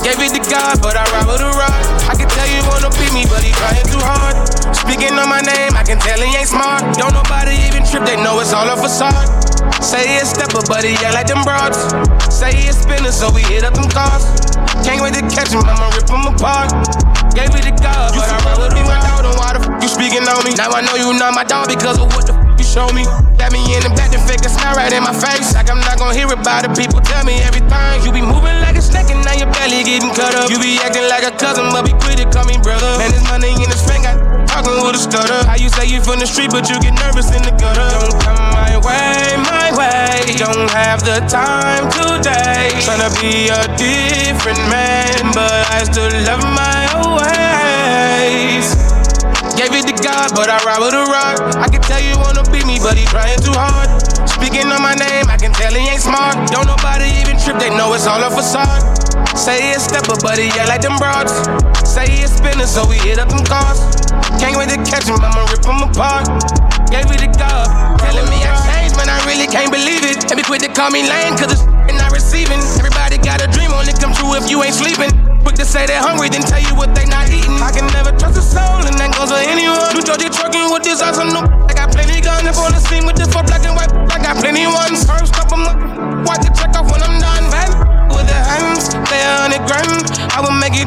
Gave 0.00 0.24
it 0.24 0.32
to 0.32 0.42
God, 0.48 0.80
but 0.80 0.96
I 0.96 1.04
ride 1.12 1.28
with 1.28 1.44
a 1.44 1.52
rock. 1.52 1.76
I 2.08 2.16
can 2.16 2.28
tell 2.32 2.48
you 2.48 2.64
wanna 2.64 2.88
beat 2.96 3.03
me, 3.14 3.22
but 3.30 3.40
he 3.46 3.54
trying 3.54 3.86
too 3.86 4.02
hard. 4.02 4.34
Speaking 4.74 5.14
on 5.14 5.30
my 5.30 5.40
name, 5.40 5.78
I 5.78 5.86
can 5.86 6.02
tell 6.02 6.18
he 6.18 6.34
ain't 6.34 6.50
smart. 6.50 6.82
Don't 6.98 7.14
nobody 7.14 7.54
even 7.70 7.86
trip, 7.86 8.02
they 8.02 8.18
know 8.18 8.42
it's 8.42 8.52
all 8.52 8.66
a 8.66 8.74
facade. 8.74 9.30
Say 9.78 10.02
he 10.04 10.16
a 10.18 10.26
stepper, 10.26 10.66
but 10.66 10.82
he 10.82 10.98
act 11.06 11.14
like 11.14 11.30
them 11.30 11.46
broads. 11.46 11.78
Say 12.28 12.50
he 12.50 12.68
a 12.68 12.74
spinner, 12.74 13.14
so 13.14 13.30
we 13.30 13.46
hit 13.46 13.62
up 13.62 13.78
them 13.78 13.86
cars. 13.94 14.26
Can't 14.82 15.00
wait 15.00 15.14
to 15.14 15.22
catch 15.30 15.54
him, 15.54 15.62
I'ma 15.62 15.94
rip 15.94 16.10
him 16.10 16.26
apart. 16.26 16.74
Gave 17.32 17.54
it 17.54 17.62
to 17.70 17.74
God, 17.78 18.10
but 18.18 18.26
I 18.26 18.36
ride 18.42 18.58
with 18.58 18.74
a 18.74 18.82
rock. 18.82 19.22
Then 19.22 19.34
why 19.38 19.54
the 19.54 19.62
f 19.62 19.82
you 19.82 19.88
speaking 19.88 20.26
on 20.26 20.42
me? 20.42 20.52
Now 20.58 20.74
I 20.74 20.82
know 20.82 20.98
you 20.98 21.14
not 21.14 21.32
my 21.38 21.46
dog 21.46 21.70
because 21.70 21.96
of 22.02 22.10
what 22.10 22.26
the 22.26 22.34
f 22.34 22.58
you 22.58 22.66
show 22.66 22.90
me. 22.90 23.06
Got 23.38 23.54
me 23.54 23.62
in 23.74 23.82
the 23.86 23.90
back, 23.94 24.10
then 24.10 24.22
fake 24.26 24.42
a 24.42 24.50
smile 24.50 24.74
right 24.74 24.92
in 24.92 25.02
my 25.02 25.14
face. 25.14 25.54
Like 25.54 25.70
I'm 25.70 25.80
not 25.82 25.98
gonna 25.98 26.14
hear 26.14 26.26
about 26.30 26.66
it. 26.66 26.74
People 26.74 27.00
tell 27.00 27.24
me 27.24 27.38
everything. 27.46 28.02
You 28.02 28.10
be 28.10 28.22
moving 28.22 28.58
like 28.62 28.73
your 29.44 29.52
belly 29.52 29.84
getting 29.84 30.12
cut 30.16 30.34
up. 30.34 30.48
You 30.48 30.58
be 30.58 30.80
acting 30.80 31.04
like 31.08 31.24
a 31.24 31.32
cousin, 31.36 31.68
but 31.68 31.84
be 31.84 31.92
quick 32.00 32.16
to 32.16 32.26
call 32.32 32.48
me 32.48 32.56
brother. 32.64 32.96
Man, 32.96 33.12
there's 33.12 33.24
money 33.28 33.52
in 33.52 33.68
his 33.68 33.84
finger. 33.84 34.12
Talking 34.48 34.80
with 34.80 34.96
a 34.96 35.02
stutter. 35.02 35.44
How 35.44 35.56
you 35.60 35.68
say 35.68 35.84
you 35.86 36.00
from 36.00 36.18
the 36.18 36.26
street, 36.26 36.50
but 36.50 36.68
you 36.70 36.80
get 36.80 36.96
nervous 36.96 37.28
in 37.34 37.42
the 37.44 37.52
gutter. 37.52 37.84
Don't 37.92 38.16
come 38.24 38.40
my 38.56 38.72
way, 38.80 39.36
my 39.44 39.68
way. 39.76 40.32
Don't 40.40 40.70
have 40.72 41.04
the 41.04 41.20
time 41.28 41.90
today. 41.92 42.72
Tryna 42.80 43.12
be 43.20 43.52
a 43.52 43.60
different 43.76 44.60
man, 44.72 45.34
but 45.36 45.52
I 45.68 45.84
still 45.84 46.08
love 46.24 46.44
my 46.56 46.80
old 46.96 47.20
ways. 47.20 48.72
Gave 49.58 49.70
it 49.76 49.86
to 49.86 49.94
God, 50.02 50.34
but 50.34 50.48
I 50.48 50.58
ride 50.64 50.80
with 50.80 50.94
a 50.94 51.04
rock. 51.06 51.38
I 51.60 51.68
can 51.68 51.82
tell 51.82 52.00
you 52.00 52.16
wanna 52.18 52.42
beat 52.50 52.66
me, 52.66 52.78
but 52.80 52.96
he 52.96 53.04
trying 53.06 53.38
too 53.40 53.54
hard. 53.54 53.90
Speaking 54.26 54.66
on 54.72 54.82
my 54.82 54.94
name, 54.94 55.26
I 55.28 55.36
can 55.36 55.52
tell 55.52 55.72
he 55.72 55.86
ain't 55.88 56.02
smart. 56.02 56.34
Don't 56.50 56.66
nobody 56.66 57.06
even 57.20 57.38
trip, 57.38 57.58
they 57.58 57.70
know 57.70 57.92
it's 57.94 58.06
all 58.06 58.22
a 58.22 58.30
facade. 58.30 59.03
Say 59.36 59.60
he 59.62 59.70
a 59.74 59.80
stepper, 59.80 60.16
but 60.22 60.38
he 60.38 60.48
act 60.58 60.68
like 60.68 60.82
them 60.82 60.96
broads. 60.98 61.32
Say 61.86 62.06
he 62.10 62.24
a 62.24 62.28
spinner, 62.28 62.66
so 62.66 62.86
we 62.86 62.96
hit 63.02 63.18
up 63.18 63.28
them 63.28 63.44
cars. 63.44 63.80
Can't 64.40 64.56
wait 64.58 64.70
to 64.70 64.78
catch 64.82 65.06
him, 65.06 65.20
I'ma 65.22 65.46
rip 65.50 65.64
him 65.64 65.82
apart. 65.82 66.26
Gave 66.90 67.10
it 67.10 67.20
to 67.22 67.30
God, 67.38 67.66
telling 67.98 68.28
me 68.30 68.38
I 68.42 68.54
changed, 68.66 68.96
man, 68.96 69.10
I 69.10 69.18
really 69.26 69.46
can't 69.46 69.70
believe 69.70 70.04
it. 70.06 70.26
And 70.30 70.36
be 70.38 70.44
quick 70.46 70.62
to 70.62 70.70
call 70.70 70.90
me 70.90 71.06
lame, 71.06 71.34
cause 71.34 71.54
it's 71.54 71.64
not 72.00 72.12
receiving. 72.12 72.60
Everybody 72.78 73.18
got 73.18 73.42
a 73.42 73.48
dream, 73.50 73.70
only 73.74 73.94
come 73.94 74.14
true 74.14 74.34
if 74.34 74.50
you 74.50 74.62
ain't 74.62 74.74
sleeping. 74.74 75.10
Quick 75.44 75.60
to 75.60 75.66
say 75.68 75.84
they're 75.84 76.00
hungry, 76.00 76.32
then 76.32 76.40
tell 76.40 76.62
you 76.62 76.74
what 76.74 76.96
they 76.96 77.04
not 77.04 77.28
eating. 77.28 77.60
I 77.60 77.68
can 77.68 77.84
never 77.92 78.16
trust 78.16 78.40
a 78.40 78.44
soul, 78.44 78.80
and 78.88 78.96
that 78.96 79.12
goes 79.12 79.28
for 79.28 79.38
anyone. 79.38 79.92
You 79.92 80.00
Georgia 80.00 80.32
trucking 80.32 80.72
with 80.72 80.82
this 80.82 81.04
awesome 81.04 81.36
no. 81.36 81.44
I 81.70 81.76
got 81.76 81.92
plenty 81.92 82.24
guns 82.24 82.48
up 82.48 82.56
on 82.64 82.72
the 82.72 82.80
scene 82.80 83.04
with 83.04 83.20
this 83.20 83.28
for 83.28 83.44
black 83.44 83.60
and 83.68 83.76
white. 83.76 83.92
I 84.08 84.16
got 84.22 84.40
plenty 84.40 84.64
ones. 84.64 85.04
First 85.04 85.36
up, 85.36 85.52
I'm 85.52 86.24
watch 86.28 86.40
the 86.40 86.50
check 86.56 86.72
off 86.72 86.88
when 86.88 87.04
I'm 87.04 87.20
done, 87.20 87.44
man. 87.52 87.70
With 88.08 88.24
the 88.24 88.40
hands, 88.40 88.83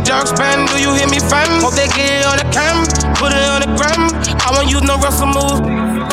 it 0.08 0.12
jog 0.12 0.28
span. 0.28 0.66
Do 0.68 0.80
you 0.80 0.94
hear 0.94 1.08
me, 1.08 1.20
fam? 1.20 1.62
Hope 1.62 1.76
they 1.76 1.88
get 1.88 2.22
it 2.22 2.26
on 2.26 2.38
the 2.38 2.48
cam, 2.52 2.86
put 3.16 3.32
it 3.32 3.48
on 3.52 3.62
the 3.62 3.72
gram. 3.76 4.08
I 4.40 4.52
won't 4.56 4.70
use 4.72 4.84
no 4.84 4.96
Russell 4.98 5.28
moves. 5.28 5.60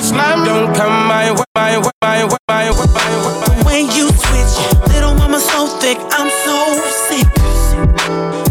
Slam, 0.03 0.45
don't 0.45 0.75
come 0.75 1.07
my 1.07 1.31
way, 1.31 1.45
my 1.55 1.79
way, 1.79 1.91
my 2.03 2.25
way, 2.25 2.37
my 2.49 2.71
way, 2.71 2.87
my 2.91 3.13
way. 3.25 3.63
When 3.65 3.85
you 3.95 4.11
switch, 4.11 4.55
little 4.91 5.15
mama 5.15 5.39
so 5.39 5.67
thick, 5.81 5.99
I'm 6.11 6.31
so 6.45 6.57
sick. 7.09 7.29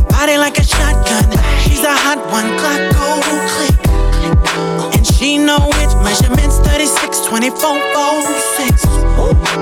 Body 0.09 0.37
like 0.37 0.57
a 0.57 0.63
shotgun, 0.63 1.27
she's 1.63 1.83
a 1.83 1.93
hot 1.93 2.19
one, 2.31 2.47
clock 2.59 2.81
go 2.95 3.07
click. 3.53 3.77
And 4.95 5.05
she 5.05 5.37
know 5.37 5.59
which 5.59 5.93
measurements 6.03 6.57
36, 6.59 7.25
24, 7.27 7.59
46. 7.59 8.85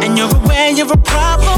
And 0.04 0.18
you're 0.18 0.34
aware 0.44 0.72
you're 0.72 0.92
a 0.92 0.98
problem, 0.98 1.51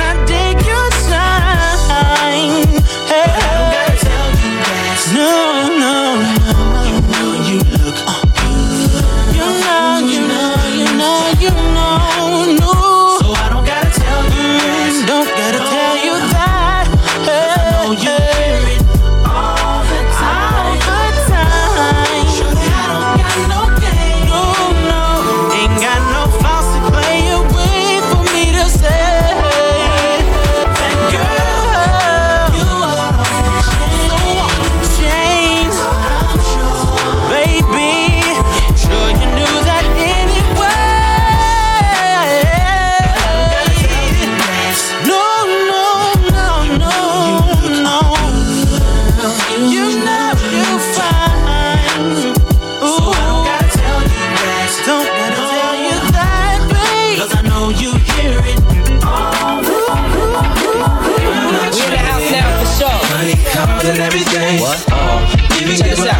I 0.00 0.27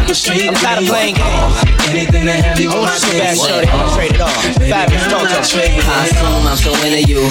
a 0.09 0.15
street. 0.15 0.47
I'm 0.47 0.55
tired 0.55 0.81
of 0.81 0.85
playing 0.85 1.15
games. 1.15 1.68
Anything 1.99 2.25
to 2.25 2.31
have 2.31 2.59
you 2.59 2.71
on 2.71 2.87
my 2.87 2.95
team. 2.95 3.19
Bad 3.19 3.35
shorty, 3.35 3.67
I'ma 3.67 3.95
trade 3.95 4.15
it 4.15 4.21
off. 4.21 4.31
Fabolous, 4.55 5.09
don't 5.11 5.27
touch. 5.27 5.51
I 5.59 6.07
assume 6.07 6.47
I'm 6.47 6.55
so 6.55 6.71
into 6.87 7.03
you. 7.03 7.27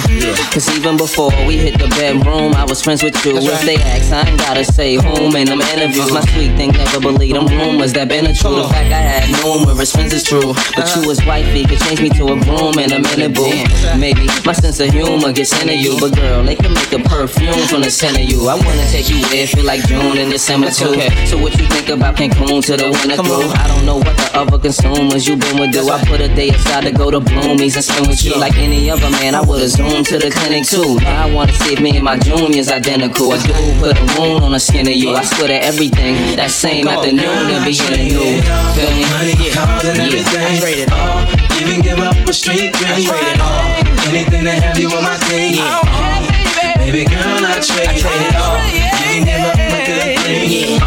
Cause 0.53 0.69
even 0.77 0.95
before 0.95 1.33
we 1.49 1.57
hit 1.57 1.79
the 1.79 1.87
bedroom, 1.97 2.53
I 2.53 2.65
was 2.65 2.81
friends 2.81 3.01
with 3.01 3.17
you. 3.25 3.37
If 3.41 3.65
they 3.65 3.77
ask, 3.81 4.13
I 4.13 4.29
ain't 4.29 4.37
gotta 4.37 4.63
say 4.63 4.95
whom 5.01 5.35
in 5.35 5.49
them 5.49 5.61
interviews. 5.73 6.13
My 6.13 6.21
sweet 6.21 6.53
thing 6.53 6.69
never 6.73 6.99
believe 6.99 7.33
them 7.33 7.47
rumors 7.47 7.93
that 7.93 8.09
been 8.09 8.27
a 8.27 8.33
true. 8.33 8.61
The 8.61 8.69
fact 8.69 8.93
I 8.93 9.01
had 9.01 9.25
numerous 9.41 9.91
friends 9.91 10.13
is 10.13 10.23
true. 10.23 10.53
But 10.77 10.85
you 10.95 11.07
was 11.07 11.17
wifey 11.25 11.65
could 11.65 11.79
change 11.79 12.01
me 12.01 12.09
to 12.21 12.33
a 12.33 12.37
groom 12.37 12.77
in 12.77 12.93
a 12.93 13.01
minute, 13.01 13.33
boo. 13.33 13.49
Maybe 13.97 14.29
my 14.45 14.53
sense 14.53 14.79
of 14.79 14.93
humor 14.93 15.33
gets 15.33 15.49
into 15.61 15.75
you. 15.75 15.97
But 15.99 16.13
girl, 16.13 16.43
they 16.43 16.55
can 16.55 16.73
make 16.73 16.93
a 16.93 16.99
perfume 16.99 17.65
from 17.65 17.81
the 17.81 17.89
scent 17.89 18.21
of 18.21 18.29
you. 18.29 18.47
I 18.47 18.53
wanna 18.53 18.85
take 18.93 19.09
you 19.09 19.17
there, 19.33 19.47
feel 19.47 19.65
like 19.65 19.81
June 19.89 20.19
and 20.21 20.29
December 20.29 20.69
too. 20.69 20.93
So 21.25 21.41
what 21.41 21.57
you 21.57 21.65
think 21.73 21.89
about 21.89 22.17
Cancun 22.17 22.61
to 22.69 22.77
the 22.77 22.93
winter 22.93 23.17
through? 23.17 23.49
I 23.57 23.65
don't 23.65 23.85
know 23.85 23.97
what 23.97 24.15
the 24.15 24.29
other 24.37 24.58
consumers 24.59 25.27
you 25.27 25.35
been 25.35 25.59
with 25.59 25.71
do. 25.71 25.89
I 25.89 26.03
put 26.05 26.21
a 26.21 26.27
day 26.27 26.49
aside 26.49 26.83
to 26.83 26.91
go 26.91 27.09
to 27.09 27.19
Bloomies 27.19 27.75
and 27.75 27.83
spend 27.83 28.07
with 28.07 28.23
you 28.23 28.35
like 28.35 28.57
any 28.57 28.89
other 28.89 29.09
man. 29.09 29.35
I 29.35 29.41
would've 29.41 29.69
zoomed 29.69 30.05
to 30.07 30.17
the 30.19 30.29
clinic 30.29 30.65
too. 30.65 30.99
Now 30.99 31.27
I 31.27 31.33
wanna 31.33 31.53
see 31.53 31.73
if 31.73 31.79
me 31.79 31.95
and 31.95 32.03
my 32.03 32.17
junior's 32.17 32.69
identical. 32.69 33.33
A 33.33 33.37
dude 33.39 33.79
put 33.79 33.97
a 33.97 34.05
wound 34.19 34.43
on 34.43 34.51
the 34.51 34.59
skin 34.59 34.87
of 34.87 34.95
you. 34.95 35.15
I 35.15 35.23
swear 35.23 35.47
to 35.47 35.63
everything. 35.63 36.35
That 36.35 36.51
same 36.51 36.87
afternoon 36.87 37.49
and 37.49 37.65
be 37.65 37.73
in 37.77 37.93
a 37.93 38.03
new. 38.03 38.41
Feel 38.75 38.91
me? 38.95 39.49
Cars 39.51 39.85
and 39.85 39.99
everything. 39.99 40.59
Trade 40.59 40.79
it 40.85 40.91
all. 40.91 41.25
Even 41.61 41.81
give 41.81 41.99
up 41.99 42.15
a 42.27 42.33
street 42.33 42.73
dream. 42.73 43.09
All. 43.09 43.49
Oh, 43.49 44.09
anything 44.09 44.43
to 44.43 44.51
have 44.51 44.77
you 44.77 44.89
on 44.89 45.03
my 45.03 45.17
team. 45.27 45.59
Oh, 45.59 45.83
baby 46.77 47.05
girl, 47.05 47.45
I 47.45 47.59
trade, 47.59 47.99
it 47.99 48.35
all. 48.35 48.55
Oh, 48.55 48.65
you 48.71 48.89
can 49.03 49.25
give 49.25 49.41
up 49.41 49.57
my 49.57 49.85
good 49.85 50.19
thing. 50.23 50.81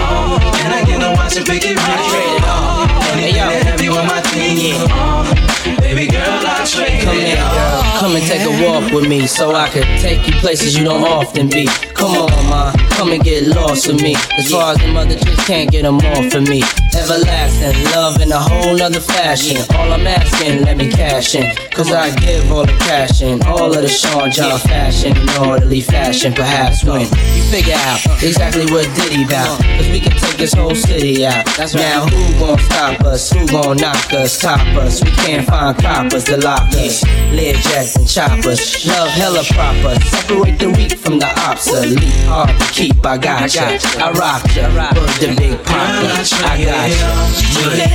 And 0.62 0.72
I 0.72 0.84
get 0.84 1.00
to 1.00 1.10
watch 1.16 1.36
it 1.36 1.46
pick 1.46 1.64
it 1.64 1.76
right. 1.76 2.10
Trade 2.10 2.36
it 2.36 2.44
all. 2.48 2.81
To 3.22 3.28
have 3.30 3.80
you 3.80 3.92
on 3.92 4.08
my 4.08 4.20
team. 4.20 4.74
Uh, 4.90 5.80
baby 5.80 6.08
girl, 6.08 6.22
I 6.26 6.66
trade 6.66 7.02
Come 7.02 7.16
all. 7.38 7.98
come 8.00 8.16
and 8.16 8.26
take 8.26 8.42
a 8.42 8.66
walk 8.66 8.92
with 8.92 9.08
me 9.08 9.28
so 9.28 9.54
I 9.54 9.68
could 9.68 9.84
take 10.00 10.26
you 10.26 10.32
places 10.40 10.76
you 10.76 10.82
don't 10.82 11.04
often 11.04 11.48
be. 11.48 11.66
Come 11.94 12.16
on, 12.16 12.48
ma, 12.48 12.72
come 13.02 13.12
and 13.12 13.24
get 13.24 13.48
lost 13.48 13.88
with 13.88 14.00
me. 14.00 14.14
As 14.38 14.50
far 14.50 14.72
as 14.72 14.78
the 14.78 14.86
mother 14.92 15.16
chicks 15.16 15.44
can't 15.44 15.70
get 15.70 15.82
them 15.82 15.96
off 15.96 16.34
of 16.34 16.48
me. 16.48 16.62
Everlasting 16.94 17.84
love 17.90 18.20
in 18.20 18.30
a 18.30 18.38
whole 18.38 18.76
nother 18.76 19.00
fashion. 19.00 19.56
All 19.74 19.92
I'm 19.92 20.06
asking, 20.06 20.62
let 20.62 20.76
me 20.76 20.88
cash 20.88 21.34
in. 21.34 21.50
Cause 21.72 21.90
I 21.90 22.14
give 22.16 22.52
all 22.52 22.64
the 22.64 22.76
cash 22.86 23.22
in. 23.22 23.42
All 23.42 23.74
of 23.74 23.82
the 23.82 23.88
Sean 23.88 24.30
John 24.30 24.58
fashion 24.60 25.16
in 25.16 25.28
orderly 25.42 25.80
fashion. 25.80 26.32
Perhaps 26.32 26.84
when 26.84 27.00
you 27.00 27.42
figure 27.50 27.74
out 27.74 27.98
exactly 28.22 28.66
what 28.66 28.86
Diddy 28.94 29.24
bout. 29.24 29.58
Cause 29.58 29.88
we 29.88 29.98
can 29.98 30.12
take 30.12 30.36
this 30.36 30.52
whole 30.52 30.74
city 30.74 31.26
out. 31.26 31.44
That's 31.56 31.74
Now 31.74 32.06
who 32.06 32.38
gon' 32.38 32.58
stop 32.58 33.00
us? 33.00 33.32
Who 33.32 33.46
gon' 33.48 33.78
knock 33.78 34.12
us? 34.12 34.38
Top 34.38 34.60
us? 34.76 35.02
We 35.02 35.10
can't 35.10 35.46
find 35.46 35.76
coppers 35.78 36.24
to 36.24 36.36
lock 36.36 36.68
us. 36.74 37.02
Lead 37.32 37.56
jacks 37.56 37.96
and 37.96 38.06
choppers. 38.06 38.86
Love 38.86 39.08
hella 39.08 39.42
proper. 39.50 39.98
Separate 40.04 40.58
the 40.58 40.70
weak 40.70 40.92
from 40.98 41.18
the 41.18 41.26
obsolete. 41.48 41.98
Hard 42.26 42.50
to 42.60 42.66
keep, 42.72 42.91
I 43.04 43.18
got 43.18 43.54
ya. 43.54 43.62
I 43.98 44.12
rock 44.12 44.44
ya. 44.54 44.68
Word 44.72 45.10
the 45.18 45.34
big 45.36 45.58
papa. 45.64 46.22
I 46.44 46.60
got 46.62 46.88
ya. 46.90 47.08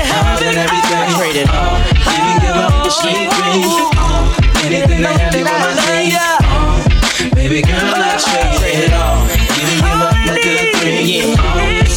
Cars 0.09 0.41
and 0.43 0.57
everything. 0.57 1.07
Trade 1.15 1.39
it 1.43 1.49
all. 1.49 1.79
Even 2.07 2.35
give 2.41 2.57
up 2.57 2.85
a 2.85 2.91
street 2.91 3.29
dream. 3.31 3.69
Anything 4.67 5.01
to 5.01 5.07
have 5.07 5.35
you 5.35 5.45
on 5.47 5.59
my 5.63 5.71
team. 5.87 6.11
Baby 7.33 7.61
girl, 7.61 7.95
I 7.95 8.19
trade 8.19 8.59
it 8.83 8.93
all. 8.93 9.23
Even 9.57 9.79
give 9.79 10.01
up 10.01 10.11
my 10.11 10.35
good 10.43 10.75
thing. 10.75 11.33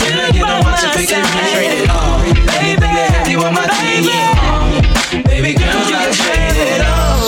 And 0.06 0.20
I 0.20 0.30
get 0.30 0.46
to 0.46 0.56
watch 0.62 0.84
it 0.84 0.92
pick 0.94 1.10
it 1.10 1.24
Trade 1.50 1.82
it 1.82 1.90
all. 1.90 2.20
Anything 2.60 2.94
to 2.94 3.04
have 3.10 3.28
you 3.28 3.40
on 3.42 3.52
my 3.54 3.66
team. 3.66 4.06
Baby 5.24 5.52
girl, 5.58 5.68
I 5.68 6.12
trade 6.14 6.56
it 6.56 6.82
all. 6.86 7.26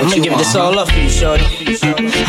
I'ma 0.00 0.16
give 0.22 0.36
this 0.38 0.54
all 0.54 0.78
up 0.78 0.88
for 0.90 0.98
you, 0.98 1.08
shorty. 1.08 1.44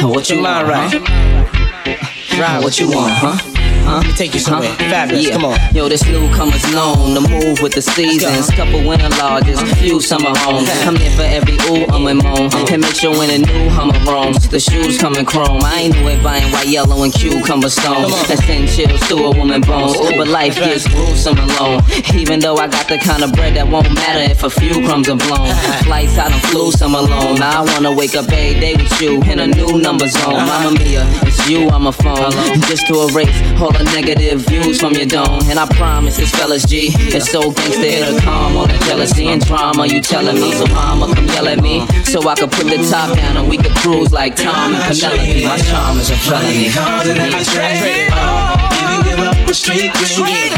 What 0.04 0.30
you 0.30 0.42
mind, 0.42 0.68
right? 0.68 2.11
Right, 2.42 2.60
what 2.64 2.80
you 2.80 2.88
want, 2.90 3.14
huh? 3.14 3.38
Huh? 3.84 3.98
Let 3.98 4.06
me 4.08 4.14
take 4.14 4.34
you 4.34 4.40
somewhere. 4.40 4.70
Fabolous, 4.90 5.24
Yeah. 5.24 5.34
come 5.34 5.46
on. 5.46 5.58
Yo, 5.74 5.90
this 5.90 6.06
newcomer's 6.06 6.64
known 6.74 7.14
to 7.16 7.22
move 7.22 7.62
with 7.62 7.74
the 7.74 7.82
seasons. 7.82 8.50
Couple 8.52 8.82
winter 8.88 9.10
lodges, 9.18 9.60
few 9.82 10.00
summer 10.00 10.32
homes. 10.38 10.70
I'm 10.86 10.96
there 10.96 11.12
for 11.12 11.24
every 11.24 11.56
ooh, 11.70 11.86
I'm 11.90 12.06
and 12.08 12.22
moan. 12.24 12.48
Uh-huh. 12.48 12.66
And 12.72 12.82
make 12.82 12.94
sure 12.96 13.12
when 13.18 13.30
a 13.30 13.40
new 13.40 13.70
Hummer 13.70 13.98
roams, 14.06 14.48
the 14.50 14.60
shoes 14.60 14.98
coming 15.00 15.26
chrome. 15.26 15.62
I 15.64 15.82
ain't 15.82 15.94
doing 15.96 16.22
buying 16.24 16.52
white, 16.52 16.68
yellow, 16.68 17.04
and 17.04 17.14
cucumber 17.14 17.70
stones. 17.70 18.12
That 18.28 18.40
send 18.46 18.70
chills 18.70 19.02
to 19.10 19.16
a 19.18 19.32
woman 19.38 19.62
bones. 19.62 19.98
But 20.16 20.28
life 20.28 20.56
gets 20.56 20.88
gruesome 20.88 21.38
alone. 21.38 21.82
Even 22.14 22.40
though 22.40 22.58
I 22.58 22.68
got 22.68 22.88
the 22.88 22.98
kind 22.98 23.24
of 23.24 23.34
bread 23.34 23.56
that 23.56 23.68
won't 23.68 23.92
matter 23.94 24.32
if 24.32 24.44
a 24.44 24.50
few 24.50 24.86
crumbs 24.86 25.10
are 25.10 25.18
blown. 25.18 25.48
Flights 25.90 26.18
out 26.18 26.32
and 26.32 26.42
flew 26.44 26.72
some 26.72 26.96
alone. 26.96 27.36
Now 27.40 27.64
I 27.64 27.74
wanna 27.74 27.92
wake 27.92 28.16
up 28.16 28.26
every 28.32 28.60
day 28.60 28.76
with 28.76 29.02
you 29.02 29.22
in 29.24 29.40
a 29.40 29.48
new 29.48 29.80
number 29.82 30.08
zone. 30.08 30.36
Uh-huh. 30.36 30.64
Mama 30.70 30.78
Mia, 30.80 31.04
it's 31.24 31.50
you 31.50 31.70
on 31.70 31.82
my 31.84 31.92
phone. 31.92 32.31
Just 32.68 32.88
to 32.88 33.08
erase 33.08 33.30
all 33.60 33.72
the 33.72 33.84
negative 33.96 34.42
views 34.48 34.80
from 34.80 34.94
your 34.94 35.06
dome. 35.06 35.42
And 35.50 35.60
I 35.60 35.66
promise 35.76 36.18
this 36.18 36.32
fella's 36.32 36.64
G. 36.64 36.92
It's 37.12 37.30
so 37.30 37.52
gangsta, 37.52 37.84
it'll 37.84 38.20
calm 38.22 38.58
all 38.58 38.68
the 38.68 38.78
jealousy 38.88 39.28
and 39.28 39.44
drama 39.46 39.86
you 39.88 40.02
telling 40.02 40.36
me. 40.36 40.54
So 40.54 40.66
mama, 40.68 41.14
come 41.14 41.28
yell 41.28 41.48
at 41.48 41.62
me. 41.62 41.86
So 42.04 42.28
I 42.28 42.36
could 42.36 42.52
put 42.52 42.68
the 42.68 42.78
top 42.90 43.16
down 43.16 43.38
and 43.38 43.50
we 43.50 43.58
could 43.58 43.76
cruise 43.78 44.12
like 44.12 44.36
Tom 44.36 44.74
and 44.74 44.84
Penelope. 44.84 45.46
My 45.46 45.58
charm 45.58 45.98
is 46.00 46.10
a 46.10 46.16
felony. 46.16 46.70
Cars 46.72 47.08
and 47.08 47.20
I 47.20 47.44
trade 47.44 47.84
it 47.84 48.14
all. 48.14 48.56
Even 48.80 49.00
give 49.04 49.20
up 49.20 49.50
a 49.50 49.54
street 49.54 49.94
dream. 50.16 50.54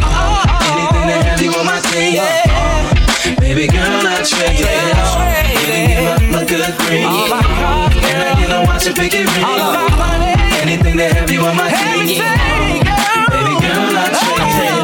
Anything 0.69 1.07
to 1.09 1.15
have 1.25 1.41
you 1.41 1.51
on 1.53 1.65
my 1.65 1.79
team. 1.89 2.21
Baby 3.39 3.67
girl, 3.67 4.05
I 4.05 4.21
trade 4.23 4.61
it 4.61 4.97
all. 5.01 5.17
Even 5.63 5.87
give 5.89 6.05
up 6.05 6.21
my 6.31 6.43
good 6.45 6.73
thing. 6.85 7.05
And 7.05 8.19
I 8.21 8.35
get 8.37 8.49
to 8.49 8.59
watch 8.67 8.85
it 8.87 8.95
pick 8.95 9.13
it 9.13 9.25
ring. 9.35 10.32
Anything 10.63 10.95
to 10.95 11.13
have 11.13 11.29
you 11.29 11.41
on 11.41 11.57
my 11.57 11.69
team. 11.69 12.07
Baby 12.07 13.55
girl, 13.59 13.97
I 13.99 14.07
trade 14.15 14.39
it 14.39 14.71
all. 14.71 14.83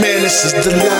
Man, 0.00 0.22
this 0.22 0.44
is 0.44 0.52
the 0.64 0.70
life. 0.76 0.97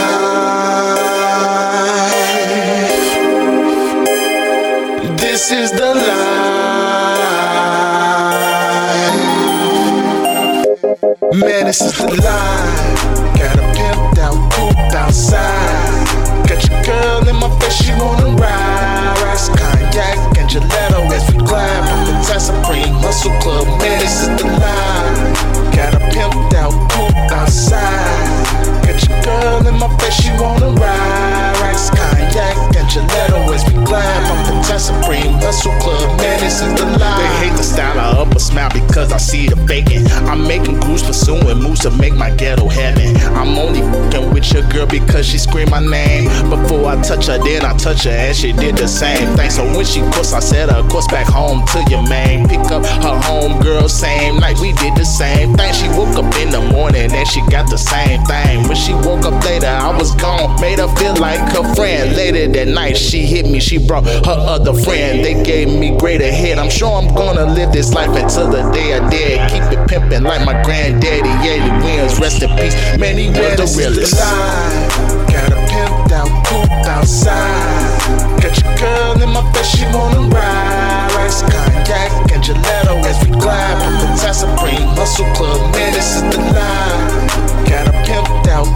This 11.79 11.93
is 11.93 11.99
the 11.99 12.11
life. 12.23 13.39
Got 13.39 13.59
a 13.59 13.65
pimped 13.77 14.19
out 14.19 14.53
coupe 14.53 14.95
outside. 14.95 16.07
Got 16.49 16.69
your 16.69 16.83
girl 16.83 17.29
in 17.29 17.37
my 17.37 17.49
face, 17.61 17.83
she 17.83 17.93
wanna 17.93 18.35
ride. 18.35 19.19
Rice, 19.23 19.49
cognac, 19.49 20.19
and 20.39 20.49
gelato 20.51 21.07
as 21.15 21.31
we 21.31 21.39
glide. 21.39 21.83
Pumping 21.89 22.23
time 22.27 22.41
supreme 22.41 22.95
muscle 22.95 23.33
club. 23.41 23.67
Man, 23.79 23.99
this 24.01 24.23
is 24.23 24.29
the 24.41 24.47
life. 24.59 25.75
Got 25.75 25.95
a 25.95 26.01
pimped 26.11 26.55
out 26.55 26.75
coupe 26.91 27.15
outside. 27.31 28.83
Got 28.83 28.99
your 29.07 29.23
girl 29.23 29.67
in 29.69 29.79
my 29.79 29.89
face, 29.99 30.15
she 30.15 30.31
wanna 30.41 30.71
ride. 30.71 31.59
Rice, 31.61 31.91
cognac, 31.91 32.57
gelato 32.89 33.55
as 33.55 33.65
we 33.69 33.75
glide. 33.85 34.25
Pumping 34.27 34.63
time 34.65 34.79
supreme 34.79 35.33
muscle 35.35 35.73
club. 35.81 36.19
Man, 36.19 36.41
this 36.41 36.61
is 36.61 36.73
the 36.75 36.87
life. 36.99 37.19
They 37.21 37.47
hate 37.47 37.57
the 37.57 37.63
style 37.63 37.99
I 37.99 38.21
up 38.21 38.35
a 38.35 38.41
smile 38.41 38.71
because 38.73 39.13
I 39.13 39.19
see 39.19 39.49
the 39.49 39.57
bacon. 39.57 40.07
I'm 40.27 40.47
making 40.47 40.81
grooves, 40.81 41.03
pursuing 41.03 41.59
moves 41.59 41.81
to 41.81 41.91
make 41.91 42.15
my 42.15 42.31
ghetto 42.31 42.69
heaven. 42.69 43.17
I'm 43.37 43.59
only 43.59 43.81
fucking 43.81 44.33
with 44.33 44.53
your 44.53 44.63
girl 44.71 44.87
because 44.87 45.27
she 45.27 45.39
screamed 45.39 45.71
my 45.71 45.81
name. 45.81 46.25
Before 46.51 46.87
I 46.87 47.01
touch 47.03 47.27
her, 47.27 47.39
then 47.39 47.65
I 47.65 47.77
touch 47.77 48.05
her, 48.05 48.11
and 48.11 48.37
she 48.37 48.53
did 48.53 48.77
the 48.77 48.89
same 48.89 49.37
thing. 49.37 49.51
So 49.51 49.65
when 49.77 49.85
she 49.85 50.01
course, 50.13 50.33
I 50.33 50.41
said 50.41 50.71
her 50.71 50.83
course 50.89 51.07
back 51.09 51.27
home 51.27 51.67
to 51.73 51.85
your 51.91 52.03
man. 52.09 52.49
Pick 52.49 52.71
up 52.73 52.85
her 52.85 53.19
home 53.21 53.61
girl, 53.61 53.89
same 53.89 54.41
night 54.41 54.59
we 54.61 54.73
did 54.73 54.97
the 54.97 55.05
same 55.05 55.55
thing. 55.55 55.73
She 55.75 55.89
woke 55.89 56.17
up 56.17 56.35
in 56.37 56.51
the 56.51 56.61
morning 56.61 57.13
and 57.13 57.29
she 57.29 57.41
got 57.51 57.69
the 57.71 57.79
same 57.79 58.23
thing. 58.25 58.67
When 58.67 58.77
she 58.77 58.95
woke 58.95 59.25
up 59.25 59.43
later, 59.45 59.67
I 59.67 59.97
was 59.97 60.15
gone. 60.15 60.61
Made 60.61 60.79
her 60.79 60.89
feel 60.97 61.17
like 61.17 61.41
her 61.53 61.75
friend. 61.75 62.17
Later 62.17 62.49
that 62.49 62.69
night, 62.69 62.78
she 62.97 63.27
hit 63.27 63.47
me. 63.47 63.61
She 63.61 63.79
brought 63.79 64.05
her 64.07 64.39
other 64.55 64.73
friend. 64.73 65.25
They 65.25 65.43
gave 65.43 65.69
me 65.69 65.97
greater 65.97 66.31
head. 66.31 66.59
I'm 66.59 66.71
sure 66.71 66.93
I'm 66.93 67.13
gonna 67.15 67.45
live 67.45 67.73
this 67.73 67.93
life 67.93 68.11
until 68.11 68.51
the 68.51 68.71
day 68.71 68.95
I 68.95 69.09
dead. 69.11 69.51
Keep 69.51 69.79
it 69.79 69.89
pimping 69.89 70.23
like 70.23 70.45
my 70.45 70.63
granddaddy. 70.63 71.29
Yeah, 71.45 71.59
the 71.67 71.85
wins, 71.85 72.19
rest 72.21 72.43
in 72.43 72.51
peace. 72.57 72.75
Man, 72.99 73.17
he 73.17 73.29
was 73.29 73.57
the 73.57 73.67
realest. 73.79 74.15
Got 74.15 75.53
a 75.53 75.61
pimped 75.71 76.13
out 76.13 76.31
coupe 76.47 76.71
outside. 76.87 78.41
Got 78.41 78.55
your 78.63 78.75
girl 78.79 79.23
in 79.23 79.31
my 79.31 79.43
face, 79.53 79.77
she 79.77 79.85
wanna 79.93 80.29
ride. 80.29 81.11
Rice, 81.17 81.43
cognac, 81.43 82.33
and 82.33 82.43
gelato 82.43 83.03
as 83.05 83.19
we 83.25 83.31
glide. 83.33 83.77
Pumping 83.83 84.17
time 84.23 84.35
supreme 84.35 84.89
muscle 84.95 85.27
club. 85.35 85.59
Man, 85.75 85.93
this 85.93 86.17
is 86.17 86.23
the 86.23 86.39
line. 86.55 87.67
Got 87.67 87.89
a 87.89 87.93
pimped 88.07 88.49
out 88.49 88.69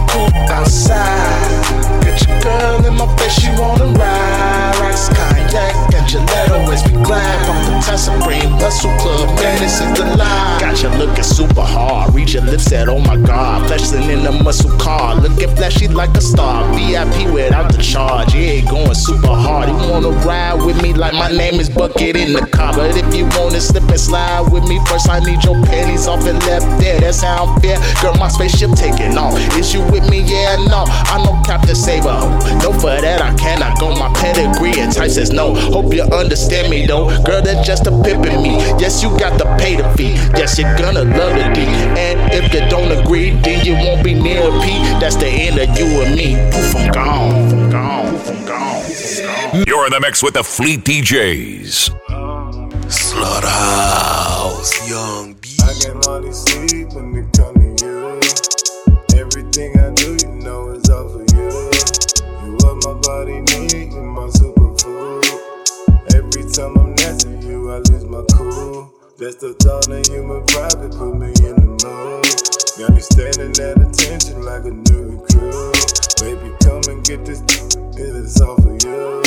Got 2.13 2.27
your 2.27 2.41
girl 2.41 2.85
in 2.85 2.93
my 2.93 3.17
face, 3.17 3.41
she 3.41 3.49
wanna 3.57 3.85
ride. 3.97 4.77
Rice 4.79 5.09
kayak 5.09 5.73
and 5.95 6.07
Gillette 6.07 6.51
always 6.51 6.83
be 6.83 6.91
glad. 7.01 7.45
Pump 7.47 7.65
the 7.65 7.73
time 7.81 7.97
supreme, 7.97 8.51
hustle 8.61 8.93
club, 9.01 9.27
man, 9.39 9.57
this 9.59 9.81
is 9.81 9.97
the 9.97 10.05
lie. 10.15 10.57
Got 10.59 10.83
you 10.83 10.89
looking 10.89 11.23
super 11.23 11.61
hard. 11.61 12.13
Read 12.13 12.31
your 12.31 12.43
lips, 12.43 12.65
said, 12.65 12.87
oh 12.87 12.99
my 12.99 13.17
god. 13.17 13.65
Flexing 13.67 14.09
in 14.09 14.25
a 14.27 14.31
muscle 14.31 14.69
car, 14.77 15.15
looking 15.15 15.49
flashy 15.55 15.87
like 15.87 16.15
a 16.15 16.21
star. 16.21 16.63
VIP 16.75 17.33
without 17.33 17.71
the 17.71 17.81
charge, 17.81 18.35
yeah, 18.35 18.61
going 18.69 18.93
super 18.93 19.33
hard. 19.33 19.69
You 19.69 19.75
wanna 19.89 20.09
ride 20.21 20.61
with 20.65 20.81
me 20.83 20.93
like 20.93 21.13
my 21.13 21.31
name 21.31 21.59
is 21.59 21.69
Bucket 21.69 22.15
in 22.15 22.33
the 22.33 22.45
car. 22.45 22.73
But 22.75 22.95
if 22.95 23.15
you 23.15 23.25
wanna 23.37 23.59
slip 23.59 23.89
and 23.89 23.99
slide 23.99 24.51
with 24.51 24.67
me, 24.67 24.79
first 24.85 25.09
I 25.09 25.19
need 25.19 25.43
your 25.43 25.57
panties 25.65 26.07
off 26.07 26.27
and 26.27 26.37
left 26.45 26.67
there. 26.79 26.99
That's 26.99 27.21
how 27.21 27.45
I'm 27.45 27.61
fair. 27.61 27.77
Girl, 28.01 28.13
my 28.15 28.27
spaceship 28.27 28.71
taking 28.75 29.17
off. 29.17 29.33
Is 29.57 29.73
you 29.73 29.81
with 29.89 30.07
me? 30.09 30.21
Yeah, 30.21 30.57
no. 30.69 30.85
I 30.87 31.17
know 31.23 31.41
Captain 31.43 31.75
Save 31.75 32.02
Saber. 32.03 32.19
No, 32.59 32.71
for 32.73 32.99
that 32.99 33.21
I 33.21 33.33
cannot 33.35 33.79
go. 33.79 33.95
My 33.95 34.11
pedigree 34.13 34.79
and 34.79 34.91
type 34.91 35.11
says 35.11 35.31
no. 35.31 35.55
Hope 35.55 35.93
you 35.93 36.03
understand 36.03 36.69
me 36.69 36.85
though, 36.85 37.07
girl. 37.23 37.41
That's 37.41 37.65
just 37.65 37.87
a 37.87 37.91
pimpin' 37.91 38.43
me. 38.43 38.57
Yes, 38.79 39.01
you 39.01 39.09
got 39.17 39.39
to 39.39 39.45
pay 39.57 39.75
the 39.75 39.89
fee. 39.95 40.13
Yes, 40.37 40.57
you're 40.59 40.75
gonna 40.77 41.03
love 41.03 41.33
the 41.33 41.51
D. 41.53 41.61
And 41.97 42.19
if 42.33 42.53
you 42.53 42.61
don't 42.69 42.91
agree, 42.91 43.31
then 43.31 43.65
you 43.65 43.73
won't 43.73 44.03
be 44.03 44.13
near 44.13 44.41
P. 44.61 44.79
That's 44.99 45.15
the 45.15 45.27
end 45.27 45.59
of 45.59 45.77
you 45.77 45.85
and 46.01 46.15
me. 46.15 46.35
Poof, 46.51 46.75
I'm 46.75 46.91
gone. 46.91 47.53
I'm 47.53 47.69
gone. 47.69 48.15
I'm 48.27 48.45
gone. 48.45 49.63
You're 49.67 49.85
in 49.85 49.91
the 49.91 49.99
mix 50.01 50.21
with 50.23 50.33
the 50.33 50.43
Fleet 50.43 50.83
DJs. 50.83 51.91
Slaughterhouse, 52.91 54.89
Young 54.89 55.33
B. 55.35 55.49
I 55.63 55.73
get 55.79 55.95
money 56.07 56.31
sleep 56.31 56.93
when 56.93 57.13
You 63.03 63.09
body 63.09 63.41
need, 63.41 63.91
you 63.91 64.01
my 64.01 64.27
superfood. 64.27 65.25
Every 66.15 66.49
time 66.51 66.77
I'm 66.77 66.95
next 66.95 67.23
to 67.23 67.31
you, 67.45 67.69
I 67.69 67.79
lose 67.79 68.05
my 68.05 68.23
cool. 68.31 68.93
That's 69.17 69.35
the 69.35 69.53
thought 69.59 69.89
of 69.89 70.07
human 70.07 70.45
private, 70.45 70.95
put 70.95 71.11
me 71.11 71.27
in 71.43 71.55
the 71.59 71.67
mood. 71.83 72.79
Got 72.79 72.95
me 72.95 73.01
standing 73.01 73.59
at 73.59 73.75
attention 73.75 74.43
like 74.43 74.63
a 74.63 74.71
new 74.71 75.19
recruit. 75.19 75.75
Baby, 76.21 76.55
come 76.63 76.83
and 76.87 77.03
get 77.03 77.25
this, 77.25 77.41
it 77.99 78.15
is 78.15 78.39
all 78.39 78.55
for 78.55 78.71
you. 78.71 79.21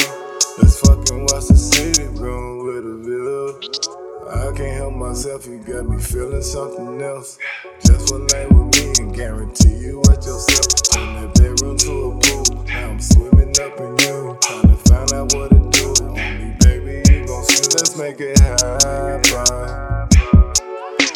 Let's 0.56 0.80
fucking 0.80 1.20
watch 1.28 1.48
the 1.48 1.56
city 1.56 2.04
grown 2.16 2.64
with 2.64 2.86
a 2.86 2.96
view. 3.04 4.05
I 4.28 4.52
can't 4.56 4.74
help 4.76 4.94
myself, 4.94 5.46
you 5.46 5.58
got 5.58 5.86
me 5.86 6.02
feeling 6.02 6.42
something 6.42 7.00
else. 7.00 7.38
Just 7.84 8.10
one 8.10 8.26
night 8.26 8.50
with 8.50 8.74
me 8.74 8.92
and 8.98 9.14
guarantee 9.14 9.76
you 9.76 10.00
at 10.10 10.24
yourself. 10.24 10.66
From 10.92 11.14
that 11.14 11.32
bedroom 11.34 11.76
to 11.78 11.92
a 11.92 12.18
pool, 12.18 12.64
now 12.64 12.90
I'm 12.90 13.00
swimming 13.00 13.54
up 13.60 13.78
in 13.78 13.96
you. 13.98 14.36
Trying 14.42 14.62
to 14.62 14.76
find 14.88 15.12
out 15.12 15.32
what 15.32 15.50
to 15.50 15.70
do. 15.70 15.94
Only 16.08 16.56
baby, 16.58 17.02
you 17.08 17.26
gon' 17.26 17.44
see, 17.44 17.68
let's 17.76 17.96
make 17.96 18.16
it 18.18 18.38
happen. 18.40 19.22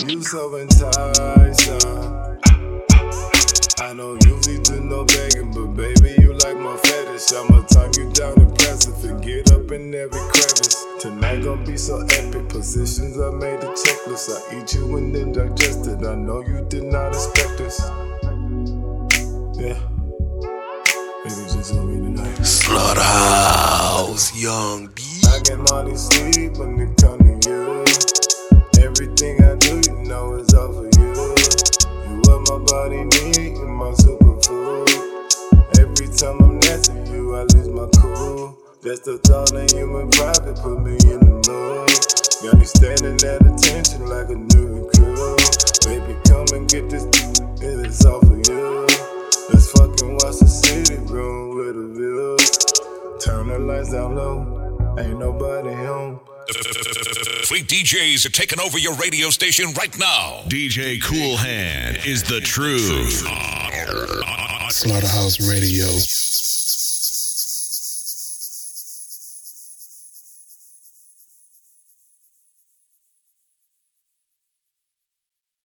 You 0.09 0.23
so 0.23 0.57
enticing. 0.57 1.83
Uh. 1.83 2.37
I 3.81 3.95
don't 3.95 4.25
usually 4.25 4.61
do 4.63 4.81
no 4.81 5.05
begging, 5.05 5.51
but 5.53 5.75
baby, 5.75 6.20
like 6.45 6.57
my 6.57 6.77
fetish. 6.77 7.33
I'ma 7.33 7.63
time 7.67 7.91
you 7.97 8.11
down 8.13 8.39
and 8.41 8.55
press 8.59 8.87
it, 8.87 8.97
forget 8.97 9.53
up 9.53 9.71
in 9.73 9.95
every 9.95 10.21
crevice. 10.33 10.87
Tonight 11.01 11.43
gon' 11.43 11.65
be 11.65 11.77
so 11.77 12.01
epic. 12.13 12.49
Positions 12.49 13.19
I 13.19 13.31
made 13.31 13.61
a 13.61 13.69
checklist. 13.73 14.31
I 14.31 14.59
eat 14.59 14.75
you 14.75 14.97
and 14.97 15.15
then 15.15 15.33
digest 15.33 15.87
it. 15.87 16.05
I 16.07 16.15
know 16.15 16.41
you 16.41 16.65
did 16.69 16.85
not 16.85 17.09
expect 17.09 17.59
this. 17.59 17.81
Yeah. 19.59 19.79
Maybe 21.25 21.45
just 21.53 21.75
on 21.75 21.87
me 21.89 22.17
tonight. 22.17 22.45
Slaughterhouse, 22.45 24.35
Young 24.41 24.89
B. 24.95 25.03
I 25.27 25.41
get 25.45 25.59
money 25.59 25.97
sleep 25.97 26.57
when 26.57 26.81
it 26.81 26.97
come 27.01 27.19
to 27.19 27.51
you. 27.51 27.85
Everything 28.83 29.43
I 29.45 29.57
do, 29.57 29.81
you 29.91 29.99
know, 30.09 30.35
is 30.37 30.55
all 30.55 30.73
for 30.73 30.89
you. 30.99 31.13
You 32.09 32.21
what 32.25 32.41
my 32.49 32.59
body 32.65 33.05
need, 33.05 33.57
you 33.59 33.67
my 33.69 33.91
superfood. 33.93 34.30
Time 36.19 36.41
I'm 36.43 36.59
next 36.61 36.89
to 36.89 36.95
you, 37.09 37.37
I 37.37 37.43
lose 37.55 37.69
my 37.69 37.87
cool. 38.01 38.59
That's 38.83 39.01
the 39.01 39.19
thought 39.19 39.53
of 39.55 39.71
human 39.71 40.11
private, 40.11 40.57
put 40.57 40.81
me 40.83 40.93
in 41.07 41.21
the 41.23 41.39
mood. 41.47 41.89
Got 42.43 42.59
me 42.59 42.65
standing 42.67 43.17
at 43.25 43.41
attention 43.47 44.07
like 44.07 44.29
a 44.29 44.35
new 44.35 44.91
recruit. 44.91 45.41
Baby, 45.87 46.19
come 46.27 46.47
and 46.53 46.69
get 46.69 46.91
this, 46.91 47.05
it 47.63 47.87
is 47.87 48.05
all 48.05 48.21
for 48.21 48.37
you. 48.37 48.87
Let's 49.49 49.71
fucking 49.73 50.15
watch 50.21 50.41
the 50.43 50.49
city 50.51 50.97
grow 51.07 51.55
with 51.55 51.77
a 51.77 51.89
view. 51.95 52.37
Turn 53.21 53.49
the 53.49 53.59
lights 53.59 53.93
down 53.93 54.17
low, 54.17 54.97
ain't 54.99 55.19
nobody 55.19 55.73
home. 55.75 56.21
Fleet 57.47 57.67
DJs 57.67 58.27
are 58.27 58.31
taking 58.31 58.61
over 58.61 58.79
your 58.79 58.95
radio 58.95 59.31
station 59.31 59.73
right 59.75 59.97
now. 59.99 60.43
DJ 60.49 61.01
Koolhand 61.01 62.07
is 62.07 62.23
the 62.23 62.41
truth. 62.41 63.25
Slaughta 64.71 65.09
House 65.09 65.41
Radio. 65.49 65.87